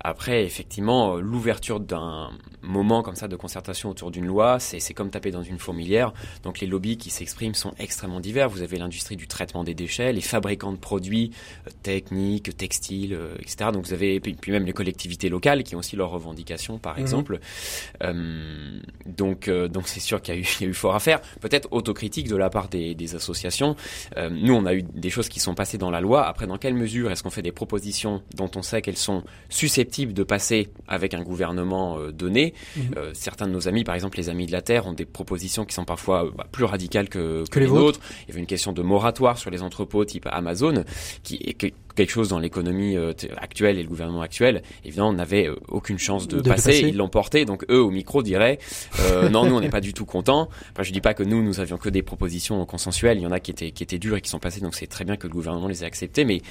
Après, 0.00 0.44
effectivement, 0.44 1.16
euh, 1.16 1.20
l'ouverture 1.20 1.80
d'un 1.80 2.30
moment 2.62 3.02
comme 3.02 3.16
ça 3.16 3.26
de 3.28 3.34
concertation 3.36 3.90
autour 3.90 4.10
d'une 4.10 4.26
loi, 4.26 4.58
c'est 4.60 4.94
comme 4.94 5.10
taper 5.10 5.30
dans 5.30 5.42
une 5.42 5.58
fourmilière. 5.58 6.12
Donc 6.44 6.60
les 6.60 6.66
lobbies 6.66 6.96
qui 6.98 7.10
s'expriment 7.10 7.54
sont 7.54 7.72
extrêmement 7.78 8.20
divers. 8.20 8.48
Vous 8.48 8.62
avez 8.62 8.76
l'industrie 8.78 9.16
du 9.16 9.26
traitement 9.26 9.64
des 9.64 9.74
déchets, 9.74 10.12
les 10.12 10.20
fabricants 10.20 10.72
de 10.72 10.76
produits 10.78 11.32
euh, 11.66 11.70
techniques, 11.82 12.56
textiles, 12.56 13.14
euh, 13.14 13.34
etc. 13.40 13.70
Donc 13.72 13.86
vous 13.86 13.92
avez 13.94 14.20
puis, 14.20 14.34
puis 14.34 14.52
même 14.52 14.66
les 14.66 14.72
collectivités 14.72 15.28
locales 15.28 15.62
qui 15.64 15.74
ont 15.74 15.78
aussi 15.80 15.96
leurs 15.96 16.10
revendications, 16.10 16.78
par 16.78 16.94
Mhm. 16.96 17.00
exemple. 17.00 17.38
Donc 19.06 19.48
donc 19.48 19.88
c'est 19.88 20.00
sûr 20.00 20.20
qu'il 20.22 20.34
y, 20.34 20.38
a 20.38 20.40
eu- 20.40 20.46
il 20.60 20.64
y 20.64 20.66
a 20.66 20.70
eu 20.70 20.74
fort 20.74 20.94
à 20.94 21.00
faire. 21.00 21.20
Peut-être 21.40 21.68
autocritique 21.72 22.28
de 22.28 22.36
la 22.36 22.50
part 22.50 22.68
des, 22.68 22.94
des 22.94 23.14
associations. 23.14 23.76
Nous, 24.30 24.52
on 24.54 24.66
a 24.66 24.74
eu 24.74 24.81
des 24.94 25.10
choses 25.10 25.28
qui 25.28 25.40
sont 25.40 25.54
passées 25.54 25.78
dans 25.78 25.90
la 25.90 26.00
loi. 26.00 26.26
Après, 26.26 26.46
dans 26.46 26.58
quelle 26.58 26.74
mesure 26.74 27.10
est-ce 27.10 27.22
qu'on 27.22 27.30
fait 27.30 27.42
des 27.42 27.52
propositions 27.52 28.22
dont 28.34 28.50
on 28.56 28.62
sait 28.62 28.82
qu'elles 28.82 28.96
sont 28.96 29.22
susceptibles 29.48 30.12
de 30.12 30.22
passer 30.22 30.68
avec 30.88 31.14
un 31.14 31.22
gouvernement 31.22 31.98
euh, 31.98 32.10
donné? 32.12 32.54
Mhm. 32.76 32.82
Euh, 32.96 33.10
Certains 33.14 33.46
de 33.46 33.52
nos 33.52 33.68
amis, 33.68 33.84
par 33.84 33.94
exemple 33.94 34.16
les 34.18 34.28
Amis 34.28 34.46
de 34.46 34.52
la 34.52 34.62
Terre, 34.62 34.86
ont 34.86 34.92
des 34.92 35.04
propositions 35.04 35.64
qui 35.64 35.74
sont 35.74 35.84
parfois 35.84 36.26
euh, 36.26 36.30
bah, 36.36 36.46
plus 36.50 36.64
radicales 36.64 37.08
que, 37.08 37.44
Que 37.50 37.60
les 37.60 37.66
nôtres. 37.68 38.00
Il 38.24 38.28
y 38.28 38.30
avait 38.32 38.40
une 38.40 38.46
question 38.46 38.72
de 38.72 38.82
moratoire 38.82 39.38
sur 39.38 39.50
les 39.50 39.62
entrepôts 39.62 40.04
type 40.04 40.26
Amazon, 40.30 40.84
qui 41.22 41.38
que- 41.54 41.68
quelque 41.94 42.10
chose 42.10 42.28
dans 42.28 42.38
l'économie 42.38 42.96
euh, 42.96 43.12
actuelle 43.36 43.78
et 43.78 43.82
le 43.82 43.88
gouvernement 43.88 44.22
actuel. 44.22 44.62
Évidemment, 44.84 45.12
n'avait 45.12 45.48
euh, 45.48 45.56
aucune 45.68 45.98
chance 45.98 46.28
de, 46.28 46.40
De 46.40 46.48
passer. 46.48 46.70
passer. 46.70 46.88
Ils 46.88 46.96
l'ont 46.96 47.08
porté, 47.08 47.44
donc 47.44 47.64
eux 47.70 47.80
au 47.80 47.90
micro 47.90 48.22
diraient 48.22 48.58
euh, 49.00 49.28
non, 49.28 49.46
nous 49.46 49.54
on 49.54 49.60
n'est 49.60 49.68
pas 49.68 49.80
du 49.80 49.94
tout 49.94 50.04
contents. 50.04 50.48
Enfin, 50.72 50.82
je 50.82 50.92
dis 50.92 51.00
pas 51.00 51.14
que 51.14 51.22
nous 51.22 51.42
nous 51.42 51.60
avions 51.60 51.78
que 51.78 51.88
des 51.88 52.02
propositions 52.02 52.64
consensuelles. 52.66 53.18
Il 53.18 53.22
y 53.22 53.26
en 53.26 53.32
a 53.32 53.40
qui 53.40 53.50
étaient 53.50 53.70
qui 53.70 53.82
étaient 53.82 53.98
dures 53.98 54.16
et 54.16 54.20
qui 54.20 54.30
sont 54.30 54.38
passées, 54.38 54.60
donc 54.60 54.74
c'est 54.74 54.86
très 54.86 55.04
bien 55.04 55.16
que 55.16 55.26
le 55.26 55.32
gouvernement 55.32 55.68
les 55.68 55.82
ait 55.82 55.86
acceptées, 55.86 56.24
mais 56.24 56.42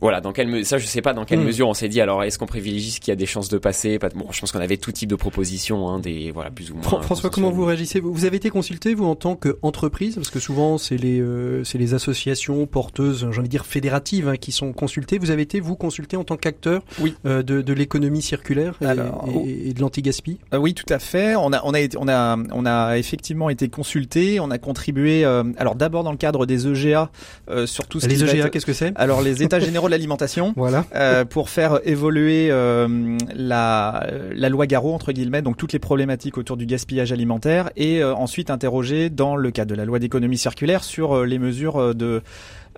voilà, 0.00 0.20
dans 0.20 0.32
quelle 0.32 0.48
me- 0.48 0.62
ça 0.62 0.78
je 0.78 0.86
sais 0.86 1.02
pas 1.02 1.12
dans 1.12 1.24
quelle 1.24 1.40
Mm. 1.40 1.44
mesure 1.44 1.68
on 1.68 1.74
s'est 1.74 1.88
dit 1.88 2.00
alors 2.00 2.22
est-ce 2.24 2.38
qu'on 2.38 2.46
privilégie 2.46 2.90
ce 2.90 3.00
qui 3.00 3.10
a 3.10 3.16
des 3.16 3.26
chances 3.26 3.48
de 3.48 3.58
passer? 3.58 3.98
Pas- 3.98 4.08
Bon, 4.10 4.26
je 4.32 4.40
pense 4.40 4.50
qu'on 4.52 4.60
avait 4.60 4.76
tout 4.76 4.92
type 4.92 5.08
de 5.10 5.14
propositions, 5.16 5.88
hein, 5.88 5.98
des 5.98 6.30
voilà 6.32 6.50
plus 6.50 6.70
ou 6.70 6.74
moins. 6.74 6.82
Fran- 6.82 7.02
François, 7.02 7.30
comment 7.30 7.50
vous 7.50 7.64
réagissez? 7.64 8.00
Vous, 8.00 8.24
avez 8.24 8.36
été 8.38 8.50
consulté 8.50 8.94
vous 8.94 9.04
en 9.06 9.14
tant 9.14 9.36
qu'entreprise? 9.36 10.14
Parce 10.16 10.30
que 10.30 10.40
souvent 10.40 10.78
c'est 10.78 10.96
les 10.96 11.20
euh, 11.20 11.62
c'est 11.64 11.78
les 11.78 11.94
associations 11.94 12.66
porteuses, 12.66 13.20
j'ai 13.30 13.38
envie 13.38 13.48
de 13.48 13.52
dire 13.52 13.66
fédératives, 13.66 14.28
hein, 14.28 14.36
qui 14.36 14.52
sont 14.52 14.72
consultées. 14.72 15.18
Vous 15.18 15.30
avez 15.30 15.42
été 15.42 15.60
vous 15.60 15.76
consulté 15.76 16.16
en 16.16 16.24
tant 16.24 16.36
qu'acteur 16.36 16.82
Oui. 17.00 17.14
euh, 17.26 17.42
de, 17.42 17.60
de 17.62 17.72
l'économie 17.72 18.22
circulaire 18.22 18.76
et, 18.80 18.86
Alors, 18.86 19.24
et- 19.28 19.32
oh. 19.34 19.44
et 19.46 19.72
de 19.74 19.80
l'anti-gaspi. 19.80 20.38
Euh, 20.54 20.58
oui, 20.58 20.74
tout 20.74 20.92
à 20.92 20.98
fait. 20.98 21.36
On 21.36 21.52
a, 21.52 21.60
on 21.64 21.74
a, 21.74 21.80
été- 21.80 21.96
on 22.00 22.08
a, 22.08 22.36
on 22.52 22.66
a 22.66 22.96
effectivement 22.98 23.50
été 23.50 23.68
consulté. 23.68 24.40
On 24.40 24.50
a 24.50 24.58
contribué. 24.58 25.24
euh, 25.24 25.44
alors 25.58 25.74
d'abord 25.74 26.04
dans 26.04 26.12
le 26.12 26.16
cadre 26.16 26.46
des 26.46 26.66
EGA, 26.66 27.10
euh, 27.50 27.66
sur 27.66 27.86
tout 27.86 28.00
ce 28.00 28.06
Les 28.08 28.16
qui 28.16 28.22
EGA, 28.24 28.32
être- 28.46 28.50
qu'est-ce 28.50 28.66
que 28.66 28.72
c'est? 28.72 28.92
Alors 28.96 29.22
les 29.22 29.42
États 29.42 29.60
généraux 29.60 29.88
l'alimentation. 29.90 30.52
Voilà. 30.56 30.84
euh, 30.94 31.24
pour 31.24 31.48
faire 31.48 31.80
évoluer 31.84 32.48
euh, 32.50 33.16
la, 33.34 34.06
la 34.34 34.48
loi 34.48 34.66
Garot 34.66 34.94
entre 34.94 35.12
guillemets, 35.12 35.42
donc 35.42 35.56
toutes 35.56 35.72
les 35.72 35.78
problématiques 35.78 36.38
autour 36.38 36.56
du 36.56 36.66
gaspillage 36.66 37.12
alimentaire, 37.12 37.70
et 37.76 38.02
euh, 38.02 38.14
ensuite 38.14 38.50
interroger 38.50 39.10
dans 39.10 39.36
le 39.36 39.50
cadre 39.50 39.70
de 39.70 39.76
la 39.76 39.84
loi 39.84 39.98
d'économie 39.98 40.38
circulaire 40.38 40.84
sur 40.84 41.24
les 41.24 41.38
mesures 41.38 41.94
de 41.94 42.22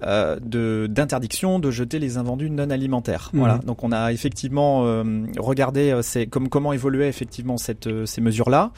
euh, 0.02 0.38
de 0.40 0.88
d'interdiction 0.90 1.60
de 1.60 1.70
jeter 1.70 2.00
les 2.00 2.16
invendus 2.16 2.50
non 2.50 2.70
alimentaires. 2.70 3.30
Mhm. 3.32 3.38
Voilà. 3.38 3.58
Donc 3.58 3.84
on 3.84 3.92
a 3.92 4.10
effectivement 4.10 4.84
euh, 4.84 5.04
regardé 5.38 5.92
euh, 5.92 6.02
c'est 6.02 6.26
comme 6.26 6.48
comment 6.48 6.72
évoluait 6.72 7.08
effectivement 7.08 7.56
cette 7.56 7.88
ces 8.06 8.20
mesures 8.20 8.50
là. 8.50 8.72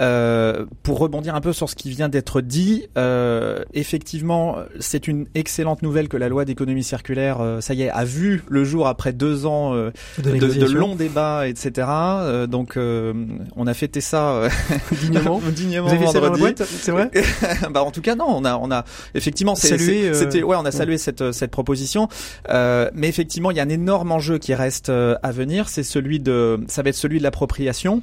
Euh, 0.00 0.64
pour 0.82 0.98
rebondir 0.98 1.34
un 1.34 1.40
peu 1.40 1.52
sur 1.52 1.68
ce 1.68 1.74
qui 1.74 1.90
vient 1.90 2.08
d'être 2.08 2.40
dit, 2.40 2.86
euh, 2.96 3.64
effectivement, 3.74 4.56
c'est 4.78 5.08
une 5.08 5.26
excellente 5.34 5.82
nouvelle 5.82 6.08
que 6.08 6.16
la 6.16 6.28
loi 6.28 6.44
d'économie 6.44 6.84
circulaire, 6.84 7.40
euh, 7.40 7.60
ça 7.60 7.74
y 7.74 7.82
est, 7.82 7.90
a 7.90 8.04
vu 8.04 8.42
le 8.48 8.64
jour 8.64 8.86
après 8.86 9.12
deux 9.12 9.46
ans 9.46 9.74
euh, 9.74 9.90
De 10.18 10.30
de, 10.38 10.66
longs 10.72 10.94
débats, 10.94 11.48
etc. 11.48 11.88
Euh, 11.88 12.46
donc, 12.46 12.76
euh, 12.76 13.12
on 13.56 13.66
a 13.66 13.74
fêté 13.74 14.00
ça 14.00 14.30
euh, 14.30 14.48
Dignement. 15.00 15.40
dignement 15.54 15.88
Vous 15.88 15.94
avez 15.94 16.04
dans 16.04 16.12
la 16.12 16.20
vendredi. 16.20 16.40
boîte, 16.40 16.62
c'est 16.62 16.92
vrai 16.92 17.10
bah 17.70 17.82
en 17.82 17.90
tout 17.90 18.00
cas 18.00 18.14
non, 18.14 18.26
on 18.28 18.44
a 18.44 18.56
on 18.56 18.70
a 18.70 18.84
effectivement 19.14 19.54
c'était 19.54 20.42
ouais 20.42 20.56
on 20.56 20.64
a 20.64 20.70
salué 20.70 20.98
cette 20.98 21.32
cette 21.32 21.50
proposition, 21.50 22.08
euh, 22.50 22.90
mais 22.94 23.08
effectivement 23.08 23.50
il 23.50 23.56
y 23.56 23.60
a 23.60 23.62
un 23.62 23.68
énorme 23.68 24.12
enjeu 24.12 24.38
qui 24.38 24.54
reste 24.54 24.90
à 24.90 25.32
venir, 25.32 25.68
c'est 25.68 25.82
celui 25.82 26.20
de 26.20 26.60
ça 26.68 26.82
va 26.82 26.90
être 26.90 26.96
celui 26.96 27.18
de 27.18 27.22
l'appropriation. 27.22 28.02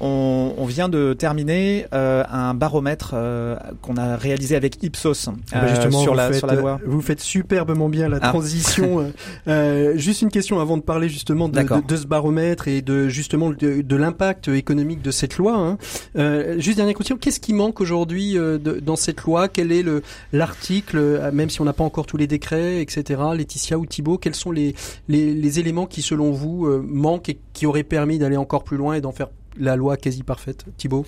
On, 0.00 0.52
on 0.58 0.64
vient 0.66 0.88
de 0.88 1.12
terminer 1.14 1.86
euh, 1.94 2.22
un 2.30 2.54
baromètre 2.54 3.12
euh, 3.14 3.56
qu'on 3.82 3.96
a 3.96 4.16
réalisé 4.16 4.54
avec 4.56 4.82
Ipsos 4.82 5.28
Ah 5.28 5.32
bah 5.52 5.58
euh, 5.64 5.68
justement, 5.68 6.00
sur 6.00 6.14
la 6.14 6.28
faites, 6.28 6.38
sur 6.38 6.46
la 6.46 6.54
loi. 6.54 6.78
euh, 6.82 6.86
Vous 6.86 7.00
faites 7.00 7.20
superbement 7.20 7.88
bien 7.88 8.08
la 8.08 8.18
Ah. 8.20 8.28
transition. 8.28 9.00
euh, 9.00 9.10
euh, 9.48 9.96
juste 9.96 10.22
une 10.22 10.30
question 10.30 10.60
avant 10.60 10.76
de 10.76 10.82
parler 10.82 11.08
justement 11.08 11.48
de, 11.48 11.60
de, 11.60 11.86
de 11.86 11.96
ce 11.96 12.06
baromètre 12.06 12.68
et 12.68 12.82
de 12.82 13.08
justement 13.08 13.50
de, 13.50 13.80
de 13.82 13.96
l'impact 13.96 14.48
économique 14.48 15.02
de 15.02 15.10
cette 15.10 15.38
loi. 15.38 15.54
hein. 15.56 15.78
Euh, 16.16 16.58
juste 16.58 16.76
dernière 16.76 16.94
question, 16.96 17.16
qu'est-ce 17.16 17.40
qui 17.40 17.52
manque 17.54 17.80
aujourd'hui 17.80 18.36
euh, 18.38 18.58
dans 18.58 18.96
cette 18.96 19.22
loi? 19.22 19.48
Quel 19.48 19.72
est 19.72 19.82
le 19.82 20.02
l'article, 20.32 20.98
euh, 20.98 21.32
même 21.32 21.50
si 21.50 21.60
on 21.60 21.64
n'a 21.64 21.72
pas 21.72 21.84
encore 21.84 22.06
tous 22.06 22.16
les 22.16 22.26
décrets, 22.26 22.80
etc. 22.82 23.20
Laetitia 23.34 23.78
ou 23.78 23.86
Thibault, 23.86 24.18
quels 24.18 24.34
sont 24.34 24.50
les, 24.52 24.74
les, 25.08 25.32
les 25.34 25.58
éléments 25.60 25.86
qui 25.86 26.02
selon 26.02 26.30
vous 26.32 26.66
euh, 26.66 26.84
manquent 26.86 27.28
et 27.30 27.38
qui 27.52 27.66
auraient 27.66 27.82
permis 27.82 28.18
d'aller 28.18 28.36
encore 28.36 28.62
plus 28.64 28.76
loin 28.76 28.94
et 28.94 29.00
d'en 29.00 29.12
faire 29.12 29.28
la 29.58 29.76
loi 29.76 29.96
quasi 29.96 30.22
parfaite 30.22 30.64
Thibault 30.76 31.06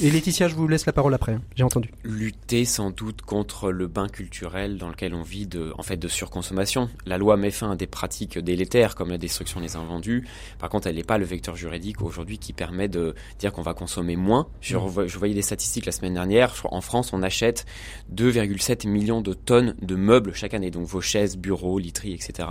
et 0.00 0.12
Laetitia, 0.12 0.46
je 0.46 0.54
vous 0.54 0.68
laisse 0.68 0.86
la 0.86 0.92
parole 0.92 1.12
après. 1.12 1.32
hein. 1.32 1.42
J'ai 1.56 1.64
entendu. 1.64 1.90
lutter 2.04 2.64
sans 2.64 2.92
doute 2.92 3.22
contre 3.22 3.72
le 3.72 3.88
bain 3.88 4.06
culturel 4.06 4.78
dans 4.78 4.90
lequel 4.90 5.12
on 5.12 5.22
vit 5.22 5.48
de, 5.48 5.72
en 5.76 5.82
fait, 5.82 5.96
de 5.96 6.06
surconsommation. 6.06 6.88
La 7.04 7.18
loi 7.18 7.36
met 7.36 7.50
fin 7.50 7.72
à 7.72 7.74
des 7.74 7.88
pratiques 7.88 8.38
délétères 8.38 8.94
comme 8.94 9.10
la 9.10 9.18
destruction 9.18 9.60
des 9.60 9.74
invendus. 9.74 10.24
Par 10.60 10.68
contre, 10.68 10.86
elle 10.86 10.94
n'est 10.94 11.02
pas 11.02 11.18
le 11.18 11.24
vecteur 11.24 11.56
juridique 11.56 12.00
aujourd'hui 12.00 12.38
qui 12.38 12.52
permet 12.52 12.86
de 12.86 13.16
dire 13.40 13.52
qu'on 13.52 13.62
va 13.62 13.74
consommer 13.74 14.14
moins. 14.14 14.46
Je, 14.60 14.76
je 15.08 15.18
voyais 15.18 15.34
des 15.34 15.42
statistiques 15.42 15.84
la 15.86 15.90
semaine 15.90 16.14
dernière. 16.14 16.54
En 16.70 16.80
France, 16.80 17.12
on 17.12 17.20
achète 17.24 17.66
2,7 18.14 18.86
millions 18.86 19.20
de 19.20 19.32
tonnes 19.32 19.74
de 19.82 19.96
meubles 19.96 20.32
chaque 20.32 20.54
année. 20.54 20.70
Donc 20.70 20.86
vos 20.86 21.00
chaises, 21.00 21.36
bureaux, 21.36 21.80
literies, 21.80 22.12
etc. 22.14 22.48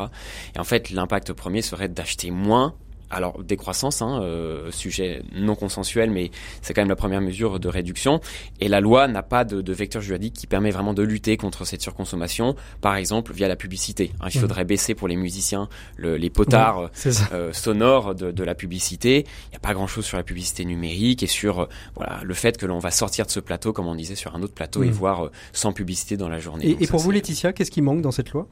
Et 0.53 0.59
en 0.59 0.65
fait, 0.65 0.89
l'impact 0.89 1.31
premier 1.31 1.61
serait 1.61 1.87
d'acheter 1.87 2.29
moins 2.29 2.75
alors 3.09 3.43
décroissance, 3.43 4.01
hein, 4.01 4.21
euh, 4.21 4.71
sujet 4.71 5.21
non 5.33 5.55
consensuel, 5.55 6.11
mais 6.11 6.31
c'est 6.61 6.73
quand 6.73 6.81
même 6.81 6.89
la 6.89 6.95
première 6.95 7.21
mesure 7.21 7.59
de 7.59 7.67
réduction. 7.67 8.19
Et 8.59 8.67
la 8.67 8.79
loi 8.81 9.07
n'a 9.07 9.23
pas 9.23 9.45
de, 9.45 9.61
de 9.61 9.73
vecteur 9.73 10.01
juridique 10.01 10.33
qui 10.33 10.47
permet 10.47 10.71
vraiment 10.71 10.93
de 10.93 11.03
lutter 11.03 11.37
contre 11.37 11.65
cette 11.65 11.81
surconsommation, 11.81 12.55
par 12.81 12.95
exemple 12.95 13.33
via 13.33 13.47
la 13.47 13.55
publicité. 13.55 14.11
hein. 14.19 14.27
il 14.33 14.37
Mhm. 14.37 14.41
faudrait 14.41 14.65
baisser 14.65 14.93
pour 14.95 15.07
les 15.07 15.15
musiciens 15.15 15.69
le- 15.95 16.17
les 16.17 16.29
potards 16.29 16.79
euh, 16.79 17.11
euh, 17.33 17.53
sonores 17.53 18.15
de, 18.15 18.31
de 18.31 18.43
la 18.43 18.55
publicité. 18.55 19.25
Il 19.47 19.49
n'y 19.51 19.55
a 19.55 19.59
pas 19.59 19.73
grand-chose 19.73 20.05
sur 20.05 20.17
la 20.17 20.23
publicité 20.23 20.65
numérique 20.65 21.23
et 21.23 21.27
sur 21.27 21.61
euh, 21.61 21.65
voilà 21.95 22.19
le 22.23 22.33
fait 22.33 22.57
que 22.57 22.65
l'on 22.65 22.79
va 22.79 22.91
sortir 22.91 23.25
de 23.25 23.31
ce 23.31 23.39
plateau, 23.39 23.73
comme 23.73 23.87
on 23.87 23.95
disait, 23.95 24.15
sur 24.15 24.35
un 24.35 24.41
autre 24.41 24.53
plateau 24.53 24.83
et 24.83 24.87
Mhm. 24.87 24.91
voir 24.93 25.25
euh, 25.25 25.31
sans 25.53 25.71
publicité 25.73 26.17
dans 26.17 26.29
la 26.29 26.39
journée. 26.39 26.65
Et, 26.67 26.73
Donc 26.73 26.81
et 26.81 26.85
ça, 26.85 26.91
pour 26.91 26.99
vous, 26.99 27.11
Laetitia, 27.11 27.53
qu'est-ce 27.53 27.71
qui 27.71 27.81
manque 27.81 28.01
dans 28.01 28.11
cette 28.11 28.31
loi? 28.31 28.47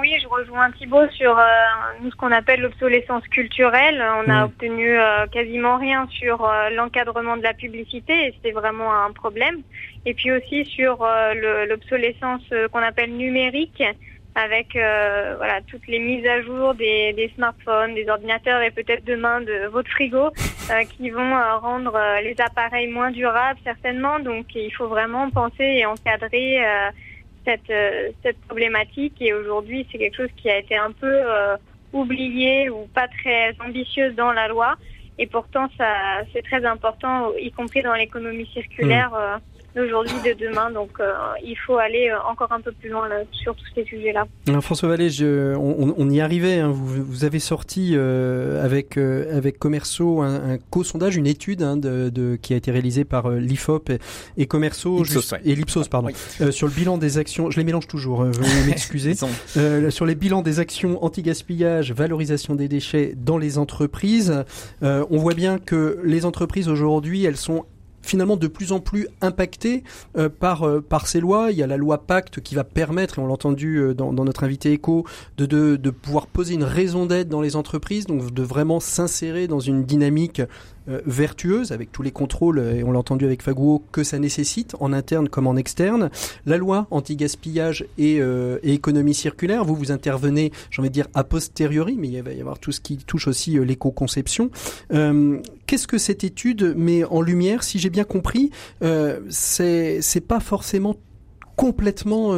Oui, 0.00 0.16
je 0.22 0.26
rejoins 0.26 0.70
Thibault 0.72 1.08
sur 1.10 1.38
euh, 1.38 1.44
nous 2.00 2.10
ce 2.10 2.16
qu'on 2.16 2.32
appelle 2.32 2.60
l'obsolescence 2.62 3.26
culturelle. 3.28 4.02
On 4.24 4.30
a 4.30 4.40
Mm. 4.40 4.44
obtenu 4.44 4.98
euh, 4.98 5.26
quasiment 5.26 5.76
rien 5.76 6.08
sur 6.10 6.44
euh, 6.44 6.70
l'encadrement 6.70 7.36
de 7.36 7.42
la 7.42 7.52
publicité 7.52 8.12
et 8.28 8.34
c'est 8.42 8.52
vraiment 8.52 8.90
un 9.04 9.12
problème. 9.12 9.58
Et 10.06 10.14
puis 10.14 10.32
aussi 10.32 10.64
sur 10.64 11.06
le- 11.34 11.66
l'obsolescence 11.66 12.42
qu'on 12.72 12.80
appelle 12.82 13.12
numérique 13.12 13.82
avec 14.34 14.68
voilà 14.72 15.60
toutes 15.70 15.86
les 15.86 15.98
mises 16.00 16.26
à 16.26 16.40
jour 16.42 16.74
des, 16.74 17.12
des 17.12 17.30
smartphones, 17.36 17.94
des 17.94 18.08
ordinateurs 18.08 18.62
et 18.62 18.70
peut-être 18.70 19.04
demain 19.04 19.42
de 19.42 19.66
votre 19.68 19.90
frigo 19.90 20.30
qui 20.96 21.10
vont 21.10 21.34
rendre 21.60 21.96
les 22.22 22.34
appareils 22.40 22.88
moins 22.88 23.10
durables 23.10 23.60
certainement. 23.62 24.18
Donc 24.18 24.46
il 24.54 24.72
faut 24.74 24.88
vraiment 24.88 25.30
penser 25.30 25.64
et 25.78 25.86
encadrer 25.86 26.64
cette, 27.44 27.70
euh, 27.70 28.10
cette 28.22 28.40
problématique. 28.42 29.20
Et 29.20 29.32
aujourd'hui 29.34 29.86
c'est 29.90 29.98
quelque 29.98 30.16
chose 30.16 30.32
qui 30.36 30.50
a 30.50 30.58
été 30.58 30.76
un 30.76 30.92
peu 30.92 31.06
euh, 31.12 31.56
oublié 31.92 32.70
ou 32.70 32.88
pas 32.94 33.08
très 33.08 33.54
ambitieuse 33.64 34.14
dans 34.14 34.32
la 34.32 34.48
loi. 34.48 34.76
Et 35.18 35.26
pourtant 35.26 35.68
ça 35.76 36.22
c'est 36.32 36.42
très 36.42 36.64
important 36.64 37.32
y 37.36 37.50
compris 37.50 37.82
dans 37.82 37.94
l'économie 37.94 38.48
circulaire 38.52 39.12
euh, 39.14 39.36
d'aujourd'hui 39.74 40.14
de 40.24 40.32
demain 40.38 40.70
donc 40.70 40.90
euh, 41.00 41.12
il 41.44 41.56
faut 41.66 41.76
aller 41.78 42.08
euh, 42.10 42.16
encore 42.30 42.52
un 42.52 42.60
peu 42.60 42.72
plus 42.72 42.88
loin 42.90 43.08
là, 43.08 43.16
sur 43.32 43.54
tous 43.54 43.64
ces 43.74 43.84
sujets 43.84 44.12
là. 44.12 44.24
Alors, 44.48 44.62
François 44.62 44.88
Vallée, 44.88 45.10
je- 45.10 45.54
on, 45.56 46.10
y 46.10 46.20
arrivait. 46.20 46.58
hein. 46.58 46.68
Vous, 46.72 47.02
vous 47.04 47.24
avez 47.24 47.38
sorti 47.38 47.92
euh, 47.94 48.64
avec 48.64 48.96
euh, 48.98 49.36
avec 49.36 49.58
Commerceau 49.58 50.20
un, 50.20 50.52
un 50.52 50.58
co-sondage, 50.70 51.16
une 51.16 51.26
étude 51.26 51.62
hein, 51.62 51.76
de, 51.76 52.10
de- 52.10 52.36
qui 52.40 52.52
a 52.54 52.56
été 52.56 52.70
réalisée 52.70 53.04
par 53.04 53.26
euh, 53.30 53.38
l'Ifop 53.38 53.88
et, 53.90 53.98
et 54.36 54.46
Commerceau 54.46 54.98
Ipsos, 55.00 55.12
juste- 55.12 55.32
ouais. 55.32 55.40
et 55.44 55.54
l'Ipsos, 55.54 55.88
pardon, 55.88 56.08
Oui. 56.08 56.14
euh, 56.40 56.50
sur 56.50 56.66
le 56.66 56.72
bilan 56.72 56.98
des 56.98 57.18
actions. 57.18 57.50
Je 57.50 57.56
les 57.58 57.64
mélange 57.64 57.86
toujours. 57.88 58.22
euh. 58.22 58.30
Ils 58.94 59.16
sont- 59.16 59.28
Euh, 59.56 59.90
sur 59.90 60.06
les 60.06 60.14
bilans 60.14 60.42
des 60.42 60.60
actions 60.60 61.02
anti-gaspillage, 61.04 61.92
valorisation 61.92 62.54
des 62.54 62.68
déchets 62.68 63.14
dans 63.16 63.38
les 63.38 63.58
entreprises, 63.58 64.44
euh, 64.82 65.04
on 65.10 65.18
voit 65.18 65.34
bien 65.34 65.58
que 65.58 65.98
les 66.04 66.24
entreprises 66.24 66.68
aujourd'hui, 66.68 67.24
elles 67.24 67.36
sont 67.36 67.64
finalement 68.02 68.36
de 68.36 68.46
plus 68.46 68.72
en 68.72 68.80
plus 68.80 69.08
impactées 69.20 69.84
euh, 70.16 70.28
par 70.28 70.64
euh, 70.64 70.80
par 70.80 71.06
ces 71.06 71.20
lois. 71.20 71.50
Il 71.50 71.56
y 71.56 71.62
a 71.62 71.66
la 71.66 71.76
loi 71.76 72.06
Pacte 72.06 72.40
qui 72.40 72.54
va 72.54 72.64
permettre, 72.64 73.18
et 73.18 73.22
on 73.22 73.26
l'a 73.26 73.32
entendu 73.32 73.76
euh, 73.76 73.94
dans, 73.94 74.12
notre 74.12 74.44
invité 74.44 74.72
éco, 74.72 75.06
de, 75.38 75.46
de 75.46 75.76
de 75.76 75.90
pouvoir 75.90 76.26
poser 76.26 76.54
une 76.54 76.64
raison 76.64 77.06
d'être 77.06 77.28
dans 77.28 77.40
les 77.40 77.56
entreprises, 77.56 78.06
donc 78.06 78.32
de 78.32 78.42
vraiment 78.42 78.80
s'insérer 78.80 79.46
dans 79.46 79.60
une 79.60 79.84
dynamique 79.84 80.42
euh, 80.88 81.00
vertueuse 81.06 81.70
avec 81.70 81.92
tous 81.92 82.02
les 82.02 82.10
contrôles, 82.10 82.58
euh, 82.58 82.74
et 82.74 82.82
on 82.82 82.90
l'a 82.90 82.98
entendu 82.98 83.24
avec 83.24 83.42
Faguo, 83.42 83.84
que 83.92 84.02
ça 84.02 84.18
nécessite 84.18 84.74
en 84.80 84.92
interne 84.92 85.28
comme 85.28 85.46
en 85.46 85.54
externe. 85.54 86.10
La 86.44 86.56
loi 86.56 86.88
anti-gaspillage 86.90 87.86
et, 87.98 88.20
euh, 88.20 88.58
et 88.64 88.72
économie 88.72 89.14
circulaire, 89.14 89.64
vous 89.64 89.76
vous 89.76 89.92
intervenez, 89.92 90.50
j'ai 90.70 90.80
envie 90.80 90.88
de 90.88 90.94
dire 90.94 91.06
a 91.14 91.22
posteriori, 91.22 91.96
mais 91.96 92.08
il 92.08 92.22
va 92.22 92.32
y 92.32 92.40
avoir 92.40 92.58
tout 92.58 92.72
ce 92.72 92.80
qui 92.80 92.96
touche 92.96 93.28
aussi 93.28 93.52
l'éco-conception. 93.64 94.50
Qu'est-ce 94.90 95.86
que 95.86 95.98
cette 95.98 96.24
étude 96.24 96.74
met 96.76 97.04
en 97.04 97.20
lumière? 97.20 97.62
Si 97.62 97.78
j'ai 97.78 97.90
bien 97.90 98.04
compris, 98.04 98.50
c'est 99.28 100.26
pas 100.26 100.40
forcément 100.40 100.96
complètement 101.56 102.36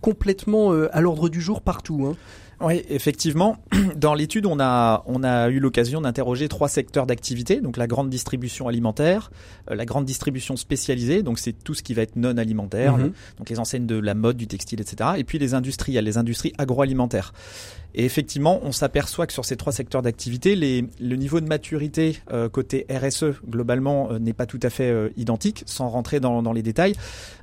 complètement 0.00 0.72
à 0.72 1.00
l'ordre 1.00 1.28
du 1.28 1.40
jour 1.40 1.62
partout. 1.62 2.06
Hein. 2.06 2.16
Oui, 2.60 2.82
effectivement. 2.90 3.56
Dans 3.96 4.12
l'étude, 4.14 4.44
on 4.46 4.60
a, 4.60 5.02
on 5.06 5.22
a 5.22 5.48
eu 5.48 5.60
l'occasion 5.60 6.00
d'interroger 6.02 6.48
trois 6.48 6.68
secteurs 6.68 7.06
d'activité. 7.06 7.60
Donc 7.60 7.76
la 7.76 7.86
grande 7.86 8.10
distribution 8.10 8.68
alimentaire, 8.68 9.30
euh, 9.70 9.74
la 9.74 9.86
grande 9.86 10.04
distribution 10.04 10.56
spécialisée, 10.56 11.22
donc 11.22 11.38
c'est 11.38 11.52
tout 11.52 11.74
ce 11.74 11.82
qui 11.82 11.94
va 11.94 12.02
être 12.02 12.16
non 12.16 12.36
alimentaire, 12.36 12.98
Mhm. 12.98 13.12
donc 13.38 13.48
les 13.48 13.58
enseignes 13.58 13.86
de 13.86 13.98
la 13.98 14.14
mode, 14.14 14.36
du 14.36 14.46
textile, 14.46 14.80
etc. 14.80 15.10
Et 15.16 15.24
puis 15.24 15.38
les 15.38 15.54
industriels, 15.54 16.04
les 16.04 16.18
industries 16.18 16.52
agroalimentaires. 16.58 17.32
Et 17.94 18.04
effectivement, 18.04 18.60
on 18.62 18.70
s'aperçoit 18.72 19.26
que 19.26 19.32
sur 19.32 19.44
ces 19.44 19.56
trois 19.56 19.72
secteurs 19.72 20.02
d'activité, 20.02 20.54
le 20.54 21.16
niveau 21.16 21.40
de 21.40 21.46
maturité 21.46 22.18
euh, 22.32 22.48
côté 22.48 22.86
RSE 22.88 23.40
globalement 23.48 24.12
euh, 24.12 24.18
n'est 24.18 24.32
pas 24.32 24.46
tout 24.46 24.60
à 24.62 24.70
fait 24.70 24.90
euh, 24.90 25.08
identique, 25.16 25.64
sans 25.66 25.88
rentrer 25.88 26.20
dans, 26.20 26.42
dans 26.42 26.52
les 26.52 26.62
détails. 26.62 26.94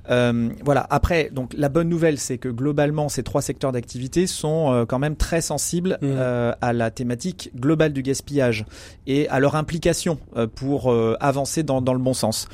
Euh, 0.09 0.49
voilà. 0.63 0.87
Après, 0.89 1.29
donc 1.33 1.53
la 1.53 1.67
bonne 1.67 1.89
nouvelle, 1.89 2.17
c'est 2.17 2.37
que 2.37 2.47
globalement, 2.47 3.09
ces 3.09 3.23
trois 3.23 3.41
secteurs 3.41 3.73
d'activité 3.73 4.25
sont 4.25 4.85
quand 4.87 4.99
même 4.99 5.06
très 5.15 5.41
sensibles 5.41 5.97
Mhm. 6.01 6.09
euh, 6.17 6.51
à 6.61 6.73
la 6.73 6.91
thématique 6.91 7.51
globale 7.55 7.93
du 7.93 8.01
gaspillage 8.01 8.65
et 9.05 9.27
à 9.29 9.39
leur 9.39 9.55
implication 9.55 10.17
euh, 10.35 10.47
pour 10.47 10.91
euh, 10.91 11.15
avancer 11.19 11.63
dans, 11.63 11.81
dans 11.81 11.93
le 11.93 11.99
bon 11.99 12.13
sens. 12.13 12.47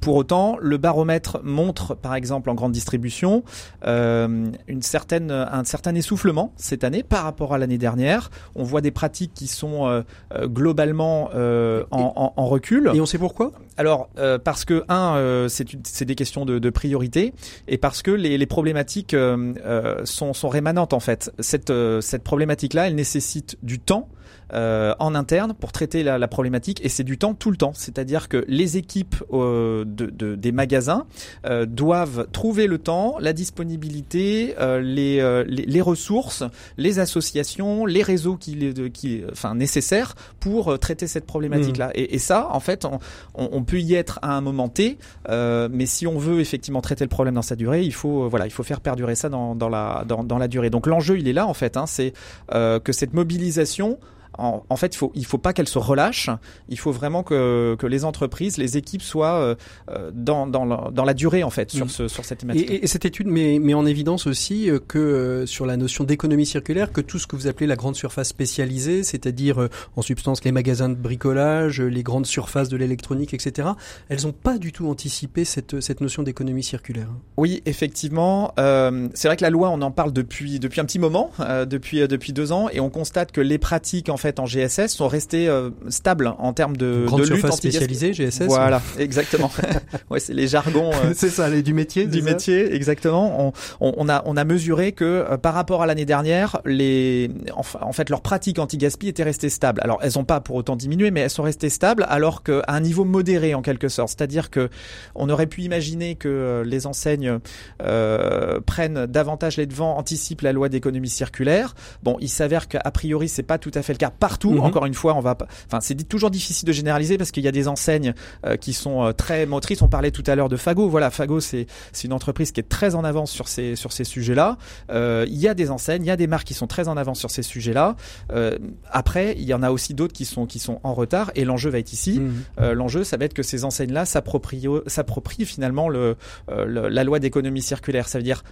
Pour 0.00 0.16
autant, 0.16 0.58
le 0.60 0.76
baromètre 0.76 1.38
montre, 1.42 1.94
par 1.94 2.14
exemple, 2.14 2.50
en 2.50 2.54
grande 2.54 2.72
distribution, 2.72 3.42
une 3.86 4.82
certaine, 4.82 5.30
un 5.30 5.64
certain 5.64 5.94
essoufflement 5.94 6.52
cette 6.56 6.84
année 6.84 7.02
par 7.02 7.24
rapport 7.24 7.54
à 7.54 7.58
l'année 7.58 7.78
dernière. 7.78 8.30
On 8.54 8.64
voit 8.64 8.80
des 8.82 8.90
pratiques 8.90 9.32
qui 9.34 9.46
sont 9.46 10.04
globalement 10.44 11.30
en, 11.32 11.86
en- 11.90 12.32
en 12.36 12.46
recul. 12.46 12.90
Et 12.94 13.00
on 13.00 13.06
sait 13.06 13.18
pourquoi? 13.18 13.52
Alors 13.76 14.08
euh, 14.18 14.38
parce 14.38 14.64
que 14.64 14.84
un, 14.88 15.16
euh, 15.16 15.48
c'est 15.48 16.04
des 16.04 16.14
questions 16.14 16.44
de, 16.44 16.70
priorité 16.70 17.32
et 17.68 17.78
parce 17.78 18.02
que 18.02 18.10
les, 18.10 18.46
problématiques 18.46 19.14
euh, 19.14 20.04
sont, 20.04 20.32
sont 20.32 20.48
rémanentes 20.48 20.92
en 20.92 21.00
fait. 21.00 21.32
Cette, 21.38 21.72
cette 22.00 22.24
problématique-là, 22.24 22.88
elle 22.88 22.94
nécessite 22.94 23.56
du 23.62 23.78
temps. 23.78 24.08
Euh, 24.52 24.94
en 24.98 25.14
interne 25.14 25.54
pour 25.54 25.72
traiter 25.72 26.02
la, 26.02 26.18
la 26.18 26.28
problématique 26.28 26.80
et 26.84 26.88
c'est 26.88 27.04
du 27.04 27.18
temps 27.18 27.34
tout 27.34 27.50
le 27.50 27.56
temps. 27.56 27.72
C'est-à-dire 27.74 28.28
que 28.28 28.44
les 28.48 28.76
équipes 28.76 29.16
euh, 29.32 29.84
de, 29.86 30.06
de- 30.06 30.34
des 30.36 30.52
magasins 30.52 31.06
euh, 31.46 31.66
doivent 31.66 32.26
trouver 32.32 32.66
le 32.66 32.78
temps, 32.78 33.16
la 33.20 33.32
disponibilité, 33.32 34.54
euh, 34.60 34.80
les, 34.80 35.20
euh, 35.20 35.44
les, 35.46 35.64
les 35.66 35.80
ressources, 35.80 36.44
les 36.76 36.98
associations, 36.98 37.86
les 37.86 38.02
réseaux 38.02 38.36
qui, 38.36 38.72
qui, 38.92 39.22
enfin 39.32 39.54
nécessaires 39.54 40.14
pour 40.40 40.70
euh, 40.72 40.76
traiter 40.76 41.06
cette 41.06 41.26
problématique-là. 41.26 41.90
Et, 41.94 42.14
et 42.14 42.18
ça, 42.18 42.48
en 42.52 42.60
fait, 42.60 42.84
on, 42.84 42.98
on, 43.34 43.48
on 43.52 43.64
peut 43.64 43.80
y 43.80 43.94
être 43.94 44.18
à 44.22 44.36
un 44.36 44.40
moment 44.40 44.68
T, 44.68 44.98
euh, 45.28 45.68
mais 45.72 45.86
si 45.86 46.06
on 46.06 46.18
veut 46.18 46.40
effectivement 46.40 46.80
traiter 46.80 47.04
le 47.04 47.08
problème 47.08 47.34
dans 47.34 47.42
sa 47.42 47.56
durée, 47.56 47.82
il 47.82 47.92
faut 47.92 48.28
voilà, 48.28 48.46
il 48.46 48.50
faut 48.52 48.62
faire 48.62 48.80
perdurer 48.80 49.14
ça 49.14 49.28
dans, 49.28 49.54
dans 49.54 49.68
la 49.68 50.04
dans, 50.06 50.22
dans 50.24 50.38
la 50.38 50.48
durée. 50.48 50.70
Donc 50.70 50.86
l'enjeu, 50.86 51.18
il 51.18 51.26
est 51.28 51.32
là 51.32 51.46
en 51.46 51.54
fait, 51.54 51.76
hein, 51.76 51.86
c'est 51.86 52.12
euh, 52.52 52.78
que 52.80 52.92
cette 52.92 53.12
mobilisation 53.12 53.98
en, 54.38 54.62
en 54.68 54.76
fait, 54.76 54.94
il 54.94 54.98
faut, 54.98 55.12
il 55.14 55.24
faut 55.26 55.38
pas 55.38 55.52
qu'elle 55.52 55.68
se 55.68 55.78
relâche. 55.78 56.30
Il 56.68 56.78
faut 56.78 56.92
vraiment 56.92 57.22
que, 57.22 57.76
que 57.78 57.86
les 57.86 58.04
entreprises, 58.04 58.56
les 58.58 58.76
équipes 58.76 59.02
soient 59.02 59.34
euh, 59.40 59.54
euh, 59.90 60.10
dans, 60.14 60.46
dans, 60.46 60.64
la, 60.64 60.90
dans 60.92 61.04
la 61.04 61.14
durée 61.14 61.42
en 61.44 61.50
fait 61.50 61.70
sur, 61.70 61.86
Mm. 61.86 61.88
ce, 61.88 62.08
sur 62.08 62.24
cette 62.24 62.38
Et, 62.38 62.46
thématique. 62.46 62.70
et- 62.70 62.84
et 62.84 62.86
cette 62.86 63.04
étude 63.04 63.26
met, 63.26 63.58
met 63.58 63.74
en 63.74 63.86
évidence 63.86 64.26
aussi 64.26 64.70
euh, 64.70 64.78
que 64.78 65.44
sur 65.46 65.66
la 65.66 65.76
notion 65.76 66.04
d'économie 66.04 66.46
circulaire, 66.46 66.92
que 66.92 67.00
tout 67.00 67.18
ce 67.18 67.26
que 67.26 67.36
vous 67.36 67.46
appelez 67.46 67.66
la 67.66 67.76
grande 67.76 67.96
surface 67.96 68.28
spécialisée, 68.28 69.02
c'est-à-dire 69.02 69.68
en 69.96 70.02
substance 70.02 70.44
les 70.44 70.52
magasins 70.52 70.88
de 70.88 70.94
bricolage, 70.94 71.80
les 71.80 72.02
grandes 72.02 72.26
surfaces 72.26 72.68
de 72.68 72.76
l'électronique, 72.76 73.34
etc., 73.34 73.68
elles 74.08 74.22
n'ont 74.24 74.32
pas 74.32 74.58
du 74.58 74.72
tout 74.72 74.88
anticipé 74.88 75.44
cette, 75.44 75.80
cette 75.80 76.00
notion 76.00 76.22
d'économie 76.22 76.62
circulaire. 76.62 77.08
Oui, 77.36 77.62
effectivement. 77.66 78.52
Euh, 78.58 79.08
c'est 79.14 79.28
vrai 79.28 79.36
que 79.36 79.42
la 79.44 79.50
loi, 79.50 79.70
on 79.70 79.80
en 79.82 79.90
parle 79.90 80.12
depuis 80.12 80.58
depuis 80.58 80.80
un 80.80 80.84
petit 80.84 80.98
moment, 80.98 81.30
euh, 81.40 81.64
depuis 81.64 82.06
depuis 82.08 82.32
deux 82.32 82.52
ans, 82.52 82.68
et 82.72 82.80
on 82.80 82.90
constate 82.90 83.32
que 83.32 83.40
les 83.40 83.58
pratiques 83.58 84.08
en 84.08 84.16
fait 84.16 84.25
en 84.38 84.46
GSS 84.46 84.88
sont 84.88 85.08
restées 85.08 85.48
euh, 85.48 85.70
stables 85.88 86.32
en 86.38 86.52
termes 86.52 86.76
de, 86.76 87.04
grande 87.06 87.22
de 87.22 87.34
lutte 87.34 87.52
spécialisée, 87.52 88.12
GSS. 88.12 88.46
Voilà, 88.46 88.82
exactement. 88.98 89.50
ouais, 90.10 90.20
c'est 90.20 90.34
les 90.34 90.46
jargons. 90.46 90.90
euh, 90.92 91.12
c'est 91.14 91.30
ça, 91.30 91.48
les, 91.48 91.62
du 91.62 91.74
métier. 91.74 92.06
du 92.06 92.22
métier, 92.22 92.74
exactement. 92.74 93.46
On, 93.46 93.52
on, 93.80 93.94
on 93.96 94.08
a 94.08 94.22
on 94.26 94.36
a 94.36 94.44
mesuré 94.44 94.92
que 94.92 95.04
euh, 95.04 95.36
par 95.36 95.54
rapport 95.54 95.82
à 95.82 95.86
l'année 95.86 96.04
dernière, 96.04 96.60
les 96.64 97.30
enfin, 97.54 97.78
en 97.82 97.92
fait 97.92 98.10
leurs 98.10 98.22
pratiques 98.22 98.58
anti-gaspi 98.58 99.08
étaient 99.08 99.22
restées 99.22 99.48
stables. 99.50 99.80
Alors 99.82 99.98
elles 100.02 100.12
n'ont 100.16 100.24
pas 100.24 100.40
pour 100.40 100.56
autant 100.56 100.76
diminué, 100.76 101.10
mais 101.10 101.20
elles 101.20 101.30
sont 101.30 101.42
restées 101.42 101.70
stables, 101.70 102.06
alors 102.08 102.42
qu'à 102.42 102.64
un 102.68 102.80
niveau 102.80 103.04
modéré 103.04 103.54
en 103.54 103.62
quelque 103.62 103.88
sorte. 103.88 104.10
C'est-à-dire 104.10 104.50
que 104.50 104.68
on 105.14 105.28
aurait 105.28 105.46
pu 105.46 105.62
imaginer 105.62 106.14
que 106.14 106.28
euh, 106.28 106.64
les 106.64 106.86
enseignes 106.86 107.38
euh, 107.82 108.60
prennent 108.64 109.06
davantage 109.06 109.56
les 109.56 109.66
devants, 109.66 109.96
anticipent 109.96 110.42
la 110.42 110.52
loi 110.52 110.68
d'économie 110.68 111.08
circulaire. 111.08 111.74
Bon, 112.02 112.16
il 112.20 112.28
s'avère 112.28 112.68
qu'a 112.68 112.90
priori 112.90 113.28
c'est 113.28 113.42
pas 113.42 113.58
tout 113.58 113.72
à 113.74 113.82
fait 113.82 113.92
le 113.92 113.98
cas 113.98 114.10
partout. 114.18 114.52
Mhm. 114.52 114.60
Encore 114.60 114.86
une 114.86 114.94
fois, 114.94 115.14
on 115.14 115.20
va. 115.20 115.36
Enfin, 115.66 115.80
c'est 115.80 115.94
toujours 116.08 116.30
difficile 116.30 116.66
de 116.66 116.72
généraliser 116.72 117.18
parce 117.18 117.30
qu'il 117.30 117.44
y 117.44 117.48
a 117.48 117.52
des 117.52 117.68
enseignes 117.68 118.14
euh, 118.44 118.56
qui 118.56 118.72
sont 118.72 119.04
euh, 119.04 119.12
très 119.12 119.46
motrices. 119.46 119.82
On 119.82 119.88
parlait 119.88 120.10
tout 120.10 120.24
à 120.26 120.34
l'heure 120.34 120.48
de 120.48 120.56
Fago. 120.56 120.88
Voilà, 120.88 121.10
Fago, 121.10 121.40
c'est 121.40 121.66
c'est 121.92 122.06
une 122.06 122.12
entreprise 122.12 122.52
qui 122.52 122.60
est 122.60 122.68
très 122.68 122.94
en 122.94 123.04
avance 123.04 123.30
sur 123.30 123.48
ces 123.48 123.76
sur 123.76 123.92
ces 123.92 124.04
sujets-là. 124.04 124.56
Euh, 124.90 125.24
il 125.28 125.36
y 125.38 125.48
a 125.48 125.54
des 125.54 125.70
enseignes, 125.70 126.02
il 126.04 126.08
y 126.08 126.10
a 126.10 126.16
des 126.16 126.26
marques 126.26 126.46
qui 126.46 126.54
sont 126.54 126.66
très 126.66 126.88
en 126.88 126.96
avance 126.96 127.18
sur 127.18 127.30
ces 127.30 127.42
sujets-là. 127.42 127.96
Euh, 128.32 128.56
après, 128.90 129.34
il 129.36 129.44
y 129.44 129.54
en 129.54 129.62
a 129.62 129.70
aussi 129.70 129.94
d'autres 129.94 130.12
qui 130.14 130.24
sont 130.24 130.46
qui 130.46 130.58
sont 130.58 130.80
en 130.82 130.94
retard. 130.94 131.30
Et 131.34 131.44
l'enjeu 131.44 131.70
va 131.70 131.78
être 131.78 131.92
ici. 131.92 132.20
Mhm. 132.20 132.34
Euh, 132.60 132.74
l'enjeu, 132.74 133.04
ça 133.04 133.16
va 133.16 133.24
être 133.24 133.34
que 133.34 133.42
ces 133.42 133.64
enseignes-là 133.64 134.04
s'approprient 134.04 134.66
s'approprient 134.86 135.44
finalement 135.44 135.88
le, 135.88 136.16
euh, 136.50 136.64
le- 136.64 136.88
la 136.88 137.04
loi 137.04 137.18
d'économie 137.18 137.62
circulaire. 137.62 138.08
Ça 138.08 138.18
veut 138.18 138.24
dire 138.24 138.42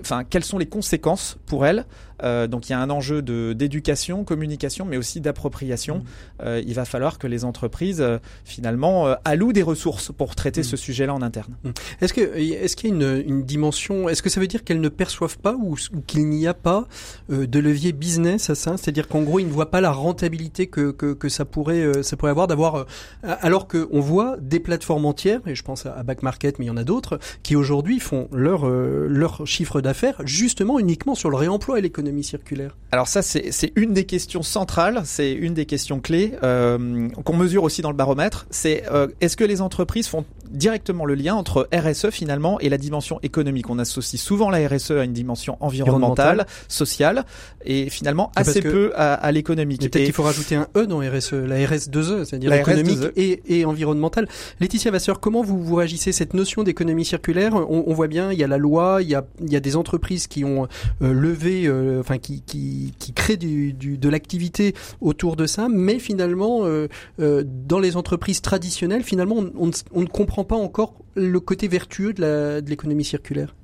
enfin 0.00 0.24
quelles 0.24 0.44
sont 0.44 0.58
les 0.58 0.66
conséquences 0.66 1.36
pour 1.46 1.66
elles. 1.66 1.84
Euh, 2.22 2.46
donc 2.46 2.68
il 2.68 2.72
y 2.72 2.74
a 2.74 2.80
un 2.80 2.90
enjeu 2.90 3.22
de 3.22 3.52
d'éducation, 3.52 4.24
communication, 4.24 4.84
mais 4.84 4.96
aussi 4.96 5.20
d'appropriation. 5.20 6.02
Euh, 6.42 6.62
il 6.66 6.74
va 6.74 6.84
falloir 6.84 7.18
que 7.18 7.26
les 7.26 7.44
entreprises 7.44 8.00
euh, 8.00 8.18
finalement 8.44 9.06
euh, 9.06 9.14
allouent 9.24 9.52
des 9.52 9.62
ressources 9.62 10.12
pour 10.16 10.34
traiter 10.34 10.60
Mhm. 10.60 10.64
ce 10.64 10.76
sujet-là 10.76 11.14
en 11.14 11.22
interne. 11.22 11.56
Est-ce 12.00 12.12
que 12.12 12.20
est-ce 12.20 12.76
qu'il 12.76 12.90
y 12.90 12.92
a 12.92 12.96
une, 12.96 13.24
une 13.26 13.42
dimension 13.44 14.08
Est-ce 14.08 14.22
que 14.22 14.30
ça 14.30 14.40
veut 14.40 14.46
dire 14.46 14.64
qu'elles 14.64 14.80
ne 14.80 14.88
perçoivent 14.88 15.38
pas 15.38 15.54
ou, 15.54 15.76
ou 15.94 16.00
qu'il 16.00 16.28
n'y 16.28 16.46
a 16.46 16.54
pas 16.54 16.86
euh, 17.30 17.46
de 17.46 17.58
levier 17.58 17.92
business 17.92 18.50
à 18.50 18.54
ça? 18.54 18.76
C'est-à-dire 18.76 19.08
qu'en 19.08 19.22
gros, 19.22 19.38
ils 19.38 19.46
ne 19.46 19.52
voient 19.52 19.70
pas 19.70 19.80
la 19.80 19.90
rentabilité 19.90 20.66
que, 20.66 20.90
que, 20.90 21.12
que 21.12 21.28
ça 21.28 21.44
pourrait 21.44 21.82
euh, 21.82 22.02
ça 22.02 22.16
pourrait 22.16 22.30
avoir 22.30 22.46
d'avoir 22.46 22.76
euh, 22.76 22.84
alors 23.22 23.66
que 23.66 23.88
on 23.90 24.00
voit 24.00 24.36
des 24.40 24.60
plateformes 24.60 25.06
entières 25.06 25.40
et 25.46 25.54
je 25.54 25.62
pense 25.62 25.86
à 25.86 26.02
Back 26.02 26.22
Market, 26.22 26.58
mais 26.58 26.66
il 26.66 26.68
y 26.68 26.70
en 26.70 26.76
a 26.76 26.84
d'autres 26.84 27.18
qui 27.42 27.56
aujourd'hui 27.56 28.00
font 28.00 28.28
leur 28.32 28.66
euh, 28.66 29.06
leur 29.08 29.46
chiffre 29.46 29.80
d'affaires 29.80 30.20
justement 30.24 30.78
uniquement 30.78 31.14
sur 31.14 31.30
le 31.30 31.36
réemploi 31.36 31.78
et 31.78 31.82
l'économie 31.82 32.13
circulaire. 32.22 32.76
Alors 32.92 33.08
ça, 33.08 33.22
c'est 33.22 33.72
une 33.74 33.92
des 33.92 34.04
questions 34.04 34.42
centrales, 34.42 35.02
c'est 35.04 35.32
une 35.32 35.52
des 35.54 35.66
questions 35.66 35.98
clés 36.00 36.34
euh, 36.44 37.08
qu'on 37.24 37.36
mesure 37.36 37.64
aussi 37.64 37.82
dans 37.82 37.90
le 37.90 37.96
baromètre. 37.96 38.46
C'est 38.50 38.84
euh, 38.92 39.08
est-ce 39.20 39.36
que 39.36 39.42
les 39.44 39.60
entreprises 39.60 40.06
font 40.06 40.24
directement 40.50 41.04
le 41.04 41.14
lien 41.14 41.34
entre 41.34 41.68
RSE 41.74 42.10
finalement 42.10 42.60
et 42.60 42.68
la 42.68 42.78
dimension 42.78 43.18
économique? 43.22 43.68
On 43.68 43.78
associe 43.80 44.20
souvent 44.20 44.48
la 44.50 44.68
RSE 44.68 44.92
à 44.92 45.04
une 45.04 45.12
dimension 45.12 45.56
environnementale, 45.60 46.42
Environnementale. 46.42 46.46
sociale, 46.68 47.24
et 47.64 47.90
finalement 47.90 48.30
assez 48.36 48.60
peu 48.62 48.92
à, 48.94 49.14
à 49.14 49.32
l'économique. 49.32 49.80
Peut-être 49.80 50.04
qu'il 50.04 50.12
faut 50.12 50.22
rajouter 50.22 50.54
un 50.54 50.68
E 50.76 50.86
dans 50.86 50.98
RSE, 51.00 51.32
la 51.32 51.56
RS2E, 51.56 52.24
c'est-à-dire 52.24 52.50
La 52.50 52.60
économique 52.60 52.98
RS2E. 52.98 53.12
et, 53.16 53.58
et 53.58 53.64
environnementale. 53.64 54.28
Laetitia 54.60 54.90
Vasseur, 54.92 55.18
comment 55.18 55.42
vous, 55.42 55.62
vous 55.62 55.74
réagissez 55.74 56.12
cette 56.12 56.34
notion 56.34 56.62
d'économie 56.62 57.04
circulaire? 57.04 57.54
On, 57.54 57.84
on 57.86 57.92
voit 57.94 58.06
bien, 58.08 58.30
il 58.30 58.38
y 58.38 58.44
a 58.44 58.46
la 58.46 58.58
loi, 58.58 58.98
il 59.02 59.08
y 59.08 59.14
a, 59.16 59.24
il 59.40 59.52
y 59.52 59.56
a 59.56 59.60
des 59.60 59.74
entreprises 59.76 60.26
qui 60.28 60.44
ont 60.44 60.68
euh, 61.02 61.12
levé, 61.12 61.64
enfin 62.00 62.18
qui, 62.18 62.42
qui, 62.42 62.92
qui 62.98 63.12
créent 63.12 63.36
de 63.36 64.08
l'activité 64.08 64.74
autour 65.00 65.36
de 65.36 65.46
ça, 65.46 65.68
mais 65.70 65.98
finalement, 65.98 66.64
euh, 66.64 66.88
euh, 67.20 67.42
dans 67.44 67.78
les 67.78 67.96
entreprises 67.96 68.40
traditionnelles, 68.40 69.02
finalement, 69.02 69.36
on, 69.56 69.66
ne, 69.66 70.06
comprend 70.06 70.44
pas 70.44 70.56
encore 70.56 70.94
le 71.14 71.40
côté 71.40 71.68
vertueux 71.68 72.12
de 72.12 72.68
l'économie 72.68 73.04
circulaire. 73.04 73.54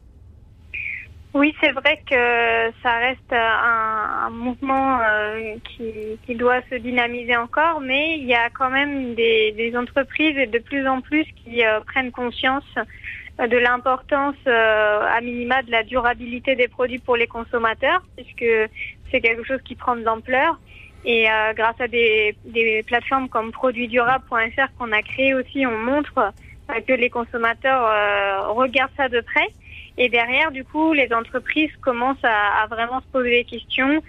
Oui, 1.33 1.55
c'est 1.61 1.71
vrai 1.71 2.03
que 2.11 2.73
ça 2.83 2.99
reste 2.99 3.33
un, 3.33 4.31
mouvement 4.31 4.99
euh, 5.01 5.55
qui, 6.27 6.35
doit 6.35 6.61
se 6.71 6.75
dynamiser 6.75 7.37
encore, 7.37 7.81
mais 7.81 8.19
il 8.19 8.25
y 8.25 8.35
a 8.35 8.51
quand 8.51 8.71
même 8.71 9.15
des, 9.15 9.53
des 9.53 9.77
entreprises 9.77 10.51
de 10.51 10.59
plus 10.59 10.89
en 10.89 11.01
plus 11.01 11.25
qui 11.45 11.63
prennent 11.87 12.11
conscience 12.11 12.65
de 13.49 13.57
l'importance 13.57 14.37
euh, 14.47 15.01
à 15.01 15.21
minima 15.21 15.63
de 15.63 15.71
la 15.71 15.83
durabilité 15.83 16.57
des 16.57 16.69
produits 16.69 16.99
pour 16.99 17.17
les 17.17 17.27
consommateurs, 17.27 18.03
puisque 18.17 18.45
c'est 19.11 19.21
quelque 19.21 19.45
chose 19.45 19.61
qui 19.65 19.75
prend 19.75 19.97
de 19.97 20.03
l'ampleur. 20.03 20.59
Et 21.05 21.31
euh, 21.31 21.55
grâce 21.55 21.81
à 21.81 21.89
des, 21.89 22.37
plateformes 22.87 23.29
comme 23.29 23.53
produitsdurables.fr 23.53 24.69
qu'on 24.79 24.93
a 24.93 25.03
créé 25.03 25.35
aussi, 25.35 25.67
on 25.67 25.79
montre 25.79 26.19
euh, 26.19 26.81
que 26.87 26.93
les 26.93 27.09
consommateurs 27.09 28.55
regardent 28.55 28.93
ça 28.97 29.09
de 29.09 29.21
près. 29.21 29.49
Et 29.97 30.09
derrière, 30.09 30.51
du 30.51 30.65
coup, 30.65 30.93
les 30.93 31.13
entreprises 31.13 31.75
commencent 31.81 32.25
à 32.25 32.67
vraiment 32.71 33.01
se 33.01 33.07
poser 33.07 33.31
des 33.31 33.45
questions. 33.45 34.03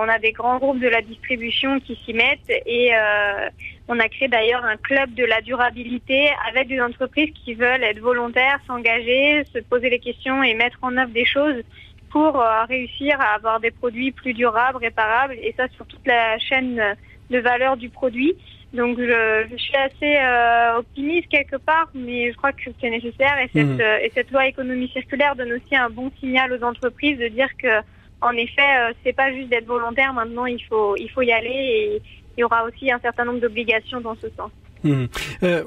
On 0.00 0.08
a 0.08 0.18
des 0.18 0.32
grands 0.32 0.58
groupes 0.58 0.80
de 0.80 0.88
la 0.88 1.00
distribution 1.00 1.78
qui 1.80 1.98
s'y 2.04 2.12
mettent 2.12 2.50
et 2.50 2.90
euh, 2.94 3.48
on 3.88 3.98
a 4.00 4.08
créé 4.08 4.28
d'ailleurs 4.28 4.64
un 4.64 4.76
club 4.76 5.14
de 5.14 5.24
la 5.24 5.40
durabilité 5.40 6.30
avec 6.48 6.68
des 6.68 6.80
entreprises 6.80 7.30
qui 7.44 7.54
veulent 7.54 7.84
être 7.84 8.00
volontaires, 8.00 8.58
s'engager, 8.66 9.44
se 9.52 9.58
poser 9.60 9.90
les 9.90 10.00
questions 10.00 10.42
et 10.42 10.54
mettre 10.54 10.78
en 10.82 10.96
œuvre 10.96 11.12
des 11.12 11.24
choses 11.24 11.62
pour 12.10 12.40
euh, 12.40 12.64
réussir 12.64 13.20
à 13.20 13.34
avoir 13.34 13.60
des 13.60 13.70
produits 13.70 14.10
plus 14.10 14.32
durables, 14.32 14.78
réparables 14.78 15.34
et 15.34 15.54
ça 15.56 15.68
sur 15.68 15.86
toute 15.86 16.06
la 16.06 16.38
chaîne 16.38 16.96
de 17.30 17.38
valeur 17.38 17.76
du 17.76 17.88
produit. 17.88 18.34
Donc 18.72 18.98
je, 18.98 19.46
je 19.50 19.56
suis 19.56 19.76
assez 19.76 20.16
euh, 20.18 20.78
optimiste 20.78 21.28
quelque 21.28 21.56
part, 21.56 21.88
mais 21.94 22.30
je 22.32 22.36
crois 22.36 22.52
que 22.52 22.70
c'est 22.80 22.90
nécessaire 22.90 23.38
et 23.38 23.48
cette, 23.52 23.80
euh, 23.80 23.98
et 24.02 24.10
cette 24.14 24.30
loi 24.30 24.46
économie 24.46 24.88
circulaire 24.88 25.36
donne 25.36 25.52
aussi 25.52 25.76
un 25.76 25.88
bon 25.88 26.10
signal 26.20 26.52
aux 26.52 26.62
entreprises 26.64 27.18
de 27.18 27.28
dire 27.28 27.48
que 27.56 27.68
en 28.20 28.32
effet 28.32 28.76
euh, 28.78 28.92
c'est 29.02 29.12
pas 29.12 29.32
juste 29.32 29.48
d'être 29.48 29.66
volontaire, 29.66 30.12
maintenant 30.12 30.46
il 30.46 30.62
faut 30.64 30.96
il 30.96 31.08
faut 31.10 31.22
y 31.22 31.32
aller 31.32 31.48
et 31.48 32.02
il 32.36 32.40
y 32.40 32.44
aura 32.44 32.64
aussi 32.64 32.90
un 32.90 32.98
certain 33.00 33.24
nombre 33.24 33.40
d'obligations 33.40 34.00
dans 34.00 34.16
ce 34.16 34.28
sens. 34.30 34.50
Hmm. 34.86 35.06
Euh, 35.42 35.64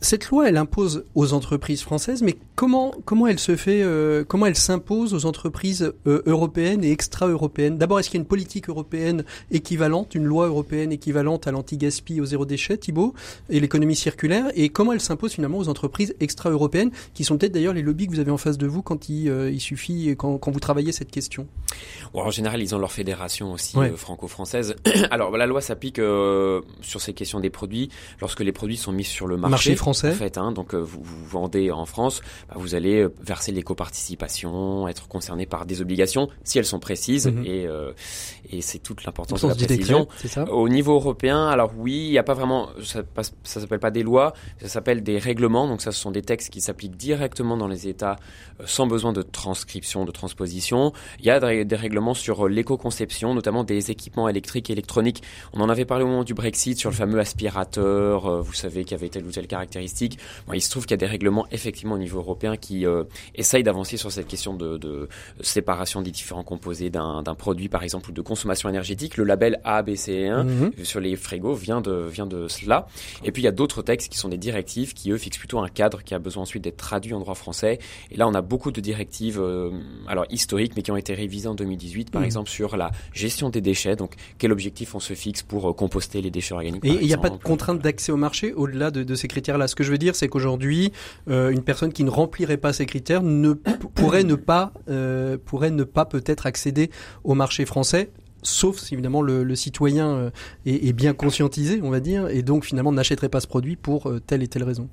cette 0.00 0.28
loi, 0.28 0.48
elle 0.48 0.56
impose 0.56 1.04
aux 1.14 1.32
entreprises 1.32 1.82
françaises, 1.82 2.22
mais 2.22 2.36
comment 2.54 2.94
comment 3.04 3.26
elle 3.26 3.38
se 3.38 3.56
fait, 3.56 3.82
euh, 3.82 4.24
comment 4.26 4.46
elle 4.46 4.56
s'impose 4.56 5.14
aux 5.14 5.26
entreprises 5.26 5.92
euh, 6.06 6.22
européennes 6.26 6.84
et 6.84 6.90
extra-européennes? 6.90 7.78
D'abord, 7.78 8.00
est-ce 8.00 8.10
qu'il 8.10 8.18
y 8.18 8.20
a 8.20 8.22
une 8.22 8.28
politique 8.28 8.68
européenne 8.68 9.24
équivalente, 9.50 10.14
une 10.14 10.24
loi 10.24 10.46
européenne 10.46 10.92
équivalente 10.92 11.46
à 11.46 11.52
l'anti-gaspi, 11.52 12.20
au 12.20 12.24
zéro 12.24 12.44
déchet, 12.44 12.76
Thibault, 12.76 13.14
et 13.50 13.60
l'économie 13.60 13.96
circulaire? 13.96 14.46
Et 14.54 14.68
comment 14.68 14.92
elle 14.92 15.00
s'impose 15.00 15.32
finalement 15.32 15.58
aux 15.58 15.68
entreprises 15.68 16.14
extra-européennes, 16.20 16.90
qui 17.14 17.24
sont 17.24 17.36
peut-être 17.36 17.52
d'ailleurs 17.52 17.74
les 17.74 17.82
lobbies 17.82 18.06
que 18.06 18.12
vous 18.12 18.20
avez 18.20 18.30
en 18.30 18.38
face 18.38 18.58
de 18.58 18.66
vous 18.66 18.82
quand 18.82 19.08
il, 19.08 19.28
euh, 19.28 19.50
il 19.50 19.60
suffit, 19.60 20.14
quand, 20.16 20.38
quand 20.38 20.50
vous 20.50 20.60
travaillez 20.60 20.92
cette 20.92 21.10
question? 21.10 21.46
Bon, 22.12 22.22
en 22.22 22.30
général, 22.30 22.62
ils 22.62 22.74
ont 22.74 22.78
leur 22.78 22.92
fédération 22.92 23.52
aussi 23.52 23.76
Ouais. 23.76 23.90
franco-française. 23.96 24.76
Alors, 25.10 25.36
la 25.36 25.46
loi 25.46 25.60
s'applique 25.60 25.98
euh, 25.98 26.60
sur 26.80 27.00
ces 27.00 27.12
questions 27.12 27.40
des 27.40 27.50
produits 27.50 27.90
lorsque 28.20 28.40
les 28.40 28.52
produits 28.54 28.78
sont 28.78 28.92
mis 28.92 29.04
sur 29.04 29.26
le 29.26 29.36
marché, 29.36 29.50
Marché 29.50 29.76
français. 29.76 30.10
En 30.10 30.14
fait, 30.14 30.38
hein, 30.38 30.52
donc 30.52 30.74
euh, 30.74 30.78
vous, 30.78 31.02
vous 31.02 31.26
vendez 31.26 31.70
en 31.70 31.84
France, 31.84 32.22
bah, 32.48 32.54
vous 32.58 32.74
allez 32.74 33.02
euh, 33.02 33.12
verser 33.22 33.52
l'éco-participation, 33.52 34.88
être 34.88 35.08
concerné 35.08 35.44
par 35.44 35.66
des 35.66 35.82
obligations 35.82 36.28
si 36.44 36.58
elles 36.58 36.64
sont 36.64 36.80
précises 36.80 36.94
Mhm. 37.26 37.44
et, 37.46 37.66
euh, 37.66 37.92
et 38.50 38.60
c'est 38.60 38.78
toute 38.78 39.04
l'importance 39.04 39.42
de 39.42 39.48
la 39.48 39.54
précision. 39.54 40.00
décret, 40.00 40.28
ça 40.28 40.44
Au 40.50 40.68
niveau 40.68 40.94
européen, 40.94 41.46
alors 41.46 41.72
oui, 41.76 42.06
il 42.06 42.10
n'y 42.10 42.18
a 42.18 42.22
pas 42.22 42.34
vraiment, 42.34 42.68
ça, 42.82 43.02
ça 43.42 43.60
s'appelle 43.60 43.78
pas 43.78 43.90
des 43.90 44.02
lois, 44.02 44.34
ça 44.60 44.68
s'appelle 44.68 45.02
des 45.02 45.18
règlements. 45.18 45.66
Donc 45.68 45.80
ça, 45.80 45.92
ce 45.92 46.00
sont 46.00 46.10
des 46.10 46.22
textes 46.22 46.50
qui 46.50 46.60
s'appliquent 46.60 46.96
directement 46.96 47.56
dans 47.56 47.68
les 47.68 47.88
États 47.88 48.16
sans 48.64 48.86
besoin 48.86 49.12
de 49.12 49.22
transcription, 49.22 50.04
de 50.04 50.12
transposition. 50.12 50.92
Il 51.20 51.26
y 51.26 51.30
a 51.30 51.64
des, 51.64 51.76
règlements 51.76 52.14
sur 52.14 52.48
l'éco-conception, 52.48 53.34
notamment 53.34 53.64
des 53.64 53.90
équipements 53.90 54.28
électriques 54.28 54.70
et 54.70 54.72
électroniques. 54.72 55.22
On 55.52 55.60
en 55.60 55.68
avait 55.68 55.84
parlé 55.84 56.04
au 56.04 56.08
moment 56.08 56.24
du 56.24 56.34
Brexit 56.34 56.78
sur 56.78 56.90
le 56.90 56.96
fameux 56.96 57.18
aspirateur, 57.18 58.26
euh, 58.34 58.40
vous 58.40 58.52
savez, 58.52 58.84
qui 58.84 58.94
avait 58.94 59.08
telle 59.08 59.24
ou 59.24 59.30
telle 59.30 59.46
caractéristique. 59.46 60.18
Bon, 60.46 60.52
il 60.54 60.60
se 60.60 60.70
trouve 60.70 60.84
qu'il 60.84 60.92
y 60.92 60.94
a 60.94 60.98
des 60.98 61.06
règlements 61.06 61.46
effectivement 61.50 61.94
au 61.94 61.98
niveau 61.98 62.18
européen 62.18 62.56
qui 62.56 62.86
euh, 62.86 63.04
essayent 63.34 63.62
d'avancer 63.62 63.96
sur 63.96 64.10
cette 64.12 64.26
question 64.26 64.54
de, 64.54 64.76
de 64.78 65.08
séparation 65.40 66.02
des 66.02 66.10
différents 66.10 66.42
composés 66.44 66.90
d'un 66.90 67.22
produit, 67.36 67.68
par 67.68 67.82
exemple, 67.82 68.10
ou 68.10 68.12
de 68.12 68.20
consommation 68.22 68.68
énergétique. 68.68 69.16
Le 69.16 69.24
label 69.24 69.60
A, 69.64 69.82
B, 69.82 69.94
C 69.94 70.12
et 70.12 70.28
1 70.28 70.44
Mhm. 70.44 70.72
sur 70.84 71.00
les 71.00 71.16
frigos 71.16 71.54
vient 71.54 71.80
de, 71.80 72.06
vient 72.10 72.26
de 72.26 72.48
cela. 72.48 72.86
Et 73.24 73.32
puis 73.32 73.42
il 73.42 73.44
y 73.44 73.48
a 73.48 73.52
d'autres 73.52 73.82
textes 73.82 74.10
qui 74.10 74.18
sont 74.18 74.28
des 74.28 74.36
directives 74.38 74.92
qui 74.94 75.10
eux 75.10 75.18
fixent 75.18 75.38
plutôt 75.38 75.58
un 75.60 75.68
cadre 75.68 76.02
qui 76.02 76.14
a 76.14 76.18
besoin 76.18 76.42
ensuite 76.42 76.62
d'être 76.64 76.76
traduit 76.76 77.14
en 77.14 77.20
droit 77.20 77.34
français. 77.34 77.78
Et 78.10 78.16
là 78.16 78.28
on 78.28 78.34
a 78.34 78.42
beaucoup 78.42 78.70
de 78.70 78.80
directives 78.80 79.40
euh, 79.40 79.70
alors 80.06 80.26
historiques 80.30 80.72
mais 80.76 80.82
qui 80.82 80.90
ont 80.90 80.96
été 80.96 81.14
révisées 81.14 81.48
en 81.48 81.54
2018 81.54 82.10
par 82.10 82.20
Mhm. 82.20 82.26
exemple 82.26 82.50
sur 82.50 82.76
la 82.76 82.90
gestion 83.12 83.48
des 83.50 83.60
déchets. 83.60 83.96
Donc 83.96 84.14
quel 84.38 84.52
objectif 84.52 84.94
on 84.94 85.00
se 85.00 85.14
fixe 85.14 85.42
pour 85.42 85.70
euh, 85.70 85.72
composter 85.72 86.20
les 86.20 86.30
déchets 86.30 86.54
organiques 86.54 86.84
Et 86.84 86.90
il 87.00 87.06
n'y 87.06 87.14
a 87.14 87.18
pas 87.18 87.30
de 87.30 87.36
contrainte 87.36 87.80
d'accès 87.80 88.12
au 88.12 88.16
marché 88.24 88.52
au-delà 88.54 88.90
de, 88.90 89.02
de 89.04 89.14
ces 89.14 89.28
critères-là. 89.28 89.68
Ce 89.68 89.74
que 89.76 89.84
je 89.84 89.90
veux 89.92 89.98
dire, 89.98 90.16
c'est 90.16 90.28
qu'aujourd'hui, 90.28 90.92
euh, 91.30 91.50
une 91.50 91.62
personne 91.62 91.92
qui 91.92 92.02
ne 92.04 92.10
remplirait 92.10 92.56
pas 92.56 92.72
ces 92.72 92.86
critères 92.86 93.22
ne 93.22 93.52
pourrait 93.94 94.24
ne 94.24 94.34
pas 94.34 94.72
euh, 94.88 95.36
pourrait 95.44 95.70
ne 95.70 95.84
pas 95.84 96.04
peut-être 96.06 96.46
accéder 96.46 96.90
au 97.22 97.34
marché 97.34 97.66
français. 97.66 98.10
Sauf 98.42 98.78
si 98.78 98.94
évidemment 98.94 99.22
le, 99.22 99.44
le 99.44 99.54
citoyen 99.56 100.08
euh, 100.08 100.30
est, 100.66 100.88
est 100.88 100.92
bien 100.92 101.12
conscientisé, 101.14 101.80
on 101.82 101.90
va 101.90 102.00
dire, 102.00 102.28
et 102.28 102.42
donc 102.42 102.64
finalement 102.64 102.92
n'achèterait 102.92 103.28
pas 103.30 103.40
ce 103.40 103.46
produit 103.46 103.76
pour 103.76 104.10
telle 104.26 104.42
et 104.42 104.48
telle 104.48 104.64
raison. 104.64 104.88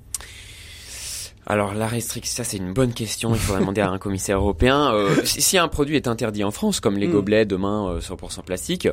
Alors 1.44 1.74
la 1.74 1.88
restriction, 1.88 2.36
ça 2.36 2.44
c'est 2.48 2.56
une 2.56 2.72
bonne 2.72 2.92
question. 2.94 3.34
Il 3.34 3.40
faudrait 3.40 3.60
demander 3.60 3.80
à 3.80 3.90
un 3.90 3.98
commissaire 3.98 4.38
européen. 4.38 4.94
Euh, 4.94 5.16
si, 5.24 5.42
si 5.42 5.58
un 5.58 5.66
produit 5.66 5.96
est 5.96 6.06
interdit 6.06 6.44
en 6.44 6.52
France, 6.52 6.78
comme 6.78 6.96
les 6.96 7.08
Mm. 7.08 7.12
gobelets 7.12 7.44
demain 7.46 7.90
euh, 7.90 8.00
100% 8.00 8.42
plastique, 8.44 8.88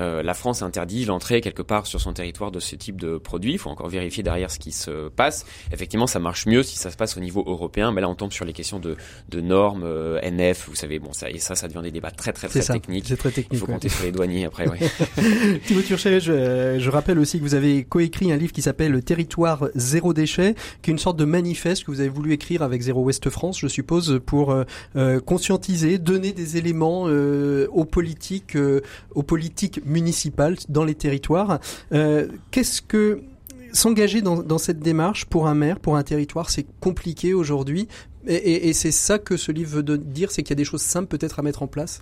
euh, 0.00 0.22
la 0.22 0.34
France 0.34 0.62
interdit 0.62 1.04
l'entrée 1.04 1.40
quelque 1.40 1.62
part 1.62 1.86
sur 1.86 2.00
son 2.00 2.12
territoire 2.12 2.50
de 2.50 2.60
ce 2.60 2.76
type 2.76 3.00
de 3.00 3.18
produit. 3.18 3.52
Il 3.52 3.58
faut 3.58 3.70
encore 3.70 3.88
vérifier 3.88 4.22
derrière 4.22 4.50
ce 4.50 4.58
qui 4.58 4.72
se 4.72 5.08
passe. 5.08 5.44
Effectivement, 5.72 6.06
ça 6.06 6.18
marche 6.18 6.46
mieux 6.46 6.62
si 6.62 6.76
ça 6.76 6.90
se 6.90 6.96
passe 6.96 7.16
au 7.16 7.20
niveau 7.20 7.42
européen. 7.46 7.92
Mais 7.92 8.00
là, 8.00 8.08
on 8.08 8.14
tombe 8.14 8.32
sur 8.32 8.44
les 8.44 8.52
questions 8.52 8.78
de, 8.78 8.96
de 9.28 9.40
normes 9.40 9.82
euh, 9.84 10.20
NF. 10.22 10.68
Vous 10.68 10.74
savez, 10.74 10.98
bon, 10.98 11.12
ça 11.12 11.30
et 11.30 11.38
ça, 11.38 11.54
ça 11.54 11.68
devient 11.68 11.82
des 11.82 11.90
débats 11.90 12.10
très 12.10 12.32
très 12.32 12.48
très 12.48 12.62
ça. 12.62 12.74
techniques. 12.74 13.06
C'est 13.08 13.16
très 13.16 13.30
Il 13.30 13.34
technique. 13.34 13.60
faut 13.60 13.66
ouais. 13.66 13.72
compter 13.74 13.88
sur 13.88 14.04
les 14.04 14.12
douaniers 14.12 14.44
après. 14.44 14.68
Ouais. 14.68 14.78
Thibaut 15.66 15.82
Turchet, 15.82 16.20
je, 16.20 16.76
je 16.78 16.90
rappelle 16.90 17.18
aussi 17.18 17.38
que 17.38 17.42
vous 17.44 17.54
avez 17.54 17.84
coécrit 17.84 18.32
un 18.32 18.36
livre 18.36 18.52
qui 18.52 18.62
s'appelle 18.62 19.02
Territoire 19.02 19.68
zéro 19.74 20.12
déchet, 20.12 20.54
qui 20.82 20.90
est 20.90 20.92
une 20.92 20.98
sorte 20.98 21.16
de 21.16 21.24
manifeste 21.24 21.84
que 21.84 21.90
vous 21.90 22.00
avez 22.00 22.08
voulu 22.08 22.32
écrire 22.32 22.62
avec 22.62 22.82
Zéro 22.82 23.02
Ouest 23.02 23.28
France, 23.30 23.58
je 23.60 23.68
suppose, 23.68 24.20
pour 24.24 24.52
euh, 24.52 24.64
euh, 24.96 25.20
conscientiser, 25.20 25.98
donner 25.98 26.32
des 26.32 26.56
éléments 26.56 27.04
euh, 27.06 27.66
aux 27.72 27.84
politiques, 27.84 28.56
euh, 28.56 28.80
aux 29.14 29.22
politiques 29.22 29.80
municipales 29.88 30.56
dans 30.68 30.84
les 30.84 30.94
territoires. 30.94 31.60
Euh, 31.92 32.28
Qu'est-ce 32.50 32.82
que 32.82 33.22
s'engager 33.72 34.22
dans, 34.22 34.58
cette 34.58 34.80
démarche 34.80 35.26
pour 35.26 35.46
un 35.46 35.54
maire, 35.54 35.78
pour 35.80 35.96
un 35.96 36.02
territoire, 36.02 36.50
c'est 36.50 36.66
compliqué 36.80 37.34
aujourd'hui. 37.34 37.88
Et, 38.26 38.68
et- 38.68 38.72
c'est 38.72 38.92
ça 38.92 39.18
que 39.18 39.36
ce 39.36 39.52
livre 39.52 39.80
veut 39.80 39.98
dire, 39.98 40.30
c'est 40.30 40.42
qu'il 40.42 40.50
y 40.50 40.52
a 40.52 40.56
des 40.56 40.64
choses 40.64 40.82
simples 40.82 41.08
peut-être 41.08 41.38
à 41.38 41.42
mettre 41.42 41.62
en 41.62 41.66
place? 41.66 42.00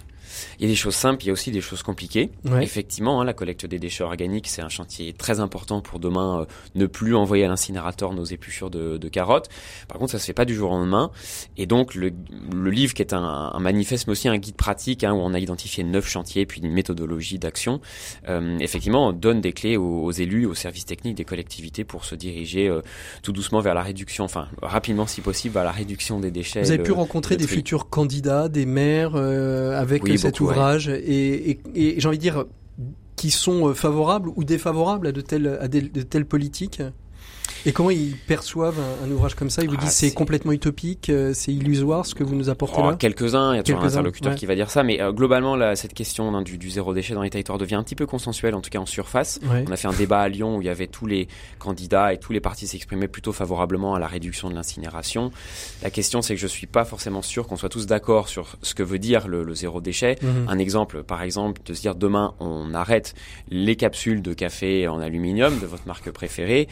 Il 0.59 0.63
y 0.63 0.65
a 0.65 0.69
des 0.69 0.77
choses 0.77 0.95
simples, 0.95 1.23
il 1.25 1.27
y 1.27 1.31
a 1.31 1.33
aussi 1.33 1.51
des 1.51 1.61
choses 1.61 1.83
compliquées. 1.83 2.31
Ouais. 2.45 2.63
Effectivement, 2.63 3.21
hein, 3.21 3.25
la 3.25 3.33
collecte 3.33 3.67
des 3.67 3.79
déchets 3.79 4.05
organiques, 4.05 4.47
c'est 4.49 4.63
un 4.63 4.69
chantier 4.69 5.13
très 5.13 5.41
important 5.41 5.81
pour 5.81 5.99
demain 5.99 6.41
euh, 6.43 6.45
ne 6.75 6.87
plus 6.87 7.15
envoyer 7.15 7.45
à 7.45 7.49
l'incinérateur 7.49 8.13
nos 8.13 8.25
épluchures 8.25 8.71
de, 8.71 8.97
de 8.99 9.09
carottes. 9.09 9.49
Par 9.89 9.99
contre, 9.99 10.13
ça 10.13 10.19
se 10.19 10.25
fait 10.27 10.33
pas 10.33 10.45
du 10.45 10.55
jour 10.55 10.71
au 10.71 10.75
lendemain. 10.75 11.11
Et 11.57 11.67
donc, 11.67 11.95
le, 11.95 12.13
le 12.55 12.71
livre 12.71 12.95
qui 12.95 13.03
est 13.03 13.13
un, 13.13 13.23
un 13.53 13.59
manifeste, 13.61 14.07
mais 14.07 14.13
aussi 14.13 14.29
un 14.29 14.39
guide 14.39 14.57
pratique, 14.57 15.05
hein, 15.05 15.13
où 15.13 15.19
on 15.19 15.35
a 15.35 15.39
identifié 15.39 15.85
neuf 15.85 16.09
chantiers, 16.09 16.47
puis 16.47 16.61
une 16.61 16.73
méthodologie 16.73 17.39
d'action, 17.39 17.81
euh, 18.29 18.59
effectivement, 18.59 19.09
on 19.09 19.13
donne 19.13 19.41
des 19.41 19.53
clés 19.53 19.77
aux, 19.77 20.03
aux 20.05 20.13
élus, 20.13 20.47
aux 20.47 20.55
services 20.55 20.87
techniques 20.87 21.15
des 21.17 21.25
collectivités 21.25 21.85
pour 21.85 22.05
se 22.05 22.15
diriger 22.15 22.69
euh, 22.69 22.83
tout 23.23 23.33
doucement 23.33 23.61
vers 23.61 23.75
la 23.75 23.83
réduction, 23.83 24.25
enfin 24.25 24.49
rapidement 24.63 25.07
si 25.07 25.21
possible, 25.21 25.55
vers 25.55 25.65
la 25.65 25.73
réduction 25.73 26.21
des 26.21 26.31
déchets. 26.31 26.63
Vous 26.63 26.69
avez 26.71 26.79
le- 26.79 26.83
pu 26.85 26.93
rencontrer 26.93 27.37
des 27.37 27.47
futurs 27.47 27.89
candidats, 27.89 28.49
des 28.49 28.67
maires 28.67 29.13
euh, 29.15 29.79
avec 29.81 30.03
Oui, 30.05 30.11
cet 30.19 30.35
beaucoup, 30.35 30.51
ouais. 30.51 30.57
ouvrage 30.57 30.89
et, 30.89 31.51
et, 31.51 31.61
et 31.75 32.01
j'ai 32.01 32.09
envie 32.09 32.19
de 32.19 32.23
dire 32.23 32.45
qui 33.17 33.31
sont 33.31 33.75
favorables 33.75 34.31
ou 34.37 34.45
défavorables 34.45 35.07
à 35.07 35.13
de 35.13 35.21
telles, 35.21 35.59
à 35.61 35.69
de 35.69 36.03
telles 36.03 36.27
politiques? 36.27 36.83
Et 37.65 37.73
comment 37.73 37.91
ils 37.91 38.17
perçoivent 38.17 38.79
un, 38.79 39.07
un 39.07 39.11
ouvrage 39.11 39.35
comme 39.35 39.51
ça? 39.51 39.63
Ils 39.63 39.69
vous 39.69 39.77
Ah, 39.79 39.83
disent 39.85 39.93
c'est 39.93 40.13
complètement 40.13 40.53
utopique, 40.53 41.11
euh, 41.11 41.33
c'est 41.35 41.53
illusoire 41.53 42.07
ce 42.07 42.15
que 42.15 42.25
vous 42.25 42.35
nous 42.35 42.49
apportez 42.49 42.81
Oh, 42.83 42.91
là 42.91 42.97
quelques-uns, 42.97 43.55
il 43.55 43.57
y 43.57 43.61
a 43.61 43.63
toujours 43.63 43.83
un 43.83 43.87
interlocuteur 43.87 44.33
ouais. 44.33 44.39
qui 44.39 44.47
va 44.47 44.55
dire 44.55 44.71
ça, 44.71 44.83
mais 44.83 45.01
euh, 45.01 45.13
globalement, 45.13 45.57
là, 45.57 45.77
cette 45.77 45.95
question 45.95 46.35
hein, 46.35 46.43
du, 46.43 46.59
du 46.59 46.71
zéro 46.71 46.95
déchet 46.95 47.15
dans 47.15 47.23
les 47.23 47.31
territoires 47.31 47.59
devient 47.59 47.75
un 47.77 47.83
petit 47.83 47.95
peu 47.95 48.07
consensuelle, 48.07 48.55
en 48.55 48.61
tout 48.61 48.71
cas 48.71 48.79
en 48.79 48.87
surface. 48.87 49.41
Ouais. 49.51 49.65
On 49.69 49.73
a 49.73 49.77
fait 49.77 49.89
un 49.89 49.93
débat 49.93 50.21
à 50.21 50.29
Lyon 50.29 50.57
où 50.57 50.63
il 50.63 50.67
y 50.67 50.71
avait 50.71 50.87
tous 50.87 51.07
les 51.07 51.29
candidats 51.59 52.13
et 52.13 52.19
tous 52.19 52.33
les 52.33 52.41
partis 52.41 52.67
s'exprimaient 52.67 53.09
plutôt 53.09 53.33
favorablement 53.33 53.95
à 53.95 53.99
la 53.99 54.07
réduction 54.07 54.49
de 54.51 54.55
l'incinération. 54.55 55.31
La 55.83 55.91
question, 55.91 56.23
c'est 56.23 56.35
que 56.35 56.41
je 56.41 56.47
suis 56.47 56.67
pas 56.67 56.85
forcément 56.85 57.23
sûr 57.23 57.47
qu'on 57.47 57.57
soit 57.57 57.69
tous 57.69 57.87
d'accord 57.87 58.29
sur 58.29 58.57
ce 58.63 58.75
que 58.75 58.83
veut 58.83 58.99
dire 58.99 59.29
le, 59.29 59.43
le 59.43 59.55
zéro 59.55 59.81
déchet. 59.81 60.17
Mhm. 60.23 60.47
Un 60.49 60.59
exemple, 60.59 61.03
par 61.03 61.23
exemple, 61.23 61.61
de 61.65 61.75
se 61.75 61.81
dire 61.81 61.95
demain 61.95 62.35
on 62.41 62.75
arrête 62.75 63.15
les 63.51 63.77
capsules 63.77 64.23
de 64.23 64.33
café 64.35 64.89
en 64.89 65.01
aluminium 65.01 65.59
de 65.59 65.67
votre 65.67 65.87
marque 65.87 66.11
préférée. 66.11 66.69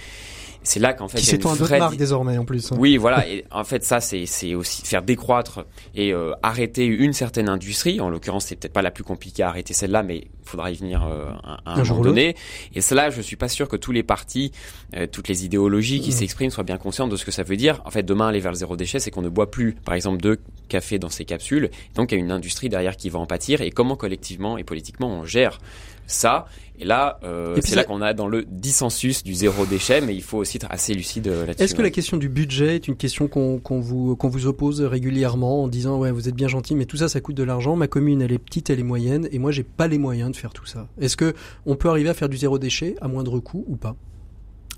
C'est 0.64 0.80
là 0.80 0.92
qu'en 0.94 1.08
fait 1.08 1.18
Qui 1.18 1.26
s'étend 1.26 1.52
à 1.52 1.56
d'autres 1.56 1.76
marques 1.76 1.96
désormais 1.96 2.36
en 2.38 2.44
plus. 2.44 2.72
hein. 2.72 2.76
oui, 2.78 2.96
voilà. 2.96 3.28
Et 3.28 3.44
en 3.50 3.64
fait, 3.64 3.84
ça, 3.84 4.00
c'est 4.00 4.26
c'est 4.26 4.54
aussi 4.54 4.82
faire 4.84 5.02
décroître 5.02 5.64
et 5.94 6.12
euh, 6.12 6.32
arrêter 6.42 6.86
une 6.86 7.12
certaine 7.12 7.48
industrie. 7.48 8.00
En 8.00 8.08
l'occurrence, 8.08 8.46
c'est 8.46 8.56
peut-être 8.56 8.72
pas 8.72 8.82
la 8.82 8.90
plus 8.90 9.04
compliquée 9.04 9.42
à 9.42 9.48
arrêter 9.48 9.74
celle-là, 9.74 10.02
mais 10.02 10.16
il 10.16 10.28
faudra 10.48 10.70
y 10.70 10.74
venir 10.74 11.04
euh, 11.04 11.30
à, 11.44 11.60
à 11.66 11.74
un, 11.74 11.80
Un 11.80 11.84
jour 11.84 11.98
moment 11.98 12.08
donné. 12.10 12.34
Et 12.74 12.80
cela, 12.80 13.10
je 13.10 13.20
suis 13.20 13.36
pas 13.36 13.48
sûr 13.48 13.68
que 13.68 13.76
tous 13.76 13.92
les 13.92 14.02
partis, 14.02 14.52
euh, 14.96 15.06
toutes 15.06 15.28
les 15.28 15.44
idéologies 15.44 16.00
qui 16.00 16.10
Mhm. 16.10 16.16
s'expriment 16.16 16.50
soient 16.50 16.64
bien 16.64 16.78
conscientes 16.78 17.10
de 17.10 17.16
ce 17.16 17.24
que 17.24 17.30
ça 17.30 17.42
veut 17.42 17.56
dire. 17.56 17.82
En 17.84 17.90
fait, 17.90 18.02
demain, 18.02 18.28
aller 18.28 18.40
vers 18.40 18.52
le 18.52 18.56
zéro 18.58 18.76
déchet, 18.76 18.98
c'est 19.00 19.10
qu'on 19.10 19.22
ne 19.22 19.28
boit 19.28 19.50
plus, 19.50 19.74
par 19.84 19.94
exemple, 19.94 20.20
de 20.22 20.40
café 20.68 20.98
dans 20.98 21.10
ces 21.10 21.24
capsules. 21.26 21.70
Donc, 21.94 22.10
il 22.10 22.14
y 22.16 22.18
a 22.18 22.24
une 22.24 22.32
industrie 22.32 22.70
derrière 22.70 22.96
qui 22.96 23.10
va 23.10 23.18
en 23.18 23.26
pâtir. 23.26 23.60
Et 23.60 23.70
comment 23.70 23.96
collectivement 23.96 24.56
et 24.56 24.64
politiquement 24.64 25.08
on 25.08 25.24
gère 25.24 25.58
ça. 26.06 26.46
Et 26.76 26.84
là, 26.84 27.20
euh, 27.22 27.56
c'est 27.62 27.76
là 27.76 27.84
qu'on 27.84 28.02
a 28.02 28.14
dans 28.14 28.26
le 28.26 28.44
dissensus 28.44 29.22
du 29.22 29.32
zéro 29.32 29.64
déchet, 29.64 30.00
mais 30.00 30.14
il 30.14 30.22
faut 30.22 30.38
aussi 30.38 30.56
être 30.56 30.66
assez 30.70 30.92
lucide 30.92 31.28
euh, 31.28 31.46
là-dessus. 31.46 31.62
Est-ce 31.62 31.74
que 31.74 31.82
la 31.82 31.90
question 31.90 32.16
du 32.16 32.28
budget 32.28 32.74
est 32.74 32.88
une 32.88 32.96
question 32.96 33.28
qu'on 33.28 33.58
qu'on 33.60 33.78
vous, 33.78 34.16
qu'on 34.16 34.28
vous 34.28 34.46
oppose 34.46 34.80
régulièrement 34.80 35.62
en 35.62 35.68
disant 35.68 35.98
ouais 35.98 36.10
vous 36.10 36.28
êtes 36.28 36.34
bien 36.34 36.48
gentil 36.48 36.74
mais 36.74 36.84
tout 36.84 36.96
ça 36.96 37.08
ça 37.08 37.20
coûte 37.20 37.36
de 37.36 37.44
l'argent. 37.44 37.76
Ma 37.76 37.86
commune 37.86 38.22
elle 38.22 38.32
est 38.32 38.38
petite 38.38 38.70
elle 38.70 38.80
est 38.80 38.84
moyenne 38.84 39.28
et 39.30 39.38
moi 39.38 39.52
j'ai 39.52 39.62
pas 39.62 39.86
les 39.86 39.98
moyens 39.98 40.32
de 40.32 40.36
faire 40.36 40.52
tout 40.52 40.66
ça. 40.66 40.88
Est-ce 41.00 41.16
que 41.16 41.34
on 41.64 41.76
peut 41.76 41.88
arriver 41.88 42.08
à 42.08 42.14
faire 42.14 42.28
du 42.28 42.36
zéro 42.36 42.58
déchet 42.58 42.96
à 43.00 43.06
moindre 43.06 43.38
coût 43.38 43.64
ou 43.68 43.76
pas? 43.76 43.94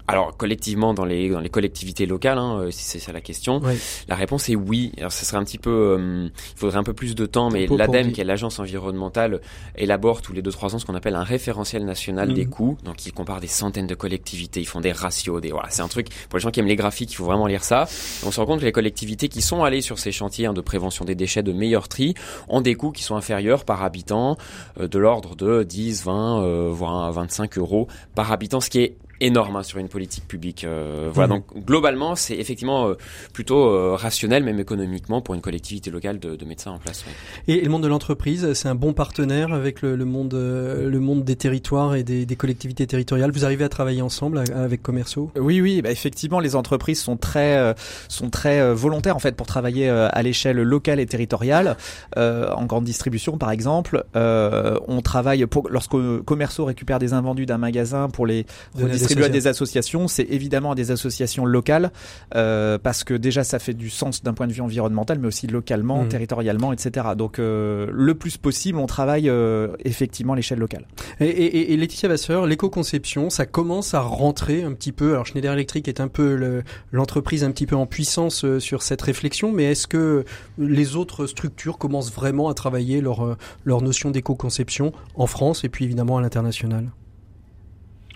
Alors 0.09 0.37
collectivement 0.37 0.95
dans 0.95 1.05
les 1.05 1.29
dans 1.31 1.41
les 1.41 1.49
collectivités 1.49 2.07
locales, 2.07 2.39
hein, 2.39 2.61
euh, 2.61 2.71
si 2.71 2.85
c'est 2.85 2.99
ça 2.99 3.13
la 3.13 3.21
question, 3.21 3.59
Ouais. 3.61 3.77
la 4.09 4.15
réponse 4.15 4.49
est 4.49 4.55
oui. 4.55 4.93
Alors 4.99 5.11
ce 5.13 5.25
serait 5.25 5.37
un 5.39 5.45
petit 5.45 5.59
peu, 5.59 5.71
euh, 5.99 6.29
il 6.55 6.59
faudrait 6.59 6.79
un 6.79 6.85
peu 6.85 6.93
plus 6.93 7.15
de 7.15 7.27
temps, 7.27 7.51
mais 7.51 7.67
l'ADEME, 7.67 8.13
qui 8.13 8.21
est 8.21 8.25
l'agence 8.25 8.59
environnementale, 8.59 9.41
élabore 9.77 10.23
tous 10.23 10.33
les 10.33 10.43
2-3 10.43 10.75
ans 10.75 10.79
ce 10.79 10.87
qu'on 10.87 10.95
appelle 10.95 11.17
un 11.17 11.25
référentiel 11.25 11.85
national 11.85 12.33
des 12.35 12.45
Mhm. 12.45 12.51
coûts. 12.51 12.79
Donc 12.85 13.05
ils 13.07 13.13
comparent 13.13 13.41
des 13.41 13.47
centaines 13.49 13.87
de 13.89 13.95
collectivités, 13.97 14.61
ils 14.61 14.67
font 14.67 14.81
des 14.81 14.93
ratios, 14.93 15.41
des 15.41 15.51
voilà, 15.51 15.71
c'est 15.71 15.83
un 15.83 15.89
truc 15.89 16.09
pour 16.29 16.37
les 16.39 16.43
gens 16.43 16.51
qui 16.51 16.61
aiment 16.61 16.67
les 16.67 16.77
graphiques, 16.77 17.11
il 17.13 17.17
faut 17.17 17.25
vraiment 17.25 17.47
lire 17.47 17.65
ça. 17.65 17.85
Et 18.23 18.27
on 18.27 18.31
se 18.31 18.39
rend 18.41 18.47
compte 18.47 18.61
que 18.61 18.65
les 18.65 18.73
collectivités 18.73 19.29
qui 19.29 19.43
sont 19.43 19.65
allées 19.65 19.81
sur 19.83 19.99
ces 19.99 20.13
chantiers 20.13 20.47
hein, 20.47 20.53
de 20.53 20.61
prévention 20.61 21.05
des 21.05 21.15
déchets, 21.15 21.43
de 21.43 21.53
meilleur 21.53 21.89
tri, 21.89 22.15
ont 22.49 22.61
des 22.61 22.75
coûts 22.77 22.93
qui 22.93 23.03
sont 23.03 23.17
inférieurs 23.17 23.65
par 23.65 23.83
habitant, 23.83 24.37
euh, 24.81 24.87
de 24.89 24.99
l'ordre 24.99 25.35
de 25.35 25.65
10, 25.65 26.05
20, 26.05 26.43
euh, 26.45 26.69
voire 26.71 27.11
25 27.13 27.59
euros 27.59 27.89
par 28.15 28.31
habitant, 28.31 28.61
ce 28.61 28.71
qui 28.71 28.81
est 28.81 28.97
énorme 29.21 29.57
hein, 29.57 29.63
sur 29.63 29.79
une 29.79 29.89
politique 29.89 30.27
publique. 30.29 30.65
Euh, 30.65 31.11
voilà, 31.13 31.35
Mhm. 31.35 31.41
donc 31.41 31.65
globalement, 31.67 32.15
c'est 32.17 32.37
effectivement 32.37 32.89
euh, 32.89 32.95
plutôt 33.33 33.69
euh, 33.69 33.95
rationnel, 33.97 34.43
même 34.45 34.59
économiquement, 34.61 35.21
pour 35.21 35.35
une 35.35 35.41
collectivité 35.41 35.91
locale 35.91 36.19
de, 36.19 36.37
de 36.37 36.45
mettre 36.45 36.63
ça 36.63 36.71
en 36.73 36.79
place. 36.79 37.05
ouais. 37.07 37.55
et, 37.55 37.59
et 37.59 37.65
le 37.65 37.71
monde 37.71 37.83
de 37.83 37.89
l'entreprise 37.89 38.53
c'est 38.55 38.69
un 38.69 38.75
bon 38.75 38.93
partenaire 38.93 39.53
avec 39.53 39.83
le, 39.83 39.97
le 39.97 40.05
monde 40.05 40.35
euh, 40.35 40.89
le 40.91 41.01
monde 41.01 41.25
des 41.25 41.37
territoires 41.37 41.95
et 41.95 42.03
des, 42.03 42.27
des 42.27 42.37
collectivités 42.37 42.87
territoriales? 42.87 43.31
Vous 43.31 43.45
arrivez 43.45 43.65
à 43.65 43.69
travailler 43.69 44.03
ensemble 44.03 44.39
a- 44.39 44.63
avec 44.63 44.83
commerciaux 44.83 45.31
Oui, 45.37 45.61
oui, 45.61 45.83
bah 45.83 45.91
effectivement, 45.91 46.41
les 46.41 46.55
entreprises 46.57 47.01
sont 47.01 47.17
très, 47.17 47.57
euh, 47.57 47.73
sont 48.09 48.31
très 48.31 48.61
euh, 48.61 48.75
volontaires 48.75 49.17
en 49.17 49.21
fait 49.21 49.35
pour 49.37 49.47
travailler 49.47 49.89
euh, 49.89 50.09
à 50.13 50.23
l'échelle 50.23 50.57
locale 50.57 51.01
et 51.01 51.07
territoriale. 51.07 51.77
Euh, 52.17 52.51
en 52.53 52.67
grande 52.67 52.85
distribution, 52.85 53.39
par 53.39 53.51
exemple, 53.51 54.05
euh, 54.17 54.79
on 54.89 55.01
travaille 55.03 55.47
pour 55.47 55.69
lorsque 55.71 55.97
commerçants 56.25 56.65
récupèrent 56.67 56.99
des 56.99 57.13
invendus 57.13 57.47
d'un 57.47 57.59
magasin 57.59 58.09
pour 58.09 58.27
les 58.27 58.45
des 58.75 59.05
distribue 59.07 59.25
à 59.25 59.29
des 59.29 59.47
associations, 59.47 60.09
c'est 60.09 60.27
évidemment 60.31 60.73
à 60.73 60.75
des 60.75 60.91
associations 60.91 61.45
locales, 61.45 61.91
euh, 62.35 62.79
parce 62.79 63.05
que 63.05 63.15
déjà 63.15 63.45
ça 63.45 63.59
fait 63.59 63.75
du 63.75 63.91
sens 63.91 64.23
d'un 64.23 64.35
point 64.35 64.47
de 64.47 64.53
vue 64.53 64.61
environnemental, 64.63 65.19
mais 65.19 65.29
aussi 65.29 65.47
localement, 65.47 66.03
Mhm. 66.03 66.09
territorialement, 66.09 66.73
etc. 66.73 67.09
Donc 67.17 67.39
euh, 67.39 67.89
le 67.93 68.15
plus 68.15 68.37
possible, 68.37 68.79
on 68.79 68.87
travaille 68.87 69.29
euh, 69.29 69.69
effectivement 69.85 70.33
à 70.33 70.37
l'échelle 70.37 70.59
locale. 70.59 70.87
Et, 71.21 71.27
et, 71.27 71.73
et 71.73 71.77
Laetitia 71.77 72.09
Vasseur, 72.09 72.47
l'éco-conception, 72.47 73.31
ça 73.31 73.47
commence 73.47 73.95
à 73.95 74.01
rentrer 74.01 74.63
un 74.63 74.73
petit 74.73 74.93
peu. 74.93 75.13
Alors 75.13 75.27
Schneider 75.27 75.53
Electric 75.53 75.89
est 75.89 76.01
un 76.01 76.09
peu 76.09 76.35
le- 76.35 76.63
l'entreprise 76.93 77.45
un 77.45 77.51
petit 77.51 77.67
peu 77.67 77.77
en 77.77 77.87
puissance 77.87 78.45
euh, 78.45 78.61
sur 78.61 78.83
cette 78.83 79.03
réflexion, 79.03 79.53
mais 79.53 79.65
est-ce 79.65 79.87
que 79.87 80.25
les 80.59 80.97
autres 80.97 81.27
structures 81.27 81.79
commencent 81.79 82.13
vraiment 82.13 82.49
à 82.49 82.55
travailler 82.55 83.01
leur, 83.01 83.25
euh, 83.25 83.37
leur 83.65 83.83
notion 83.83 84.11
d'éco-conception 84.11 84.93
en 85.15 85.27
France 85.27 85.65
et 85.65 85.69
puis 85.69 85.85
évidemment 85.85 86.19
à 86.19 86.21
l'international? 86.21 86.87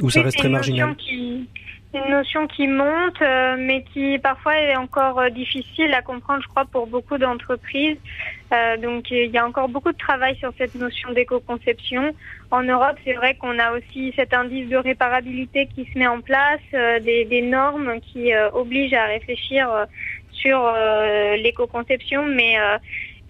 Ou 0.02 0.10
ça 0.10 0.20
Oui, 0.20 0.24
reste 0.24 0.36
c'est 0.36 0.38
très 0.40 0.48
une 0.48 0.52
marginal 0.54 0.88
notion 0.88 0.94
qui- 0.94 1.48
une 1.92 2.08
notion 2.12 2.46
qui 2.46 2.68
monte, 2.68 3.20
euh, 3.20 3.56
mais 3.58 3.82
qui 3.92 4.16
parfois 4.20 4.56
est 4.56 4.76
encore 4.76 5.18
euh, 5.18 5.28
difficile 5.30 5.92
à 5.92 6.02
comprendre, 6.02 6.40
je 6.40 6.46
crois, 6.48 6.64
pour 6.64 6.86
beaucoup 6.86 7.18
d'entreprises. 7.18 7.96
Euh, 8.52 8.76
donc 8.76 9.10
il 9.10 9.30
y 9.32 9.38
a 9.38 9.44
encore 9.44 9.68
beaucoup 9.68 9.90
de 9.90 9.98
travail 9.98 10.36
sur 10.36 10.52
cette 10.56 10.76
notion 10.76 11.10
d'éco-conception. 11.12 12.14
En 12.52 12.62
Europe, 12.62 12.96
c'est 13.04 13.14
vrai 13.14 13.34
qu'on 13.34 13.58
a 13.58 13.72
aussi 13.72 14.12
cet 14.14 14.32
indice 14.34 14.68
de 14.68 14.76
réparabilité 14.76 15.68
qui 15.74 15.84
se 15.92 15.98
met 15.98 16.06
en 16.06 16.20
place, 16.20 16.60
des, 16.72 17.24
des 17.24 17.42
normes 17.42 18.00
qui 18.00 18.32
obligent 18.52 18.94
à 18.94 19.06
réfléchir 19.06 19.68
sur 20.32 20.58
l'éco-conception, 21.36 22.24
mais 22.26 22.56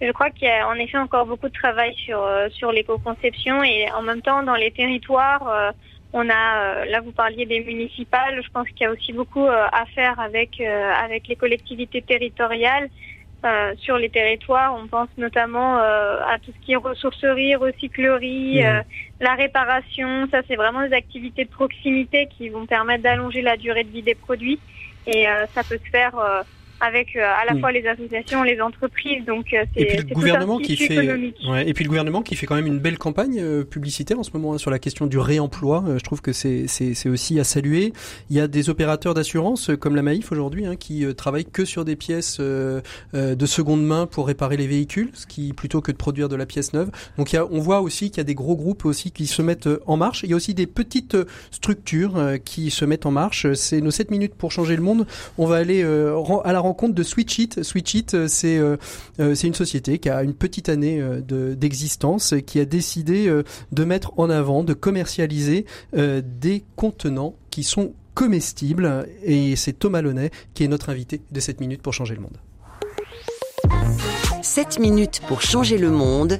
je 0.01 0.11
crois 0.11 0.29
qu'il 0.31 0.47
y 0.47 0.51
a 0.51 0.67
en 0.67 0.73
effet 0.75 0.97
encore 0.97 1.25
beaucoup 1.25 1.47
de 1.49 1.53
travail 1.53 1.93
sur 1.95 2.27
sur 2.51 2.71
l'éco-conception 2.71 3.63
et 3.63 3.91
en 3.91 4.01
même 4.01 4.21
temps 4.21 4.43
dans 4.43 4.55
les 4.55 4.71
territoires. 4.71 5.73
On 6.13 6.29
a, 6.29 6.33
euh, 6.33 6.85
là 6.85 6.99
vous 7.01 7.11
parliez 7.11 7.45
des 7.45 7.61
municipales, 7.61 8.41
je 8.43 8.49
pense 8.51 8.67
qu'il 8.69 8.81
y 8.81 8.85
a 8.85 8.91
aussi 8.91 9.13
beaucoup 9.13 9.45
euh, 9.45 9.67
à 9.71 9.85
faire 9.85 10.19
avec, 10.19 10.59
euh, 10.59 10.91
avec 10.93 11.27
les 11.27 11.35
collectivités 11.35 12.01
territoriales. 12.01 12.89
Euh, 13.43 13.73
sur 13.79 13.97
les 13.97 14.09
territoires, 14.09 14.75
on 14.75 14.87
pense 14.87 15.09
notamment 15.17 15.79
euh, 15.79 16.19
à 16.27 16.37
tout 16.37 16.51
ce 16.51 16.63
qui 16.63 16.73
est 16.73 16.75
ressourcerie, 16.75 17.55
recyclerie, 17.55 18.63
euh, 18.63 18.81
la 19.19 19.33
réparation. 19.33 20.27
Ça, 20.29 20.41
c'est 20.47 20.55
vraiment 20.55 20.87
des 20.87 20.93
activités 20.93 21.45
de 21.45 21.49
proximité 21.49 22.27
qui 22.37 22.49
vont 22.49 22.67
permettre 22.67 23.01
d'allonger 23.01 23.41
la 23.41 23.57
durée 23.57 23.83
de 23.83 23.89
vie 23.89 24.03
des 24.03 24.13
produits. 24.13 24.59
Et 25.07 25.25
ça 25.55 25.63
peut 25.63 25.79
se 25.83 25.89
faire 25.89 26.13
avec 26.81 27.15
euh, 27.15 27.21
à 27.21 27.45
la 27.45 27.53
Mhm. 27.53 27.59
fois 27.59 27.71
les 27.71 27.85
associations, 27.87 28.43
les 28.43 28.59
entreprises. 28.59 29.23
Donc, 29.25 29.53
euh, 29.53 29.63
c'est 29.73 29.81
Et 29.81 29.85
puis 29.85 29.97
le 29.97 30.15
gouvernement 30.15 30.57
qui 30.57 30.75
fait, 30.75 30.97
ouais, 31.47 31.69
et 31.69 31.73
puis 31.73 31.83
le 31.83 31.89
gouvernement 31.89 32.21
qui 32.21 32.35
fait 32.35 32.45
quand 32.47 32.55
même 32.55 32.67
une 32.67 32.79
belle 32.79 32.97
campagne 32.97 33.39
euh, 33.39 33.63
publicitaire 33.63 34.19
en 34.19 34.23
ce 34.23 34.31
moment 34.33 34.53
hein, 34.53 34.57
sur 34.57 34.71
la 34.71 34.79
question 34.79 35.05
du 35.05 35.19
réemploi. 35.19 35.83
Je 35.97 36.03
trouve 36.03 36.21
que 36.21 36.33
c'est 36.33 36.65
c'est 36.67 36.95
c'est 36.95 37.09
aussi 37.09 37.39
à 37.39 37.43
saluer. 37.43 37.93
Il 38.29 38.35
y 38.35 38.39
a 38.39 38.47
des 38.47 38.69
opérateurs 38.69 39.13
d'assurance 39.13 39.69
comme 39.79 39.95
la 39.95 40.01
Maïf 40.01 40.31
aujourd'hui 40.31 40.65
hein, 40.65 40.75
qui 40.75 41.05
travaillent 41.15 41.45
que 41.45 41.65
sur 41.65 41.85
des 41.85 41.95
pièces 41.95 42.39
de 42.39 43.45
seconde 43.45 43.85
main 43.85 44.07
pour 44.07 44.27
réparer 44.27 44.57
les 44.57 44.67
véhicules, 44.67 45.11
ce 45.13 45.27
qui 45.27 45.53
plutôt 45.53 45.81
que 45.81 45.91
de 45.91 45.97
produire 45.97 46.29
de 46.29 46.35
la 46.35 46.45
pièce 46.45 46.73
neuve. 46.73 46.89
Donc 47.17 47.31
il 47.31 47.35
y 47.35 47.39
a, 47.39 47.45
on 47.45 47.59
voit 47.59 47.81
aussi 47.81 48.09
qu'il 48.09 48.17
y 48.17 48.21
a 48.21 48.25
des 48.25 48.35
gros 48.35 48.55
groupes 48.55 48.85
aussi 48.85 49.11
qui 49.11 49.27
se 49.27 49.41
mettent 49.41 49.69
en 49.85 49.97
marche. 49.97 50.23
Il 50.23 50.29
y 50.29 50.33
a 50.33 50.35
aussi 50.35 50.53
des 50.53 50.67
petites 50.67 51.17
structures 51.51 52.19
qui 52.43 52.71
se 52.71 52.85
mettent 52.85 53.05
en 53.05 53.11
marche. 53.11 53.51
C'est 53.53 53.81
nos 53.81 53.91
7 53.91 54.11
minutes 54.11 54.33
pour 54.35 54.51
changer 54.51 54.75
le 54.75 54.81
monde. 54.81 55.05
On 55.37 55.45
va 55.45 55.57
aller 55.57 55.83
euh, 55.83 56.17
à 56.43 56.53
la 56.53 56.59
rencontre 56.59 56.70
de 56.73 57.03
Switch 57.03 57.37
It. 57.39 57.63
Switch 57.63 57.93
It, 57.93 58.13
euh, 58.13 58.27
c'est 58.27 58.57
euh, 58.57 58.77
euh, 59.19 59.35
c'est 59.35 59.47
une 59.47 59.53
société 59.53 59.99
qui 59.99 60.09
a 60.09 60.23
une 60.23 60.33
petite 60.33 60.69
année 60.69 60.99
euh, 61.01 61.21
de- 61.21 61.53
d'existence 61.53 62.33
et 62.33 62.41
qui 62.43 62.59
a 62.59 62.65
décidé 62.65 63.27
euh, 63.27 63.43
de 63.71 63.83
mettre 63.83 64.13
en 64.17 64.29
avant, 64.29 64.63
de 64.63 64.73
commercialiser 64.73 65.65
euh, 65.95 66.21
des 66.25 66.63
contenants 66.75 67.35
qui 67.49 67.63
sont 67.63 67.93
comestibles. 68.13 69.07
Et 69.23 69.55
c'est 69.55 69.73
Thomas 69.73 70.01
Launay 70.01 70.31
qui 70.53 70.63
est 70.63 70.67
notre 70.67 70.89
invité 70.89 71.21
de 71.31 71.39
7 71.39 71.59
minutes 71.61 71.81
pour 71.81 71.93
changer 71.93 72.15
le 72.15 72.21
monde. 72.21 72.37
7 74.41 74.79
minutes 74.79 75.21
pour 75.27 75.41
changer 75.41 75.77
le 75.77 75.91
monde. 75.91 76.39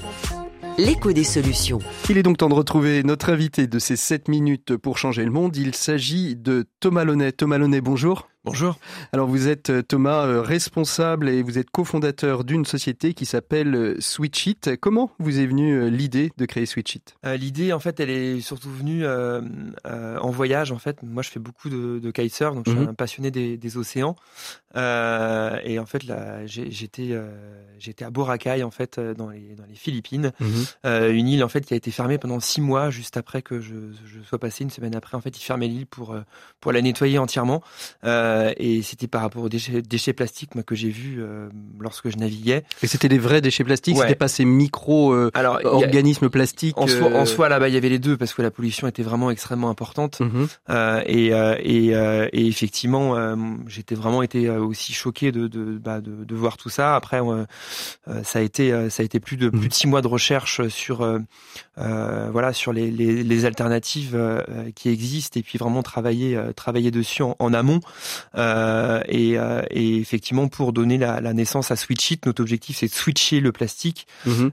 L'écho 0.77 1.11
des 1.11 1.25
solutions. 1.25 1.79
Il 2.09 2.17
est 2.17 2.23
donc 2.23 2.37
temps 2.37 2.49
de 2.49 2.53
retrouver 2.53 3.03
notre 3.03 3.29
invité 3.29 3.67
de 3.67 3.77
ces 3.77 3.95
7 3.97 4.29
minutes 4.29 4.77
pour 4.77 4.97
changer 4.97 5.23
le 5.25 5.29
monde. 5.31 5.55
Il 5.57 5.75
s'agit 5.75 6.35
de 6.35 6.65
Thomas 6.79 7.03
Launay. 7.03 7.33
Thomas 7.33 7.57
Launay, 7.57 7.81
bonjour. 7.81 8.29
Bonjour. 8.43 8.79
Alors 9.13 9.27
vous 9.27 9.47
êtes 9.47 9.69
euh, 9.69 9.83
Thomas 9.83 10.25
euh, 10.25 10.41
responsable 10.41 11.29
et 11.29 11.43
vous 11.43 11.59
êtes 11.59 11.69
cofondateur 11.69 12.43
d'une 12.43 12.65
société 12.65 13.13
qui 13.13 13.27
s'appelle 13.27 13.75
euh, 13.75 13.95
Switchit. 13.99 14.57
Comment 14.81 15.11
vous 15.19 15.39
est 15.39 15.45
venue 15.45 15.91
l'idée 15.91 16.31
de 16.37 16.45
créer 16.47 16.65
Switchit? 16.65 17.03
Euh, 17.23 17.37
L'idée, 17.37 17.71
en 17.71 17.79
fait, 17.79 17.99
elle 17.99 18.09
est 18.09 18.41
surtout 18.41 18.71
venue 18.71 19.05
euh, 19.05 19.41
euh, 19.85 20.17
en 20.17 20.31
voyage. 20.31 20.71
En 20.71 20.79
fait, 20.79 21.03
moi, 21.03 21.21
je 21.21 21.29
fais 21.29 21.39
beaucoup 21.39 21.69
de, 21.69 21.99
de 21.99 22.09
kitesurf, 22.11 22.55
donc 22.55 22.65
je 22.65 22.71
suis 22.71 22.79
Mhm. 22.79 22.87
un 22.89 22.93
passionné 22.95 23.29
des, 23.29 23.57
des 23.57 23.77
océans. 23.77 24.15
Euh, 24.75 25.59
et 25.63 25.77
en 25.77 25.85
fait, 25.85 26.03
là, 26.05 26.43
j'étais 26.47 27.09
euh, 27.11 27.29
j'étais 27.77 28.05
à 28.05 28.09
Boracay, 28.09 28.63
en 28.63 28.71
fait, 28.71 28.99
dans 28.99 29.29
les 29.29 29.53
dans 29.55 29.65
les 29.69 29.75
Philippines, 29.75 30.31
Euh, 30.83 31.11
une 31.13 31.27
île 31.27 31.43
en 31.43 31.47
fait 31.49 31.61
qui 31.61 31.75
a 31.75 31.77
été 31.77 31.91
fermée 31.91 32.17
pendant 32.17 32.39
six 32.39 32.61
mois, 32.61 32.89
juste 32.89 33.17
après 33.17 33.43
que 33.43 33.59
je, 33.61 33.75
je 34.05 34.19
sois 34.27 34.39
passé. 34.39 34.63
Une 34.63 34.71
semaine 34.71 34.95
après, 34.95 35.15
en 35.15 35.21
fait, 35.21 35.37
ils 35.37 35.43
fermaient 35.43 35.67
l'île 35.67 35.85
pour 35.85 36.15
pour 36.59 36.71
la 36.71 36.81
nettoyer 36.81 37.19
entièrement. 37.19 37.61
Euh, 38.03 38.30
et 38.57 38.81
c'était 38.81 39.07
par 39.07 39.21
rapport 39.21 39.43
aux 39.43 39.49
déchets, 39.49 39.81
déchets 39.81 40.13
plastiques 40.13 40.55
moi, 40.55 40.63
que 40.63 40.75
j'ai 40.75 40.89
vu 40.89 41.17
euh, 41.19 41.49
lorsque 41.79 42.09
je 42.09 42.17
naviguais. 42.17 42.63
Et 42.83 42.87
c'était 42.87 43.09
des 43.09 43.17
vrais 43.19 43.41
déchets 43.41 43.63
plastiques, 43.63 43.95
Ouais. 43.97 44.03
c'était 44.03 44.15
pas 44.15 44.27
ces 44.27 44.45
micro 44.45 45.13
euh, 45.13 45.29
plastiques. 46.29 46.77
en 46.77 46.87
soi, 46.87 47.07
en 47.07 47.21
euh, 47.21 47.25
soi, 47.25 47.49
là-bas, 47.49 47.67
il 47.67 47.73
y 47.73 47.77
avait 47.77 47.89
les 47.89 47.99
deux 47.99 48.17
parce 48.17 48.33
que 48.33 48.41
la 48.41 48.51
pollution 48.51 48.87
était 48.87 49.03
vraiment 49.03 49.31
extrêmement 49.31 49.69
importante. 49.69 50.19
mhm. 50.19 50.47
Euh, 50.69 51.01
et, 51.05 51.33
euh, 51.33 51.55
et, 51.59 51.95
euh, 51.95 52.27
et 52.33 52.47
effectivement, 52.47 53.15
euh, 53.15 53.35
j'étais 53.67 53.95
vraiment 53.95 54.21
été 54.21 54.47
euh, 54.47 54.59
aussi 54.63 54.93
choqué 54.93 55.31
de 55.31 55.47
de, 55.47 55.77
bah, 55.77 56.01
de, 56.01 56.23
de 56.23 56.35
voir 56.35 56.57
tout 56.57 56.69
ça. 56.69 56.95
Après, 56.95 57.19
euh, 57.21 57.45
euh, 58.07 58.23
ça 58.23 58.39
a 58.39 58.41
été 58.41 58.71
euh, 58.71 58.89
ça 58.89 59.03
a 59.03 59.05
été 59.05 59.19
plus 59.19 59.37
de 59.37 59.49
plus 59.49 59.67
de 59.67 59.73
six 59.73 59.87
mois 59.87 60.01
de 60.01 60.07
recherche 60.07 60.67
sur 60.69 61.01
euh, 61.81 62.29
voilà 62.31 62.53
sur 62.53 62.71
les, 62.73 62.91
les, 62.91 63.23
les 63.23 63.45
alternatives 63.45 64.11
euh, 64.15 64.41
qui 64.75 64.89
existent 64.89 65.39
et 65.39 65.43
puis 65.43 65.57
vraiment 65.57 65.81
travailler 65.83 66.35
euh, 66.35 66.53
travailler 66.53 66.91
dessus 66.91 67.23
en, 67.23 67.35
en 67.39 67.53
amont. 67.53 67.79
Et, 69.07 69.37
et 69.71 69.97
effectivement, 69.97 70.47
pour 70.47 70.73
donner 70.73 70.97
la, 70.97 71.21
la 71.21 71.33
naissance 71.33 71.71
à 71.71 71.75
Switch 71.75 72.11
It, 72.11 72.25
notre 72.25 72.41
objectif 72.41 72.77
c'est 72.77 72.87
de 72.87 72.93
switcher 72.93 73.39
le 73.39 73.51
plastique 73.51 74.07
Mhm. 74.25 74.51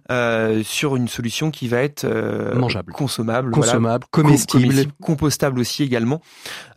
sur 0.64 0.96
une 0.96 1.08
solution 1.08 1.50
qui 1.50 1.68
va 1.68 1.78
être 1.82 2.06
Mangeable. 2.54 2.92
consommable, 2.92 3.50
Consommable, 3.50 4.06
com- 4.10 4.24
comestible. 4.24 4.92
compostable 5.02 5.60
aussi 5.60 5.82
également. 5.82 6.20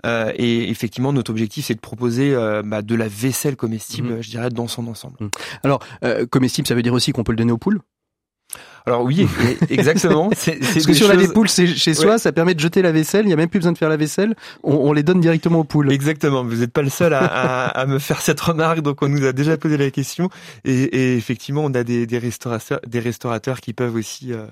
Et 0.06 0.70
effectivement, 0.70 1.14
notre 1.14 1.32
objectif, 1.32 1.66
c'est 1.66 1.76
de 1.76 1.80
proposer 1.80 2.36
bah, 2.66 2.82
de 2.82 2.96
la 2.96 3.08
vaisselle 3.08 3.56
comestible, 3.56 4.10
Mhm. 4.16 4.22
je 4.22 4.30
dirais, 4.30 4.50
dans 4.50 4.68
son 4.68 4.88
ensemble. 4.88 5.18
Alors, 5.64 5.80
euh, 6.04 6.26
comestible, 6.26 6.68
ça 6.68 6.76
veut 6.76 6.82
dire 6.84 6.94
aussi 6.94 7.12
qu'on 7.12 7.24
peut 7.24 7.32
le 7.32 7.38
donner 7.38 7.52
aux 7.52 7.58
poules? 7.58 7.80
Alors 8.86 9.04
oui, 9.04 9.28
exactement. 9.70 10.30
C'est, 10.36 10.64
c'est 10.64 10.74
Parce 10.74 10.86
que 10.88 10.94
si 10.94 11.04
on 11.04 11.10
a 11.10 11.16
des 11.16 11.28
poules 11.28 11.48
chez, 11.48 11.68
chez 11.68 11.94
soi, 11.94 12.12
Ouais. 12.14 12.18
ça 12.18 12.32
permet 12.32 12.56
de 12.56 12.60
jeter 12.60 12.82
la 12.82 12.92
vaisselle, 12.92 13.26
il 13.26 13.28
n'y 13.28 13.34
a 13.34 13.36
même 13.38 13.50
plus 13.50 13.60
besoin 13.60 13.72
de 13.74 13.78
faire 13.78 13.90
la 13.90 13.98
vaisselle, 13.98 14.36
on, 14.64 14.74
on 14.74 14.94
les 14.94 15.04
donne 15.04 15.22
directement 15.22 15.60
aux 15.60 15.64
poules. 15.64 15.92
Exactement, 15.92 16.44
vous 16.44 16.56
n'êtes 16.58 16.72
pas 16.74 16.82
le 16.82 16.90
seul 16.90 17.14
à, 17.14 17.20
à, 17.26 17.66
à 17.68 17.86
me 17.86 18.00
faire 18.00 18.22
cette 18.22 18.40
remarque, 18.42 18.82
donc 18.82 19.02
on 19.02 19.08
nous 19.10 19.24
a 19.26 19.34
déjà 19.34 19.56
posé 19.58 19.78
la 19.78 19.92
question. 19.92 20.30
Et, 20.66 20.74
et 20.84 21.16
effectivement, 21.18 21.64
on 21.64 21.74
a 21.74 21.84
des, 21.84 22.08
des 22.08 22.18
restaurateurs, 22.18 22.80
des 22.88 23.00
restaurateurs 23.00 23.62
qui 23.62 23.74
peuvent 23.74 23.96
aussi, 23.96 24.34
euh, 24.34 24.46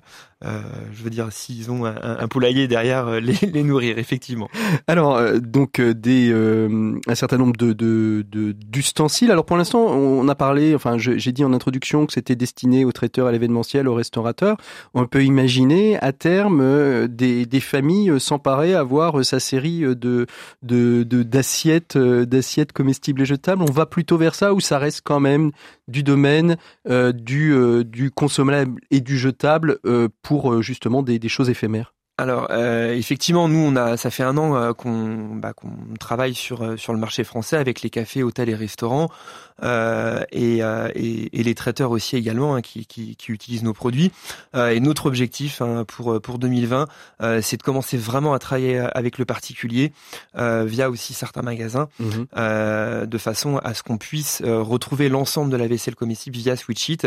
euh, 0.45 0.61
je 0.93 1.03
veux 1.03 1.09
dire, 1.09 1.27
s'ils 1.31 1.69
ont 1.69 1.85
un, 1.85 1.95
un 2.01 2.27
poulailler 2.29 2.67
derrière, 2.67 3.07
euh, 3.07 3.19
les, 3.19 3.33
les 3.51 3.63
nourrir, 3.63 3.97
effectivement. 3.97 4.49
Alors, 4.87 5.17
euh, 5.17 5.39
donc 5.39 5.79
euh, 5.79 5.93
des 5.93 6.29
euh, 6.31 6.97
un 7.07 7.15
certain 7.15 7.37
nombre 7.37 7.57
de 7.57 7.73
de- 7.73 8.25
de- 8.29 8.51
d'ustensiles. 8.53 9.31
Alors 9.31 9.45
pour 9.45 9.57
l'instant, 9.57 9.81
on 9.87 10.27
a 10.29 10.35
parlé, 10.35 10.73
enfin 10.75 10.97
j'ai 10.97 11.31
dit 11.31 11.43
en 11.43 11.51
introduction 11.53 12.05
que 12.05 12.13
c'était 12.13 12.35
destiné 12.35 12.85
aux 12.85 12.91
traiteurs, 12.91 13.27
à 13.27 13.31
l'événementiel, 13.31 13.87
aux 13.87 13.93
restaurateurs. 13.95 14.55
On 14.93 15.05
peut 15.07 15.23
imaginer 15.23 15.97
à 15.99 16.13
terme 16.13 17.07
des, 17.07 17.45
des 17.45 17.59
familles 17.59 18.19
s'emparer, 18.19 18.73
avoir 18.75 19.25
sa 19.25 19.39
série 19.39 19.81
de 19.81 20.25
de 20.63 21.03
de- 21.03 21.23
d'assiettes 21.23 21.97
d'assiettes 21.97 22.71
comestibles 22.71 23.21
et 23.21 23.25
jetables. 23.25 23.61
On 23.61 23.71
va 23.71 23.85
plutôt 23.85 24.17
vers 24.17 24.35
ça 24.35 24.53
ou 24.53 24.59
ça 24.59 24.77
reste 24.79 25.01
quand 25.03 25.19
même 25.19 25.51
du 25.87 26.03
domaine 26.03 26.55
du 26.87 27.53
du 27.85 28.11
consommable 28.11 28.79
et 28.91 29.01
du 29.01 29.17
jetable 29.17 29.79
euh, 29.85 30.07
euh, 30.37 30.61
justement 30.61 31.03
des, 31.03 31.29
choses 31.29 31.49
éphémères. 31.49 31.93
Alors 32.17 32.47
euh, 32.51 32.93
effectivement, 32.93 33.47
nous 33.47 33.59
on 33.59 33.75
a, 33.75 33.95
ça 33.95 34.11
fait 34.11 34.23
un 34.23 34.37
an 34.37 34.55
euh, 34.55 34.73
qu'on 34.73 35.35
bah, 35.35 35.53
qu'on 35.53 35.71
travaille 35.99 36.35
sur 36.35 36.61
le 36.61 36.97
marché 36.97 37.23
français 37.23 37.57
avec 37.57 37.81
les 37.81 37.89
cafés, 37.89 38.23
hôtels 38.23 38.49
et 38.49 38.55
restaurants 38.55 39.09
euh, 39.63 40.23
et, 40.31 40.63
euh, 40.63 40.89
et, 40.95 41.39
et 41.39 41.43
les 41.43 41.55
traiteurs 41.55 41.91
aussi 41.91 42.15
également 42.15 42.55
hein, 42.55 42.61
qui, 42.61 42.85
qui, 42.85 43.15
qui 43.15 43.31
utilisent 43.31 43.63
nos 43.63 43.73
produits. 43.73 44.11
Euh, 44.55 44.69
et 44.69 44.79
notre 44.79 45.05
objectif 45.05 45.61
hein, 45.61 45.85
pour 45.87 46.19
pour 46.21 46.39
2020, 46.39 46.87
euh, 47.21 47.41
c'est 47.41 47.57
de 47.57 47.63
commencer 47.63 47.97
vraiment 47.97 48.33
à 48.33 48.39
travailler 48.39 48.79
avec 48.93 49.17
le 49.17 49.25
particulier 49.25 49.91
euh, 50.37 50.65
via 50.65 50.89
aussi 50.89 51.13
certains 51.13 51.41
magasins, 51.41 51.87
euh, 52.37 53.05
de 53.05 53.17
façon 53.17 53.57
à 53.57 53.73
ce 53.73 53.83
qu'on 53.83 53.97
puisse 53.97 54.41
euh, 54.43 54.61
retrouver 54.61 55.09
l'ensemble 55.09 55.51
de 55.51 55.57
la 55.57 55.67
vaisselle 55.67 55.95
comestible 55.95 56.35
via 56.37 56.55
Switchit 56.55 56.97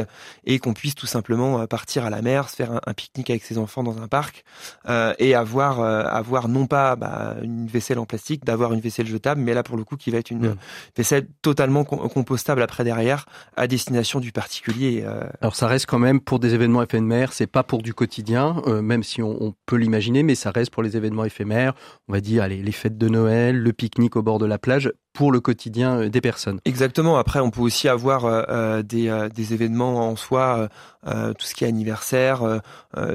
et 0.45 0.59
qu'on 0.59 0.75
puisse 0.75 0.95
tout 0.95 1.07
simplement 1.07 1.61
euh, 1.61 1.67
partir 1.67 2.05
à 2.05 2.11
la 2.11 2.23
mer, 2.23 2.49
se 2.49 2.57
faire 2.57 2.73
un, 2.73 2.81
un 2.87 2.95
pique-nique 2.95 3.31
avec 3.31 3.45
ses 3.45 3.59
enfants 3.59 3.83
dans 3.83 3.99
un 4.01 4.09
parc. 4.09 4.45
Euh, 4.89 4.93
euh, 4.93 5.15
et 5.19 5.35
avoir 5.35 5.81
euh, 5.81 6.03
avoir 6.05 6.49
non 6.49 6.67
pas 6.67 6.97
bah, 6.97 7.37
une 7.43 7.67
vaisselle 7.67 7.99
en 7.99 8.05
plastique, 8.05 8.45
d'avoir 8.45 8.73
une 8.73 8.81
vaisselle 8.81 9.07
jetable, 9.07 9.41
mais 9.41 9.55
là 9.55 9.63
pour 9.63 9.77
le 9.79 9.85
coup 9.85 9.97
qui 9.97 10.11
va 10.11 10.19
être 10.19 10.31
une 10.31 10.43
Mm. 10.43 10.57
vaisselle 10.97 11.27
totalement 11.41 11.85
com- 11.85 12.09
compostable 12.09 12.41
après 12.51 12.84
derrière 12.84 13.26
à 13.57 13.66
destination 13.66 14.20
du 14.20 14.32
particulier. 14.32 15.03
euh, 15.05 15.24
Alors 15.40 15.57
ça 15.57 15.66
reste 15.66 15.86
quand 15.86 15.99
même 15.99 16.20
pour 16.20 16.38
des 16.38 16.55
événements 16.55 16.82
éphémères, 16.82 17.32
c'est 17.32 17.47
pas 17.47 17.62
pour 17.62 17.82
du 17.82 17.95
quotidien, 17.95 18.62
euh, 18.66 18.82
même 18.82 19.03
si 19.03 19.22
on, 19.22 19.55
peut 19.66 19.76
l'imaginer, 19.76 20.22
mais 20.22 20.34
ça 20.34 20.51
reste 20.51 20.70
pour 20.70 20.82
les 20.82 20.97
événements 20.97 21.24
éphémères. 21.24 21.74
On 22.09 22.12
va 22.12 22.20
dire 22.20 22.47
les 22.49 22.72
fêtes 22.72 22.99
de 22.99 23.09
Noël, 23.09 23.57
le 23.57 23.72
pique-nique 23.72 24.16
au 24.16 24.22
bord 24.22 24.38
de 24.38 24.47
la 24.47 24.59
plage, 24.59 24.90
pour 25.13 25.31
le 25.33 25.41
quotidien 25.41 26.01
euh, 26.01 26.09
des 26.09 26.21
personnes. 26.21 26.59
Exactement. 26.65 27.17
Après, 27.19 27.41
on 27.41 27.51
peut 27.51 27.61
aussi 27.61 27.89
avoir 27.89 28.25
euh, 28.25 28.43
euh, 28.49 28.83
des, 28.83 29.09
euh, 29.09 29.29
des 29.29 29.53
événements 29.55 30.09
en 30.09 30.17
soi, 30.17 30.57
euh, 30.59 30.69
euh, 31.09 31.33
tout 31.35 31.45
ce 31.47 31.55
qui 31.55 31.65
est 31.65 31.69
anniversaire. 31.69 32.61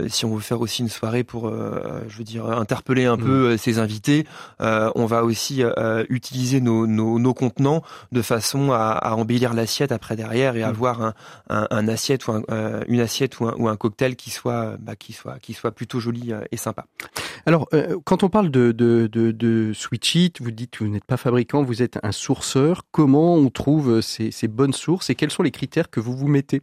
si 0.08 0.26
on 0.26 0.36
veut 0.36 0.42
faire 0.42 0.60
aussi 0.62 0.82
une 0.82 0.90
soirée 0.90 1.24
pour, 1.24 1.50
je 1.50 2.18
veux 2.18 2.24
dire, 2.24 2.46
interpeller 2.48 3.06
un 3.06 3.16
Mm. 3.16 3.24
peu 3.24 3.58
ses 3.58 3.80
invités, 3.80 4.26
euh, 4.60 4.92
on 4.96 5.06
va 5.06 5.24
aussi 5.24 5.64
euh, 5.64 6.04
utiliser 6.10 6.60
nos, 6.60 6.86
nos, 6.88 7.18
nos 7.20 7.34
contenants 7.34 7.82
de 8.12 8.22
façon 8.22 8.72
à, 8.72 8.90
à 8.92 9.14
embellir 9.14 9.54
l'assiette 9.54 9.92
après 9.94 10.16
derrière 10.18 10.56
et 10.58 10.62
Mm. 10.62 10.70
avoir 10.70 11.02
un, 11.02 11.14
un, 11.50 11.68
un 11.72 11.88
assiette 11.88 12.28
ou 12.28 12.32
un, 12.34 12.44
une 12.88 13.00
assiette 13.00 13.40
ou 13.40 13.46
un, 13.48 13.54
ou 13.58 13.70
un 13.70 13.78
cocktail 13.78 14.16
qui 14.18 14.32
soit, 14.32 14.76
bah, 14.80 14.96
qui 14.98 15.14
soit, 15.14 15.40
qui 15.40 15.54
soit 15.54 15.72
plutôt 15.72 16.00
joli 16.02 16.34
et 16.52 16.58
sympa. 16.58 16.86
Alors, 17.46 17.70
euh, 17.74 17.96
quand 18.04 18.24
on 18.24 18.30
parle 18.30 18.52
de, 18.52 18.74
de, 18.74 19.08
de, 19.10 19.32
de 19.32 19.72
Switch 19.74 20.16
It, 20.16 20.42
vous 20.42 20.52
dites 20.52 20.72
que 20.72 20.84
vous 20.84 20.90
n'êtes 20.90 21.06
pas 21.06 21.16
fabricant, 21.18 21.64
vous 21.64 21.82
êtes 21.82 21.87
un 22.04 22.12
sourceur. 22.12 22.84
Comment 22.92 23.36
on 23.36 23.50
trouve 23.50 23.98
euh, 23.98 24.02
ces, 24.02 24.32
ces 24.32 24.48
bonnes 24.48 24.74
sources 24.74 25.10
et 25.10 25.16
quels 25.16 25.32
sont 25.32 25.44
les 25.44 25.52
critères 25.52 25.90
que 25.90 26.00
vous 26.00 26.16
vous 26.16 26.28
mettez? 26.28 26.62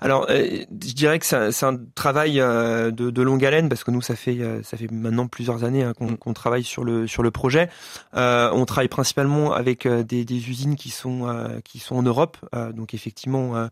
Alors, 0.00 0.26
euh, 0.28 0.64
je 0.70 0.92
dirais 0.92 1.18
que 1.18 1.24
c'est 1.24 1.64
un, 1.64 1.78
travail 1.94 2.40
euh, 2.40 2.90
de, 2.90 3.10
de 3.10 3.22
longue 3.22 3.44
haleine 3.44 3.68
parce 3.68 3.82
que 3.82 3.90
nous, 3.90 4.02
ça 4.02 4.14
fait 4.14 4.38
euh, 4.40 4.62
ça 4.62 4.76
fait 4.76 4.90
maintenant 4.90 5.26
plusieurs 5.26 5.64
années 5.64 5.84
hein, 5.84 5.94
qu'on 5.94 6.16
qu'on 6.16 6.34
travaille 6.34 6.64
sur 6.64 6.84
le 6.84 7.06
sur 7.06 7.22
le 7.22 7.30
projet. 7.30 7.70
On 8.12 8.64
travaille 8.66 8.88
principalement 8.88 9.52
avec 9.52 9.88
des, 9.88 10.24
des 10.24 10.48
usines 10.50 10.76
qui 10.76 10.90
sont 10.90 11.26
qui 11.64 11.78
sont 11.78 11.96
en 11.96 12.02
Europe. 12.02 12.36
Donc 12.74 12.94
effectivement, 12.94 13.68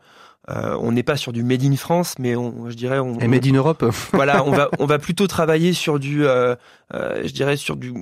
euh, 0.50 0.76
on 0.78 0.92
n'est 0.92 1.02
pas 1.02 1.16
sur 1.16 1.32
du 1.32 1.42
made 1.42 1.64
in 1.64 1.74
France, 1.76 2.16
mais 2.18 2.36
on, 2.36 2.68
je 2.68 2.74
dirais 2.74 2.98
on, 2.98 3.18
Et 3.18 3.28
Made 3.28 3.46
in 3.46 3.54
Europe? 3.54 3.82
voilà, 4.12 4.44
on 4.44 4.50
va 4.50 4.68
on 4.78 4.84
va 4.84 4.98
plutôt 4.98 5.26
travailler 5.26 5.72
sur 5.72 5.98
du, 5.98 6.26
euh, 6.26 6.54
euh, 6.92 7.22
je 7.24 7.32
dirais 7.32 7.56
sur 7.56 7.76
du 7.76 7.94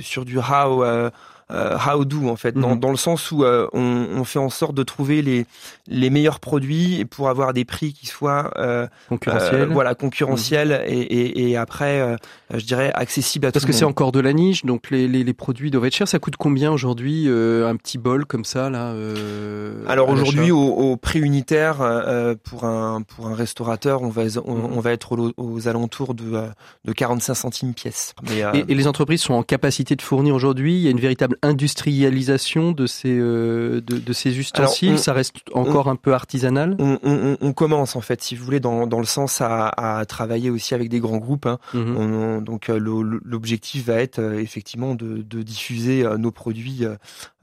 sur 0.00 0.24
du 0.24 0.38
how 0.38 0.84
euh, 0.84 1.10
how 1.50 2.04
do 2.04 2.28
en 2.28 2.36
fait, 2.36 2.52
dans, 2.54 2.74
Mhm. 2.74 2.80
dans 2.80 2.90
le 2.90 2.96
sens 2.96 3.32
où 3.32 3.42
euh, 3.44 3.66
on, 3.72 4.06
on 4.16 4.24
fait 4.24 4.38
en 4.38 4.50
sorte 4.50 4.74
de 4.74 4.82
trouver 4.82 5.22
les 5.22 5.46
les 5.86 6.10
meilleurs 6.10 6.40
produits 6.40 7.00
et 7.00 7.04
pour 7.06 7.28
avoir 7.30 7.52
des 7.54 7.64
prix 7.64 7.92
qui 7.94 8.06
soient 8.06 8.50
euh, 8.58 8.86
concurrentiels. 9.08 9.62
euh, 9.62 9.66
voilà 9.72 9.94
concurrentiels 9.94 10.84
et, 10.86 10.98
et, 11.00 11.50
et 11.50 11.56
après 11.56 12.00
euh, 12.00 12.16
je 12.52 12.64
dirais 12.66 12.90
accessibles 12.94 13.46
à 13.46 13.52
Parce 13.52 13.64
tout 13.64 13.70
que 13.70 13.76
c'est 13.76 13.84
encore 13.86 14.12
de 14.12 14.20
la 14.20 14.32
niche, 14.34 14.64
donc 14.66 14.90
les, 14.90 15.08
les, 15.08 15.24
les 15.24 15.32
produits 15.32 15.70
doivent 15.70 15.86
être 15.86 15.94
chers. 15.94 16.08
Ça 16.08 16.18
coûte 16.18 16.36
combien 16.36 16.70
aujourd'hui 16.70 17.24
euh, 17.28 17.66
un 17.68 17.76
petit 17.76 17.96
bol 17.98 18.26
comme 18.26 18.44
ça 18.44 18.68
là 18.68 18.88
euh, 18.92 19.84
Alors 19.88 20.08
aujourd'hui, 20.10 20.50
au, 20.50 20.58
au 20.58 20.96
prix 20.96 21.20
unitaire 21.20 21.80
euh, 21.80 22.34
pour 22.44 22.64
un 22.64 23.02
pour 23.02 23.28
un 23.28 23.34
restaurateur, 23.34 24.02
on 24.02 24.08
va 24.08 24.22
on, 24.44 24.54
Mhm. 24.58 24.70
on 24.76 24.80
va 24.80 24.92
être 24.92 25.16
aux, 25.16 25.32
aux 25.36 25.68
alentours 25.68 26.14
de 26.14 26.24
euh, 26.34 26.48
de 26.84 26.92
45 26.92 27.34
centimes 27.34 27.74
pièce. 27.74 28.14
Mais 28.28 28.42
euh, 28.42 28.52
Et, 28.52 28.64
et 28.68 28.74
les 28.74 28.86
entreprises 28.86 29.22
sont 29.22 29.34
en 29.34 29.42
capacité 29.42 29.96
de 29.96 30.02
fournir 30.02 30.34
aujourd'hui? 30.34 30.74
Il 30.76 30.82
y 30.82 30.88
a 30.88 30.90
une 30.90 31.00
véritable 31.00 31.36
industrialisation 31.42 32.72
de 32.72 32.86
ces 32.86 33.16
euh, 33.18 33.80
de, 33.80 33.98
de 33.98 34.12
ces 34.12 34.38
ustensiles. 34.38 34.94
on- 34.94 34.96
ça 34.96 35.12
reste 35.12 35.36
encore 35.54 35.88
un 35.88 35.96
peu 35.96 36.12
artisanal? 36.14 36.76
on, 36.78 37.52
commence 37.52 37.96
en 37.96 38.00
fait, 38.00 38.22
si 38.22 38.36
vous 38.36 38.44
voulez, 38.44 38.60
dans, 38.60 38.86
dans 38.86 39.00
le 39.00 39.06
sens 39.06 39.40
à, 39.40 39.68
à 39.68 40.04
travailler 40.06 40.50
aussi 40.50 40.74
avec 40.74 40.88
des 40.88 41.00
grands 41.00 41.18
groupes. 41.18 41.46
hein. 41.46 41.58
Mhm. 41.74 41.96
On- 41.96 42.12
on- 42.38 42.40
donc 42.40 42.68
euh, 42.68 42.78
l'objectif 43.24 43.86
va 43.86 43.94
être 43.94 44.18
euh, 44.20 44.38
effectivement 44.40 44.94
de, 44.94 45.18
de 45.22 45.42
diffuser 45.42 46.04
nos 46.18 46.30
produits 46.30 46.84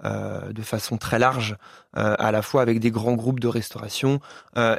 euh, 0.04 0.52
de 0.52 0.62
façon 0.62 0.98
très 0.98 1.20
large, 1.20 1.56
euh, 1.98 2.16
à 2.20 2.32
la 2.32 2.42
fois 2.42 2.62
avec 2.62 2.80
des 2.80 2.92
grands 2.92 3.14
groupes 3.14 3.40
de 3.40 3.48
restauration 3.48 4.20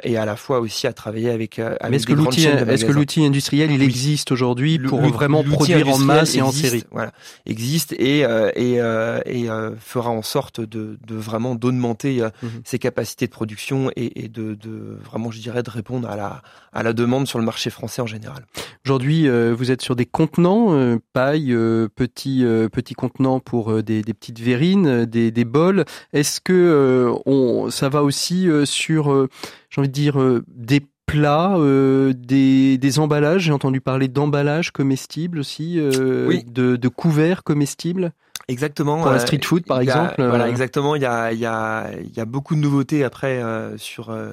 et 0.03 0.17
à 0.17 0.25
la 0.25 0.35
fois 0.35 0.59
aussi 0.59 0.87
à 0.87 0.93
travailler 0.93 1.29
avec, 1.29 1.59
avec 1.59 1.93
est-ce 1.93 2.07
que 2.07 2.13
l'outil 2.13 2.45
est-ce 2.45 2.85
que 2.85 2.91
l'outil 2.91 3.25
industriel 3.25 3.71
il 3.71 3.79
Oui. 3.79 3.85
existe 3.85 4.31
aujourd'hui 4.31 4.79
pour 4.79 5.01
vraiment 5.01 5.43
produire 5.43 5.87
en 5.89 5.97
masse 5.97 6.35
et 6.35 6.41
en 6.41 6.51
série? 6.51 6.83
Voilà, 6.91 7.11
existe 7.45 7.93
et 7.93 8.19
et 8.55 8.81
euh, 9.07 9.19
et 9.25 9.49
euh, 9.49 9.75
fera 9.79 10.09
en 10.09 10.21
sorte 10.21 10.59
de, 10.61 10.97
de 11.05 11.15
vraiment 11.15 11.55
d'augmenter 11.55 12.21
euh, 12.21 12.29
Mhm. 12.43 12.61
ses 12.65 12.77
capacités 12.79 13.25
de 13.25 13.31
production 13.31 13.89
et, 13.95 14.23
et 14.23 14.27
de, 14.27 14.53
de 14.53 14.97
vraiment, 15.03 15.31
je 15.31 15.39
dirais, 15.39 15.63
de 15.63 15.69
répondre 15.69 16.07
à 16.09 16.15
la 16.15 16.41
à 16.73 16.83
la 16.83 16.93
demande 16.93 17.25
sur 17.27 17.39
le 17.39 17.45
marché 17.45 17.69
français 17.71 18.01
en 18.01 18.05
général. 18.07 18.45
Aujourd'hui, 18.85 19.27
vous 19.27 19.71
êtes 19.71 19.81
sur 19.81 19.95
des 19.95 20.05
contenants, 20.05 20.97
paille, 21.13 21.55
petits 21.95 22.43
petits 22.71 22.93
contenants 22.93 23.39
pour 23.39 23.81
des, 23.81 24.01
des 24.03 24.13
petites 24.13 24.39
verrines, 24.39 25.05
des, 25.05 25.31
des 25.31 25.45
bols. 25.45 25.85
Est-ce 26.13 26.39
que 26.39 27.11
on, 27.25 27.71
ça 27.71 27.89
va 27.89 28.03
aussi 28.03 28.47
sur, 28.65 29.27
j'ai 29.71 29.81
envie 29.81 29.89
de 29.89 29.93
dire, 29.93 30.17
des 30.47 30.81
plats, 31.07 31.55
euh, 31.57 32.13
des, 32.13 32.77
des 32.77 32.99
emballages? 32.99 33.43
J'ai 33.43 33.53
entendu 33.53 33.81
parler 33.81 34.07
d'emballages 34.07 34.71
comestibles 34.71 35.39
aussi, 35.39 35.79
euh, 35.79 36.27
Oui. 36.27 36.43
de, 36.45 36.75
de 36.75 36.87
couverts 36.89 37.43
comestibles. 37.43 38.11
Exactement. 38.47 38.97
Pour 39.01 39.11
la 39.11 39.17
euh, 39.17 39.19
street 39.19 39.41
food, 39.43 39.65
par 39.65 39.77
a- 39.77 39.83
exemple, 39.83 40.15
euh, 40.21 40.29
Voilà, 40.29 40.47
exactement. 40.49 40.95
Il 40.95 41.01
y 41.01 41.05
a 41.05 41.31
il 41.33 41.39
y 41.39 41.45
a 41.45 41.89
il 42.01 42.15
y 42.15 42.19
a 42.19 42.25
beaucoup 42.25 42.55
de 42.55 42.59
nouveautés 42.61 43.03
après 43.03 43.41
euh, 43.43 43.77
sur 43.77 44.09
euh, 44.09 44.31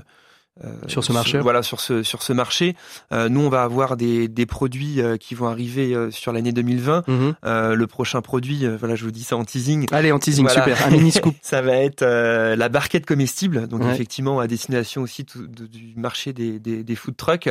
euh, 0.64 0.68
Sur 0.86 1.02
ce 1.02 1.12
marché. 1.12 1.40
voilà, 1.40 1.64
sur 1.64 1.80
ce 1.80 2.04
sur 2.04 2.22
ce 2.22 2.32
marché. 2.32 2.76
Euh, 3.12 3.28
nous, 3.28 3.40
on 3.40 3.48
va 3.48 3.64
avoir 3.64 3.96
des 3.96 4.28
des 4.28 4.46
produits 4.46 5.00
euh, 5.02 5.16
qui 5.16 5.34
vont 5.34 5.48
arriver 5.48 5.96
euh, 5.96 6.12
sur 6.12 6.32
l'année 6.32 6.52
2020. 6.52 7.08
Mhm. 7.08 7.34
Euh, 7.44 7.74
le 7.74 7.86
prochain 7.88 8.22
produit, 8.22 8.64
voilà, 8.78 8.94
je 8.94 9.02
vous 9.04 9.10
dis 9.10 9.24
ça 9.24 9.36
en 9.36 9.44
teasing. 9.44 9.86
Allez, 9.90 10.12
en 10.12 10.20
teasing, 10.20 10.44
Voilà. 10.46 10.62
super, 10.62 10.86
un 10.86 10.90
mini 10.90 11.10
scoop. 11.10 11.34
Ça 11.42 11.60
va 11.60 11.72
être 11.78 12.02
euh, 12.02 12.54
la 12.54 12.68
barquette 12.68 13.04
comestible, 13.06 13.66
donc 13.66 13.82
Ouais. 13.82 13.92
effectivement 13.92 14.38
à 14.38 14.46
destination 14.46 15.02
aussi 15.02 15.24
tout- 15.24 15.44
de- 15.48 15.66
du 15.66 15.94
marché 15.96 16.32
des, 16.32 16.60
des, 16.60 16.84
des 16.84 16.94
food 16.94 17.16
trucks. 17.16 17.48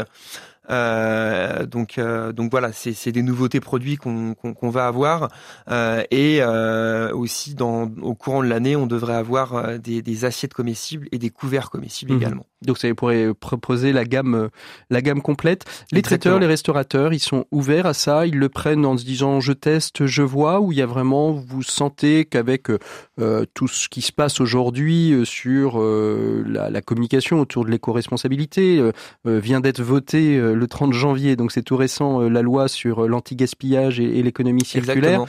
Euh, 0.69 1.65
donc, 1.65 1.97
euh, 1.97 2.31
donc 2.31 2.51
voilà, 2.51 2.71
c'est 2.73 3.11
des 3.11 3.21
nouveautés 3.21 3.59
produits 3.59 3.97
qu'on 3.97 4.35
va 4.69 4.87
avoir 4.87 5.29
Euh, 5.69 6.03
et 6.11 6.39
euh, 6.41 7.13
aussi 7.13 7.55
dans 7.55 7.89
au 8.01 8.15
courant 8.15 8.43
de 8.43 8.47
l'année, 8.47 8.75
on 8.75 8.87
devrait 8.87 9.15
avoir 9.15 9.79
des, 9.79 10.01
des 10.01 10.25
assiettes 10.25 10.53
comestibles 10.53 11.07
et 11.11 11.17
des 11.17 11.29
couverts 11.29 11.69
comestibles 11.69 12.11
Mhm. 12.13 12.17
également. 12.17 12.45
Donc 12.65 12.77
ça 12.77 12.93
pourrait 12.93 13.33
proposer 13.33 13.93
la 13.93 14.05
gamme, 14.05 14.35
euh, 14.35 14.47
la 14.89 15.01
gamme 15.01 15.21
complète. 15.21 15.65
Les 15.91 16.01
traiteurs, 16.01 16.39
les 16.39 16.47
restaurateurs, 16.47 17.13
ils 17.13 17.19
sont 17.19 17.45
ouverts 17.51 17.85
à 17.85 17.93
ça. 17.93 18.25
Ils 18.25 18.37
le 18.37 18.49
prennent 18.49 18.85
en 18.85 18.97
se 18.97 19.05
disant 19.05 19.39
je 19.39 19.53
teste, 19.53 20.05
je 20.05 20.21
vois. 20.21 20.59
Ou 20.59 20.71
il 20.71 20.77
y 20.77 20.81
a 20.81 20.85
vraiment, 20.85 21.31
vous 21.31 21.63
sentez 21.63 22.25
qu'avec 22.25 22.67
euh, 23.19 23.45
tout 23.53 23.67
ce 23.67 23.89
qui 23.89 24.01
se 24.01 24.11
passe 24.11 24.39
aujourd'hui 24.39 25.13
euh, 25.13 25.25
sur 25.25 25.79
euh, 25.81 26.43
la, 26.47 26.69
la 26.69 26.81
communication 26.81 27.39
autour 27.39 27.65
de 27.65 27.71
l'éco-responsabilité 27.71 28.79
euh, 28.79 28.91
euh, 29.27 29.39
vient 29.39 29.59
d'être 29.59 29.81
voté 29.81 30.37
euh, 30.37 30.53
le 30.53 30.67
30 30.67 30.93
janvier. 30.93 31.35
Donc 31.35 31.51
c'est 31.51 31.63
tout 31.63 31.77
récent 31.77 32.21
euh, 32.21 32.29
la 32.29 32.41
loi 32.41 32.67
sur 32.67 33.03
euh, 33.03 33.07
l'anti-gaspillage 33.07 33.99
et, 33.99 34.19
et 34.19 34.23
l'économie 34.23 34.65
circulaire. 34.65 35.21
Exactement. 35.21 35.27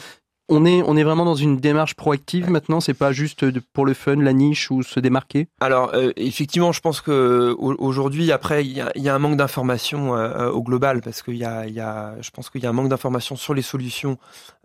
On 0.50 0.66
est, 0.66 0.82
on 0.82 0.94
est 0.96 1.04
vraiment 1.04 1.24
dans 1.24 1.34
une 1.36 1.56
démarche 1.56 1.94
proactive 1.94 2.50
maintenant. 2.50 2.80
C'est 2.80 2.92
pas 2.92 3.12
juste 3.12 3.46
pour 3.72 3.86
le 3.86 3.94
fun, 3.94 4.16
la 4.16 4.34
niche 4.34 4.70
ou 4.70 4.82
se 4.82 5.00
démarquer? 5.00 5.48
Alors 5.60 5.94
euh, 5.94 6.12
effectivement, 6.16 6.70
je 6.72 6.80
pense 6.80 7.00
que 7.00 7.54
au- 7.58 7.74
aujourd'hui, 7.78 8.30
après, 8.30 8.64
il 8.66 8.72
y 8.72 8.80
a, 8.82 8.92
il 8.94 9.02
y 9.02 9.08
a 9.08 9.14
un 9.14 9.18
manque 9.18 9.38
d'information 9.38 10.14
euh, 10.14 10.18
euh, 10.18 10.50
au 10.50 10.62
global 10.62 11.00
parce 11.00 11.22
qu'il 11.22 11.36
y 11.36 11.44
a, 11.46 11.66
y 11.66 11.80
a, 11.80 12.14
je 12.20 12.30
pense 12.30 12.50
qu'il 12.50 12.62
y 12.62 12.66
a 12.66 12.68
un 12.68 12.74
manque 12.74 12.90
d'information 12.90 13.36
sur 13.36 13.54
les 13.54 13.62
solutions 13.62 14.18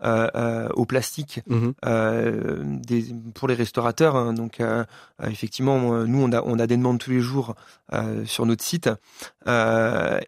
euh, 0.04 0.68
au 0.74 0.84
plastique 0.84 1.40
des, 1.82 3.04
pour 3.34 3.48
les 3.48 3.54
restaurateurs. 3.54 4.16
hein. 4.16 4.34
donc 4.34 4.58
effectivement, 5.26 6.04
nous 6.06 6.22
on 6.22 6.32
a, 6.32 6.42
on 6.44 6.58
a 6.58 6.66
des 6.66 6.76
demandes 6.76 6.98
tous 6.98 7.10
les 7.10 7.20
jours 7.20 7.54
sur 8.26 8.44
notre 8.44 8.62
site. 8.64 8.90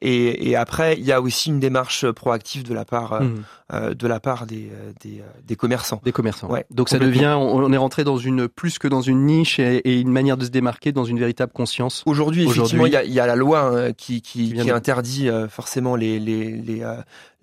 Et, 0.00 0.48
et 0.50 0.56
après, 0.56 0.98
il 0.98 1.04
y 1.04 1.12
a 1.12 1.20
aussi 1.20 1.50
une 1.50 1.60
démarche 1.60 2.10
proactive 2.10 2.62
de 2.64 2.74
la 2.74 2.84
part, 2.84 3.20
euh, 3.72 3.94
de 3.94 4.06
la 4.06 4.20
part 4.20 4.46
des, 4.46 4.70
des, 5.02 5.22
des 5.46 5.56
commerçants. 5.56 6.00
Des 6.04 6.12
commerçants. 6.12 6.48
Ouais, 6.50 6.64
Donc 6.70 6.88
ça 6.88 6.98
devient, 6.98 7.34
on 7.38 7.62
on 7.62 7.72
est 7.72 7.76
rentré 7.76 8.04
dans 8.04 8.18
une 8.18 8.48
plus 8.48 8.78
que 8.78 8.88
dans 8.88 9.00
une 9.02 9.26
niche 9.26 9.58
et, 9.58 9.76
et 9.78 10.00
une 10.00 10.10
manière 10.10 10.36
de 10.36 10.44
se 10.44 10.50
démarquer 10.50 10.92
dans 10.92 11.04
une 11.04 11.18
véritable 11.18 11.52
conscience. 11.52 12.02
Aujourd'hui, 12.06 12.44
effectivement, 12.44 12.86
il 12.86 12.92
y 12.92 13.12
y 13.12 13.20
a 13.20 13.26
la 13.26 13.36
loi 13.36 13.60
hein, 13.60 13.92
qui, 13.92 14.20
qui, 14.22 14.46
Qui 14.48 14.52
vient 14.52 14.62
qui 14.64 14.68
de- 14.70 14.74
interdit 14.74 15.28
euh, 15.28 15.48
forcément 15.48 15.96
les, 15.96 16.18
les, 16.18 16.50
les, 16.50 16.82
euh, 16.82 16.94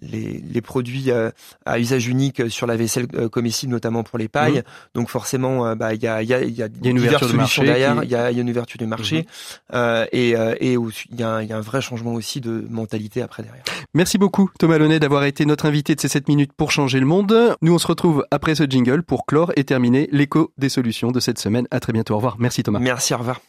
les, 0.02 0.42
les 0.52 0.62
produits 0.62 1.12
euh, 1.12 1.30
à 1.66 1.80
usage 1.80 2.08
unique 2.08 2.50
sur 2.50 2.68
la 2.68 2.76
vaisselle 2.76 3.08
euh, 3.16 3.30
comestible, 3.30 3.72
notamment 3.72 4.04
pour 4.04 4.18
les 4.18 4.28
pailles. 4.28 4.64
Donc 4.94 5.10
forcément, 5.10 5.66
euh, 5.68 5.76
bah, 5.76 5.94
il 5.94 6.02
y 6.02 6.08
a, 6.08 6.22
il 6.24 6.30
y 6.30 6.34
a, 6.34 6.42
il 6.42 6.56
y 6.56 6.64
a, 6.64 6.68
une 6.84 7.00
ouverture 7.00 7.28
de 7.28 7.34
marché 7.34 7.64
derrière. 7.64 8.04
Il 8.04 8.10
y, 8.10 8.16
a, 8.16 8.32
il 8.32 8.36
y 8.36 8.40
a 8.40 8.42
une 8.42 8.50
ouverture 8.50 8.78
du 8.78 8.86
marché 8.88 9.26
euh, 9.74 10.06
et, 10.12 10.36
euh, 10.36 10.56
et 10.60 10.78
aussi, 10.78 11.08
il, 11.12 11.20
y 11.20 11.24
a 11.24 11.30
un, 11.36 11.42
il 11.42 11.50
y 11.50 11.54
a 11.54 11.58
un 11.58 11.62
vrai 11.62 11.82
changement 11.82 12.14
aussi 12.14 12.40
de 12.42 12.66
mentalité 12.70 13.22
après 13.22 13.44
derrière. 13.44 13.64
Merci 13.94 14.18
beaucoup 14.18 14.50
Thomas 14.60 14.78
Launay 14.78 15.00
d'avoir 15.00 15.24
été 15.24 15.46
notre 15.46 15.66
invité 15.66 15.96
de 15.96 16.00
ces 16.02 16.08
7 16.08 16.28
minutes 16.28 16.52
pour 16.56 16.72
changer 16.72 17.00
le 17.00 17.06
monde. 17.06 17.56
Nous 17.62 17.74
on 17.74 17.78
se 17.80 17.88
retrouve 17.90 18.26
après 18.32 18.56
ce 18.56 18.64
jingle 18.64 19.04
pour 19.04 19.26
clore 19.26 19.52
et 19.56 19.64
terminer 19.64 20.08
l'écho 20.12 20.52
des 20.58 20.70
solutions 20.70 21.12
de 21.12 21.20
cette 21.20 21.40
semaine. 21.40 21.68
À 21.72 21.80
très 21.80 21.92
bientôt. 21.94 22.14
Au 22.14 22.18
revoir. 22.18 22.38
Merci 22.40 22.64
Thomas. 22.64 22.80
Merci, 22.80 23.14
au 23.14 23.18
revoir. 23.18 23.42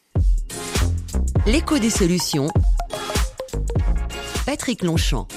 L'écho 1.46 1.78
des 1.78 1.90
solutions. 1.90 2.48
Patrick 4.46 4.82
Longchamp. 4.82 5.28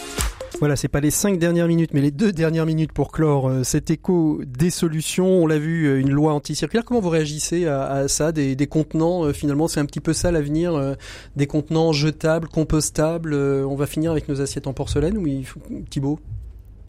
Voilà, 0.60 0.76
c'est 0.78 0.88
pas 0.88 1.02
les 1.02 1.12
cinq 1.12 1.40
dernières 1.40 1.68
minutes, 1.68 1.92
mais 1.94 2.00
les 2.00 2.12
deux 2.12 2.32
dernières 2.32 2.66
minutes 2.66 2.94
pour 2.94 3.12
clore 3.12 3.50
euh, 3.50 3.64
cet 3.64 3.92
écho 3.92 4.40
des 4.46 4.70
solutions. 4.70 5.28
On 5.28 5.48
l'a 5.48 5.58
vu, 5.58 5.88
euh, 5.88 6.00
une 6.00 6.12
loi 6.12 6.34
anticirculaire. 6.34 6.86
Comment 6.86 7.02
vous 7.02 7.10
réagissez 7.10 7.66
à, 7.66 7.86
à 7.86 8.08
ça 8.08 8.32
Des, 8.32 8.56
des 8.56 8.68
contenants, 8.68 9.26
euh, 9.26 9.34
finalement, 9.34 9.68
c'est 9.68 9.82
un 9.82 9.86
petit 9.86 10.00
peu 10.00 10.14
ça 10.14 10.32
l'avenir 10.32 10.74
euh, 10.76 10.94
Des 11.36 11.48
contenants 11.48 11.92
jetables, 11.92 12.48
compostables. 12.48 13.34
on 13.34 13.76
va 13.76 13.88
finir 13.88 14.12
avec 14.12 14.30
nos 14.30 14.40
assiettes 14.42 14.68
en 14.68 14.74
porcelaine 14.74 15.18
ou 15.18 15.28
il 15.28 15.46
faut... 15.46 15.60
Thibaut? 15.90 16.20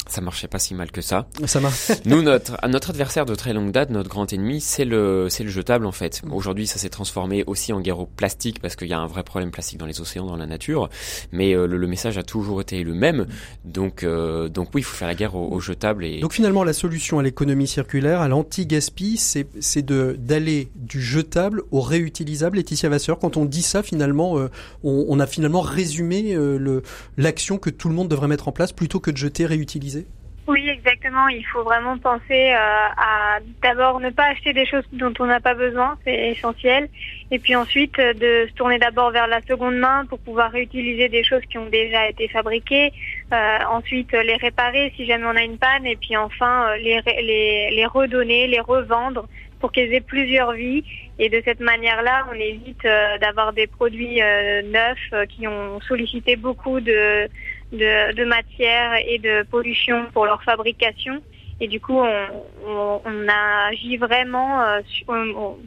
Ça 0.07 0.21
marchait 0.21 0.49
pas 0.49 0.59
si 0.59 0.75
mal 0.75 0.91
que 0.91 1.01
ça. 1.01 1.27
Ça 1.47 1.61
marche. 1.61 1.93
Nous, 2.05 2.23
notre, 2.23 2.57
notre 2.69 2.91
adversaire 2.91 3.27
de 3.27 3.35
très 3.35 3.53
longue 3.53 3.71
date, 3.73 3.91
notre 3.91 4.11
grand 4.11 4.31
ennemi, 4.33 4.61
c'est 4.61 4.85
le, 4.85 5.29
c'est 5.31 5.45
le 5.45 5.51
jetable 5.51 5.87
en 5.87 5.93
fait. 5.93 6.23
Aujourd'hui, 6.31 6.67
ça 6.67 6.79
s'est 6.79 6.91
transformé 6.91 7.45
aussi 7.47 7.73
en 7.73 7.81
guerre 7.81 8.01
au 8.01 8.07
plastique 8.07 8.61
parce 8.61 8.77
qu'il 8.77 8.89
y 8.89 8.93
a 8.93 8.99
un 8.99 9.07
vrai 9.07 9.23
problème 9.23 9.51
plastique 9.51 9.79
dans 9.79 9.87
les 9.87 10.01
océans, 10.01 10.27
dans 10.27 10.37
la 10.37 10.47
nature. 10.47 10.89
Mais 11.33 11.55
euh, 11.55 11.67
le, 11.67 11.77
le 11.77 11.87
message 11.87 12.19
a 12.19 12.23
toujours 12.23 12.61
été 12.61 12.83
le 12.85 12.95
même. 12.95 13.27
Donc, 13.65 14.03
euh, 14.03 14.49
donc 14.49 14.69
oui, 14.75 14.83
il 14.83 14.85
faut 14.85 14.97
faire 14.97 15.09
la 15.09 15.15
guerre 15.15 15.35
aux, 15.35 15.49
aux 15.51 15.61
jetables 15.61 16.05
et 16.05 16.21
Donc 16.21 16.33
finalement, 16.33 16.65
la 16.65 16.73
solution 16.73 17.19
à 17.19 17.23
l'économie 17.23 17.67
circulaire, 17.67 18.21
à 18.21 18.29
l'anti-gaspi, 18.29 19.17
c'est 19.17 19.47
c'est 19.61 19.83
de 19.83 20.17
d'aller 20.19 20.69
du 20.77 21.01
jetable 21.01 21.63
au 21.71 21.81
réutilisable. 21.81 22.57
Laetitia 22.57 22.89
Vasseur, 22.89 23.19
quand 23.19 23.37
on 23.37 23.45
dit 23.45 23.63
ça, 23.63 23.83
finalement, 23.83 24.39
euh, 24.39 24.51
on, 24.83 25.07
on 25.09 25.21
a 25.21 25.27
finalement 25.27 25.61
résumé 25.61 26.35
euh, 26.35 26.59
le 26.59 26.83
l'action 27.17 27.59
que 27.59 27.71
tout 27.71 27.89
le 27.89 27.95
monde 27.95 28.09
devrait 28.09 28.29
mettre 28.29 28.49
en 28.49 28.53
place 28.53 28.73
plutôt 28.73 29.01
que 29.01 29.11
de 29.11 29.17
jeter, 29.17 29.47
réutiliser. 29.47 29.94
Oui, 30.47 30.69
exactement. 30.69 31.27
Il 31.29 31.45
faut 31.47 31.63
vraiment 31.63 31.97
penser 31.97 32.53
euh, 32.53 32.57
à 32.57 33.39
d'abord 33.63 33.99
ne 33.99 34.11
pas 34.11 34.25
acheter 34.27 34.53
des 34.53 34.67
choses 34.67 34.85
dont 34.93 35.13
on 35.19 35.25
n'a 35.25 35.41
pas 35.41 35.55
besoin, 35.55 35.97
c'est 36.05 36.33
essentiel. 36.33 36.91
Et 37.31 37.39
puis 37.39 37.57
ensuite 37.57 37.99
euh, 37.99 38.13
de 38.13 38.47
se 38.49 38.53
tourner 38.53 38.79
d'abord 38.79 39.11
vers 39.11 39.27
la 39.27 39.41
seconde 39.49 39.77
main 39.77 40.05
pour 40.05 40.19
pouvoir 40.19 40.51
réutiliser 40.51 41.09
des 41.09 41.25
choses 41.25 41.41
qui 41.49 41.57
ont 41.57 41.71
déjà 41.71 42.11
été 42.11 42.29
fabriquées. 42.29 42.93
Euh, 43.33 43.59
ensuite 43.71 44.13
euh, 44.13 44.23
les 44.23 44.37
réparer 44.37 44.93
si 44.97 45.07
jamais 45.07 45.25
on 45.25 45.37
a 45.37 45.43
une 45.43 45.57
panne. 45.57 45.87
Et 45.87 45.97
puis 45.97 46.15
enfin 46.15 46.69
euh, 46.69 46.77
les, 46.77 47.01
les, 47.23 47.71
les 47.71 47.87
redonner, 47.87 48.47
les 48.47 48.61
revendre 48.61 49.27
pour 49.61 49.73
qu'elles 49.73 49.95
aient 49.95 50.03
plusieurs 50.03 50.53
vies. 50.53 50.85
Et 51.19 51.31
de 51.31 51.41
cette 51.43 51.61
manière-là, 51.61 52.27
on 52.31 52.35
évite 52.35 52.85
euh, 52.85 53.17
d'avoir 53.17 53.55
des 53.55 53.67
produits 53.67 54.21
neufs 54.21 55.27
qui 55.31 55.49
ont 55.49 55.81
sollicité 55.81 56.37
beaucoup 56.37 56.81
de, 56.81 57.31
de, 57.75 58.25
matière 58.25 58.95
et 59.07 59.19
de 59.19 59.43
pollution 59.43 60.07
pour 60.13 60.27
leur 60.27 60.43
fabrication. 60.43 61.23
Et 61.61 61.69
du 61.69 61.81
coup, 61.81 61.95
on, 61.99 62.27
on, 62.67 63.01
on 63.05 63.29
agit 63.71 63.97
vraiment 63.97 64.61
euh, 64.63 64.81
sur- 64.87 65.09
au, 65.09 65.59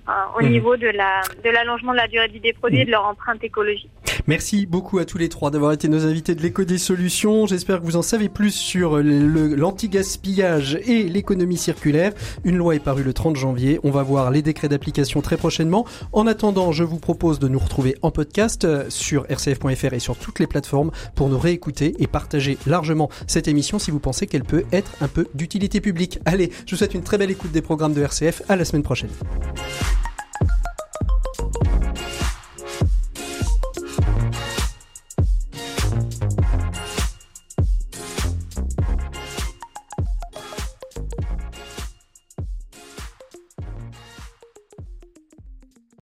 Mhm. 0.42 0.50
niveau 0.52 0.76
de 0.78 0.88
la 0.88 1.22
de 1.44 1.50
l'allongement 1.50 1.92
de 1.94 1.98
la 1.98 2.08
durée 2.08 2.28
de 2.28 2.34
vie 2.34 2.40
des 2.40 2.54
produits 2.54 2.82
et 2.82 2.86
de 2.86 2.92
leur 2.92 3.06
empreinte 3.06 3.44
écologique. 3.44 3.90
Merci 4.28 4.66
beaucoup 4.66 5.00
à 5.00 5.06
tous 5.06 5.18
les 5.18 5.30
trois 5.30 5.50
d'avoir 5.52 5.72
été 5.72 5.88
nos 5.88 6.06
invités 6.06 6.36
de 6.36 6.42
l'éco 6.42 6.66
des 6.66 6.78
solutions. 6.78 7.46
J'espère 7.48 7.80
que 7.80 7.86
vous 7.86 7.96
en 7.96 8.02
savez 8.02 8.28
plus 8.28 8.52
sur 8.52 8.98
l'anti-gaspillage 9.02 10.76
et 10.86 11.04
l'économie 11.04 11.58
circulaire. 11.58 12.12
Une 12.44 12.58
loi 12.58 12.76
est 12.76 12.80
parue 12.84 13.04
le 13.04 13.14
30 13.14 13.36
janvier. 13.36 13.80
On 13.84 13.92
va 13.92 14.04
voir 14.04 14.32
les 14.32 14.42
décrets 14.42 14.68
d'application 14.68 15.22
très 15.22 15.38
prochainement. 15.38 15.86
En 16.14 16.28
attendant, 16.28 16.72
je 16.72 16.84
vous 16.84 17.00
propose 17.00 17.40
de 17.40 17.48
nous 17.48 17.60
retrouver 17.60 17.96
en 18.02 18.12
podcast 18.12 18.66
euh, 18.66 18.86
sur 18.90 19.24
rcf.fr 19.24 19.94
et 19.94 20.00
sur 20.00 20.18
toutes 20.18 20.40
les 20.40 20.48
plateformes 20.48 20.92
pour 21.16 21.30
nous 21.30 21.40
réécouter 21.40 21.94
et 22.00 22.08
partager 22.08 22.58
largement 22.68 23.10
cette 23.28 23.48
émission 23.48 23.80
si 23.80 23.92
vous 23.92 24.00
pensez 24.00 24.28
qu'elle 24.28 24.44
peut 24.44 24.64
être 24.72 24.92
un 25.02 25.08
peu 25.08 25.28
d'utilité 25.34 25.77
publique. 25.82 26.20
Allez, 26.26 26.52
je 26.66 26.72
vous 26.72 26.78
souhaite 26.78 26.94
une 26.94 27.04
très 27.04 27.18
belle 27.18 27.32
écoute 27.32 27.52
des 27.52 27.62
programmes 27.62 27.94
de 27.94 28.02
RCF. 28.02 28.42
À 28.50 28.56
la 28.56 28.66
semaine 28.66 28.84
prochaine. 28.84 29.10